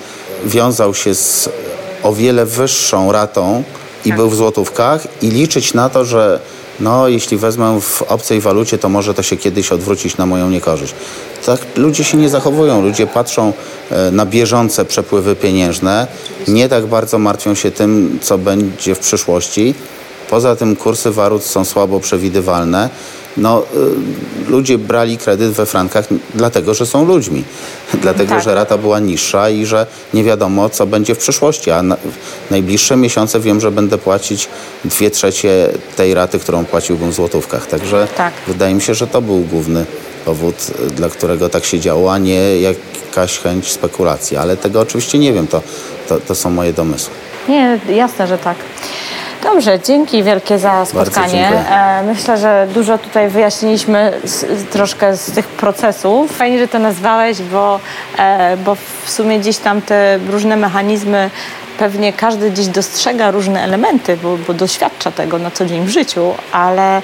wiązał 0.44 0.94
się 0.94 1.14
z 1.14 1.48
o 2.02 2.12
wiele 2.12 2.46
wyższą 2.46 3.12
ratą 3.12 3.62
i 4.04 4.08
tak. 4.08 4.18
był 4.18 4.30
w 4.30 4.36
złotówkach 4.36 5.06
i 5.22 5.30
liczyć 5.30 5.74
na 5.74 5.88
to, 5.88 6.04
że 6.04 6.40
no, 6.80 7.08
jeśli 7.08 7.36
wezmę 7.36 7.80
w 7.80 8.02
obcej 8.02 8.40
walucie, 8.40 8.78
to 8.78 8.88
może 8.88 9.14
to 9.14 9.22
się 9.22 9.36
kiedyś 9.36 9.72
odwrócić 9.72 10.16
na 10.16 10.26
moją 10.26 10.50
niekorzyść. 10.50 10.94
Tak 11.46 11.60
ludzie 11.76 12.04
się 12.04 12.18
nie 12.18 12.28
zachowują. 12.28 12.82
Ludzie 12.82 13.06
patrzą 13.06 13.52
e, 13.90 14.10
na 14.10 14.26
bieżące 14.26 14.84
przepływy 14.84 15.36
pieniężne, 15.36 16.06
nie 16.48 16.68
tak 16.68 16.86
bardzo 16.86 17.18
martwią 17.18 17.54
się 17.54 17.70
tym, 17.70 18.18
co 18.22 18.38
będzie 18.38 18.94
w 18.94 18.98
przyszłości. 18.98 19.74
Poza 20.30 20.56
tym 20.56 20.76
kursy 20.76 21.10
walut 21.10 21.44
są 21.44 21.64
słabo 21.64 22.00
przewidywalne 22.00 22.88
no, 23.36 23.62
y, 24.46 24.50
ludzie 24.50 24.78
brali 24.78 25.18
kredyt 25.18 25.50
we 25.50 25.66
frankach 25.66 26.04
dlatego, 26.34 26.74
że 26.74 26.86
są 26.86 27.04
ludźmi. 27.04 27.44
Dlatego, 28.02 28.30
tak. 28.30 28.42
że 28.42 28.54
rata 28.54 28.78
była 28.78 28.98
niższa 28.98 29.50
i 29.50 29.66
że 29.66 29.86
nie 30.14 30.24
wiadomo, 30.24 30.68
co 30.68 30.86
będzie 30.86 31.14
w 31.14 31.18
przyszłości. 31.18 31.70
A 31.70 31.82
na, 31.82 31.96
w 31.96 32.50
najbliższe 32.50 32.96
miesiące 32.96 33.40
wiem, 33.40 33.60
że 33.60 33.70
będę 33.70 33.98
płacić 33.98 34.48
dwie 34.84 35.10
trzecie 35.10 35.68
tej 35.96 36.14
raty, 36.14 36.38
którą 36.38 36.64
płaciłbym 36.64 37.10
w 37.10 37.14
złotówkach. 37.14 37.66
Także 37.66 38.08
tak. 38.16 38.34
wydaje 38.46 38.74
mi 38.74 38.82
się, 38.82 38.94
że 38.94 39.06
to 39.06 39.22
był 39.22 39.40
główny 39.40 39.84
powód, 40.24 40.54
y, 40.86 40.90
dla 40.90 41.08
którego 41.08 41.48
tak 41.48 41.64
się 41.64 41.80
działo, 41.80 42.12
a 42.12 42.18
nie 42.18 42.60
jakaś 42.60 43.38
chęć 43.38 43.72
spekulacji. 43.72 44.36
Ale 44.36 44.56
tego 44.56 44.80
oczywiście 44.80 45.18
nie 45.18 45.32
wiem, 45.32 45.46
to, 45.46 45.62
to, 46.08 46.20
to 46.20 46.34
są 46.34 46.50
moje 46.50 46.72
domysły. 46.72 47.14
Nie, 47.48 47.80
jasne, 47.88 48.26
że 48.26 48.38
tak. 48.38 48.56
Dobrze, 49.52 49.80
dzięki 49.80 50.22
wielkie 50.22 50.58
za 50.58 50.84
spotkanie. 50.84 51.48
E, 51.48 52.02
myślę, 52.02 52.38
że 52.38 52.66
dużo 52.74 52.98
tutaj 52.98 53.28
wyjaśniliśmy 53.28 54.12
z, 54.24 54.64
troszkę 54.70 55.16
z 55.16 55.32
tych 55.32 55.48
procesów. 55.48 56.36
Fajnie, 56.36 56.58
że 56.58 56.68
to 56.68 56.78
nazwałeś, 56.78 57.42
bo, 57.42 57.80
e, 58.18 58.56
bo 58.56 58.74
w 59.04 59.10
sumie 59.10 59.38
gdzieś 59.38 59.56
tam 59.56 59.82
te 59.82 60.18
różne 60.30 60.56
mechanizmy 60.56 61.30
pewnie 61.78 62.12
każdy 62.12 62.50
gdzieś 62.50 62.66
dostrzega 62.66 63.30
różne 63.30 63.62
elementy, 63.62 64.16
bo, 64.16 64.36
bo, 64.36 64.54
doświadcza 64.54 65.10
tego 65.10 65.38
na 65.38 65.50
co 65.50 65.66
dzień 65.66 65.84
w 65.84 65.88
życiu, 65.88 66.34
ale 66.52 67.02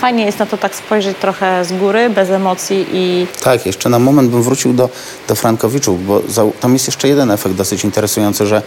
fajnie 0.00 0.24
jest 0.24 0.38
na 0.38 0.46
to 0.46 0.58
tak 0.58 0.74
spojrzeć 0.74 1.16
trochę 1.18 1.64
z 1.64 1.72
góry, 1.72 2.10
bez 2.10 2.30
emocji 2.30 2.86
i... 2.92 3.26
Tak, 3.42 3.66
jeszcze 3.66 3.88
na 3.88 3.98
moment 3.98 4.30
bym 4.30 4.42
wrócił 4.42 4.72
do, 4.72 4.88
do 5.28 5.34
Frankowiczów, 5.34 6.06
bo 6.06 6.22
za, 6.28 6.44
tam 6.60 6.72
jest 6.72 6.86
jeszcze 6.86 7.08
jeden 7.08 7.30
efekt 7.30 7.54
dosyć 7.54 7.84
interesujący, 7.84 8.46
że 8.46 8.62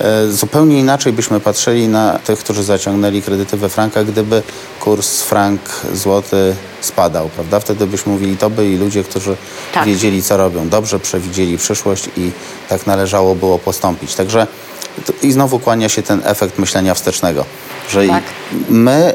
e, 0.00 0.28
zupełnie 0.28 0.78
inaczej 0.80 1.12
byśmy 1.12 1.40
patrzyli 1.40 1.88
na 1.88 2.18
tych, 2.18 2.38
którzy 2.38 2.62
zaciągnęli 2.62 3.22
kredyty 3.22 3.56
we 3.56 3.68
frankach, 3.68 4.06
gdyby 4.06 4.42
kurs 4.80 5.22
frank 5.22 5.60
złoty 5.92 6.54
spadał, 6.80 7.28
prawda? 7.28 7.60
Wtedy 7.60 7.86
byśmy 7.86 8.12
mówili, 8.12 8.36
to 8.36 8.50
byli 8.50 8.76
ludzie, 8.76 9.04
którzy 9.04 9.36
tak. 9.72 9.84
wiedzieli, 9.86 10.22
co 10.22 10.36
robią, 10.36 10.68
dobrze 10.68 10.98
przewidzieli 10.98 11.58
przyszłość 11.58 12.08
i 12.16 12.30
tak 12.68 12.86
należało 12.86 13.34
było 13.34 13.58
postąpić. 13.58 14.14
Także 14.14 14.46
i 15.22 15.32
znowu 15.32 15.58
kłania 15.58 15.88
się 15.88 16.02
ten 16.02 16.20
efekt 16.24 16.58
myślenia 16.58 16.94
wstecznego, 16.94 17.44
że 17.90 18.06
tak. 18.06 18.22
my 18.68 19.14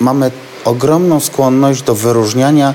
mamy 0.00 0.30
ogromną 0.64 1.20
skłonność 1.20 1.82
do 1.82 1.94
wyróżniania 1.94 2.74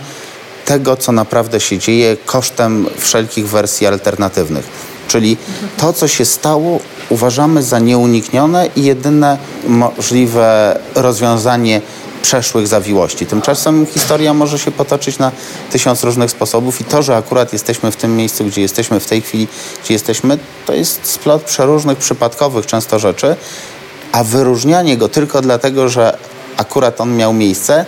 tego, 0.66 0.98
co 0.98 1.12
naprawdę 1.12 1.60
się 1.60 1.78
dzieje 1.80 2.18
kosztem 2.26 2.86
wszelkich 2.98 3.50
wersji 3.50 3.88
alternatywnych. 3.88 4.66
Czyli 5.08 5.38
to, 5.78 5.94
co 5.94 6.08
się 6.08 6.26
stało, 6.26 6.80
uważamy 7.10 7.64
za 7.64 7.80
nieuniknione 7.80 8.70
i 8.76 8.84
jedyne 8.84 9.38
możliwe 9.68 10.80
rozwiązanie 10.96 11.82
przeszłych 12.22 12.68
zawiłości. 12.68 13.26
Tymczasem 13.26 13.86
historia 13.86 14.34
może 14.34 14.60
się 14.60 14.72
potoczyć 14.72 15.20
na 15.20 15.32
tysiąc 15.72 16.04
różnych 16.04 16.32
sposobów 16.32 16.82
i 16.82 16.84
to, 16.84 17.02
że 17.02 17.18
akurat 17.18 17.54
jesteśmy 17.54 17.92
w 17.92 17.96
tym 17.96 18.18
miejscu, 18.18 18.46
gdzie 18.46 18.62
jesteśmy 18.62 19.00
w 19.00 19.06
tej 19.06 19.22
chwili, 19.22 19.48
gdzie 19.84 19.94
jesteśmy, 19.94 20.38
to 20.66 20.74
jest 20.74 21.00
splot 21.04 21.44
przeróżnych, 21.44 21.98
przypadkowych 21.98 22.66
często 22.66 23.00
rzeczy, 23.00 23.36
a 24.12 24.24
wyróżnianie 24.24 24.98
go 24.98 25.10
tylko 25.10 25.42
dlatego, 25.42 25.90
że 25.90 26.18
akurat 26.58 27.01
on 27.01 27.16
miał 27.16 27.34
miejsce, 27.34 27.86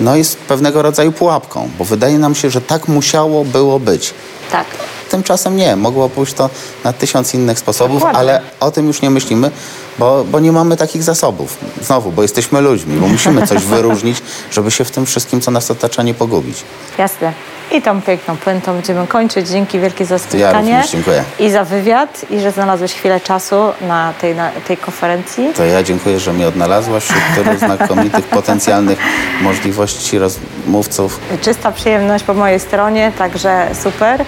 no 0.00 0.16
jest 0.16 0.36
pewnego 0.36 0.82
rodzaju 0.82 1.12
pułapką, 1.12 1.70
bo 1.78 1.84
wydaje 1.84 2.18
nam 2.18 2.34
się, 2.34 2.50
że 2.50 2.60
tak 2.60 2.88
musiało 2.88 3.44
było 3.44 3.80
być. 3.80 4.14
Tak. 4.52 4.66
Tymczasem 5.10 5.56
nie, 5.56 5.76
mogło 5.76 6.08
pójść 6.08 6.34
to 6.34 6.50
na 6.84 6.92
tysiąc 6.92 7.34
innych 7.34 7.58
sposobów, 7.58 7.96
Dokładnie. 7.96 8.18
ale 8.18 8.40
o 8.60 8.70
tym 8.70 8.86
już 8.86 9.02
nie 9.02 9.10
myślimy, 9.10 9.50
bo, 9.98 10.24
bo 10.24 10.40
nie 10.40 10.52
mamy 10.52 10.76
takich 10.76 11.02
zasobów. 11.02 11.56
Znowu, 11.82 12.12
bo 12.12 12.22
jesteśmy 12.22 12.60
ludźmi, 12.60 12.96
bo 13.00 13.06
musimy 13.08 13.46
coś 13.46 13.62
wyróżnić, 13.74 14.22
żeby 14.50 14.70
się 14.70 14.84
w 14.84 14.90
tym 14.90 15.06
wszystkim, 15.06 15.40
co 15.40 15.50
nas 15.50 15.70
otacza, 15.70 16.02
nie 16.02 16.14
pogubić. 16.14 16.56
Jasne. 16.98 17.32
I 17.72 17.82
tą 17.82 18.02
piękną 18.02 18.36
puentą 18.36 18.72
będziemy 18.74 19.06
kończyć. 19.06 19.48
Dzięki 19.48 19.80
wielkie 19.80 20.04
za 20.04 20.18
spotkanie. 20.18 20.72
Ja 20.72 20.86
dziękuję. 20.86 21.24
I 21.38 21.50
za 21.50 21.64
wywiad 21.64 22.26
i 22.30 22.40
że 22.40 22.52
znalazłeś 22.52 22.92
chwilę 22.92 23.20
czasu 23.20 23.56
na 23.80 24.12
tej, 24.20 24.34
na 24.34 24.50
tej 24.50 24.76
konferencji. 24.76 25.48
To 25.56 25.64
ja 25.64 25.82
dziękuję, 25.82 26.20
że 26.20 26.32
mnie 26.32 26.48
odnalazłaś 26.48 27.04
wśród 27.04 27.22
tylu 27.34 27.58
znakomitych 27.66 28.24
potencjalnych 28.24 28.98
możliwości 29.42 30.18
rozmówców. 30.18 31.20
Czysta 31.40 31.72
przyjemność 31.72 32.24
po 32.24 32.34
mojej 32.34 32.60
stronie, 32.60 33.12
także 33.18 33.68
super. 33.82 34.24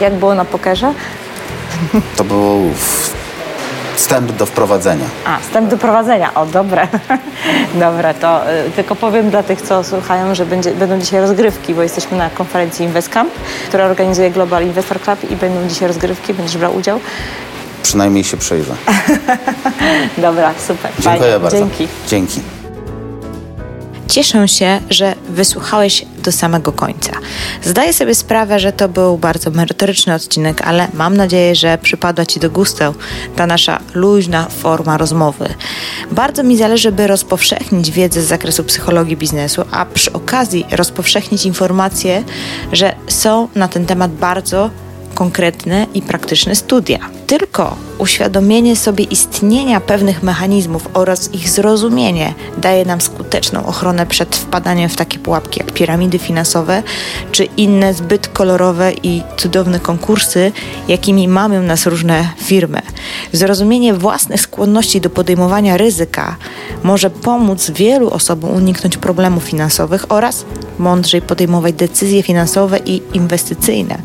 Jak 0.00 0.14
było 0.14 0.34
na 0.34 0.44
pokerze? 0.44 0.92
To 2.16 2.24
było 2.24 2.56
Wstęp 3.96 4.32
do 4.32 4.46
wprowadzenia. 4.46 5.04
A, 5.26 5.38
wstęp 5.38 5.70
do 5.70 5.78
prowadzenia. 5.78 6.34
O, 6.34 6.46
dobre. 6.46 6.88
dobre, 7.74 8.14
to 8.14 8.52
y, 8.52 8.70
tylko 8.70 8.96
powiem 8.96 9.30
dla 9.30 9.42
tych, 9.42 9.62
co 9.62 9.84
słuchają, 9.84 10.34
że 10.34 10.46
będzie, 10.46 10.74
będą 10.74 10.98
dzisiaj 10.98 11.20
rozgrywki, 11.20 11.74
bo 11.74 11.82
jesteśmy 11.82 12.18
na 12.18 12.30
konferencji 12.30 12.84
InvestCamp, 12.86 13.30
która 13.68 13.84
organizuje 13.84 14.30
Global 14.30 14.62
Investor 14.66 15.00
Club 15.00 15.30
i 15.30 15.36
będą 15.36 15.68
dzisiaj 15.68 15.88
rozgrywki. 15.88 16.34
Będziesz 16.34 16.56
brał 16.56 16.76
udział. 16.76 17.00
Przynajmniej 17.82 18.24
się 18.24 18.36
przejrzę. 18.36 18.74
Dobra, 20.18 20.52
super. 20.66 20.90
Dziękuję 20.98 21.20
Fajnie. 21.20 21.38
bardzo. 21.40 21.58
Dzięki. 21.58 21.88
Dzięki. 22.08 22.61
Cieszę 24.12 24.48
się, 24.48 24.80
że 24.90 25.14
wysłuchałeś 25.28 26.04
do 26.24 26.32
samego 26.32 26.72
końca. 26.72 27.12
Zdaję 27.62 27.92
sobie 27.92 28.14
sprawę, 28.14 28.60
że 28.60 28.72
to 28.72 28.88
był 28.88 29.18
bardzo 29.18 29.50
merytoryczny 29.50 30.14
odcinek, 30.14 30.62
ale 30.62 30.88
mam 30.94 31.16
nadzieję, 31.16 31.54
że 31.54 31.78
przypadła 31.78 32.26
Ci 32.26 32.40
do 32.40 32.50
gustu 32.50 32.84
ta 33.36 33.46
nasza 33.46 33.80
luźna 33.94 34.46
forma 34.48 34.98
rozmowy. 34.98 35.54
Bardzo 36.10 36.42
mi 36.42 36.56
zależy, 36.56 36.92
by 36.92 37.06
rozpowszechnić 37.06 37.90
wiedzę 37.90 38.22
z 38.22 38.26
zakresu 38.26 38.64
psychologii 38.64 39.16
biznesu, 39.16 39.64
a 39.70 39.86
przy 39.86 40.12
okazji 40.12 40.66
rozpowszechnić 40.70 41.46
informacje, 41.46 42.24
że 42.72 42.94
są 43.08 43.48
na 43.54 43.68
ten 43.68 43.86
temat 43.86 44.12
bardzo 44.12 44.70
konkretne 45.14 45.86
i 45.94 46.02
praktyczne 46.02 46.54
studia. 46.54 47.21
Tylko 47.32 47.76
uświadomienie 47.98 48.76
sobie 48.76 49.04
istnienia 49.04 49.80
pewnych 49.80 50.22
mechanizmów 50.22 50.88
oraz 50.94 51.34
ich 51.34 51.50
zrozumienie 51.50 52.34
daje 52.58 52.84
nam 52.84 53.00
skuteczną 53.00 53.66
ochronę 53.66 54.06
przed 54.06 54.36
wpadaniem 54.36 54.88
w 54.88 54.96
takie 54.96 55.18
pułapki 55.18 55.60
jak 55.60 55.72
piramidy 55.72 56.18
finansowe 56.18 56.82
czy 57.30 57.44
inne 57.44 57.94
zbyt 57.94 58.28
kolorowe 58.28 58.92
i 59.02 59.22
cudowne 59.36 59.80
konkursy, 59.80 60.52
jakimi 60.88 61.28
mamy 61.28 61.60
nas 61.60 61.86
różne 61.86 62.28
firmy. 62.36 62.82
Zrozumienie 63.32 63.94
własnych 63.94 64.40
skłonności 64.40 65.00
do 65.00 65.10
podejmowania 65.10 65.76
ryzyka 65.76 66.36
może 66.82 67.10
pomóc 67.10 67.70
wielu 67.70 68.10
osobom 68.10 68.54
uniknąć 68.54 68.96
problemów 68.96 69.44
finansowych 69.44 70.12
oraz 70.12 70.44
mądrzej 70.78 71.22
podejmować 71.22 71.74
decyzje 71.74 72.22
finansowe 72.22 72.78
i 72.78 73.02
inwestycyjne. 73.12 73.98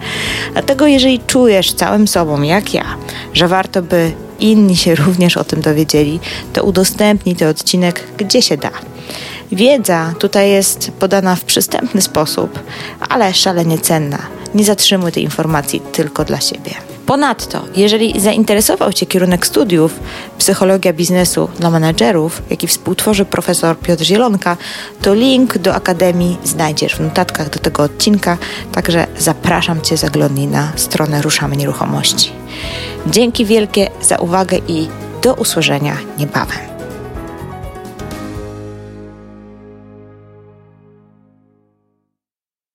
Dlatego 0.54 0.88
jeżeli 0.88 1.20
czujesz 1.20 1.74
całym 1.74 2.08
sobą, 2.08 2.42
jak 2.42 2.74
ja, 2.74 2.86
że 3.34 3.48
warto 3.48 3.82
by 3.82 4.12
inni 4.40 4.76
się 4.76 4.96
również 5.06 5.38
o 5.38 5.44
tym 5.44 5.62
dowiedzieli, 5.62 6.20
to 6.54 6.64
udostępnij 6.64 7.36
ten 7.36 7.48
odcinek 7.48 8.04
gdzie 8.18 8.42
się 8.42 8.58
da. 8.58 8.72
Wiedza 9.52 10.14
tutaj 10.20 10.50
jest 10.50 10.92
podana 10.92 11.36
w 11.36 11.44
przystępny 11.44 12.02
sposób, 12.02 12.60
ale 13.10 13.34
szalenie 13.34 13.80
cenna. 13.80 14.18
Nie 14.56 14.64
zatrzymuj 14.64 15.12
tej 15.12 15.24
informacji 15.24 15.80
tylko 15.80 16.26
dla 16.26 16.42
siebie. 16.42 16.72
Ponadto, 17.06 17.66
jeżeli 17.76 18.20
zainteresował 18.20 18.94
Cię 18.94 19.06
kierunek 19.06 19.48
studiów 19.48 20.00
Psychologia 20.38 20.94
biznesu 20.94 21.50
dla 21.60 21.70
menedżerów, 21.70 22.42
jaki 22.50 22.68
współtworzy 22.68 23.26
profesor 23.26 23.80
Piotr 23.80 24.04
Zielonka, 24.04 24.58
to 25.02 25.14
link 25.14 25.58
do 25.58 25.76
Akademii 25.76 26.38
znajdziesz 26.44 26.96
w 26.96 27.00
notatkach 27.00 27.50
do 27.50 27.60
tego 27.60 27.84
odcinka, 27.84 28.38
także 28.72 29.08
zapraszam 29.20 29.82
Cię 29.82 29.98
zaglądnij 29.98 30.48
na 30.48 30.72
stronę 30.76 31.22
Ruszamy 31.22 31.58
Nieruchomości. 31.58 32.32
Dzięki 33.08 33.46
wielkie 33.46 33.90
za 34.02 34.18
uwagę 34.18 34.58
i 34.68 34.88
do 35.22 35.34
usłyszenia 35.34 35.98
niebawem. 36.18 36.77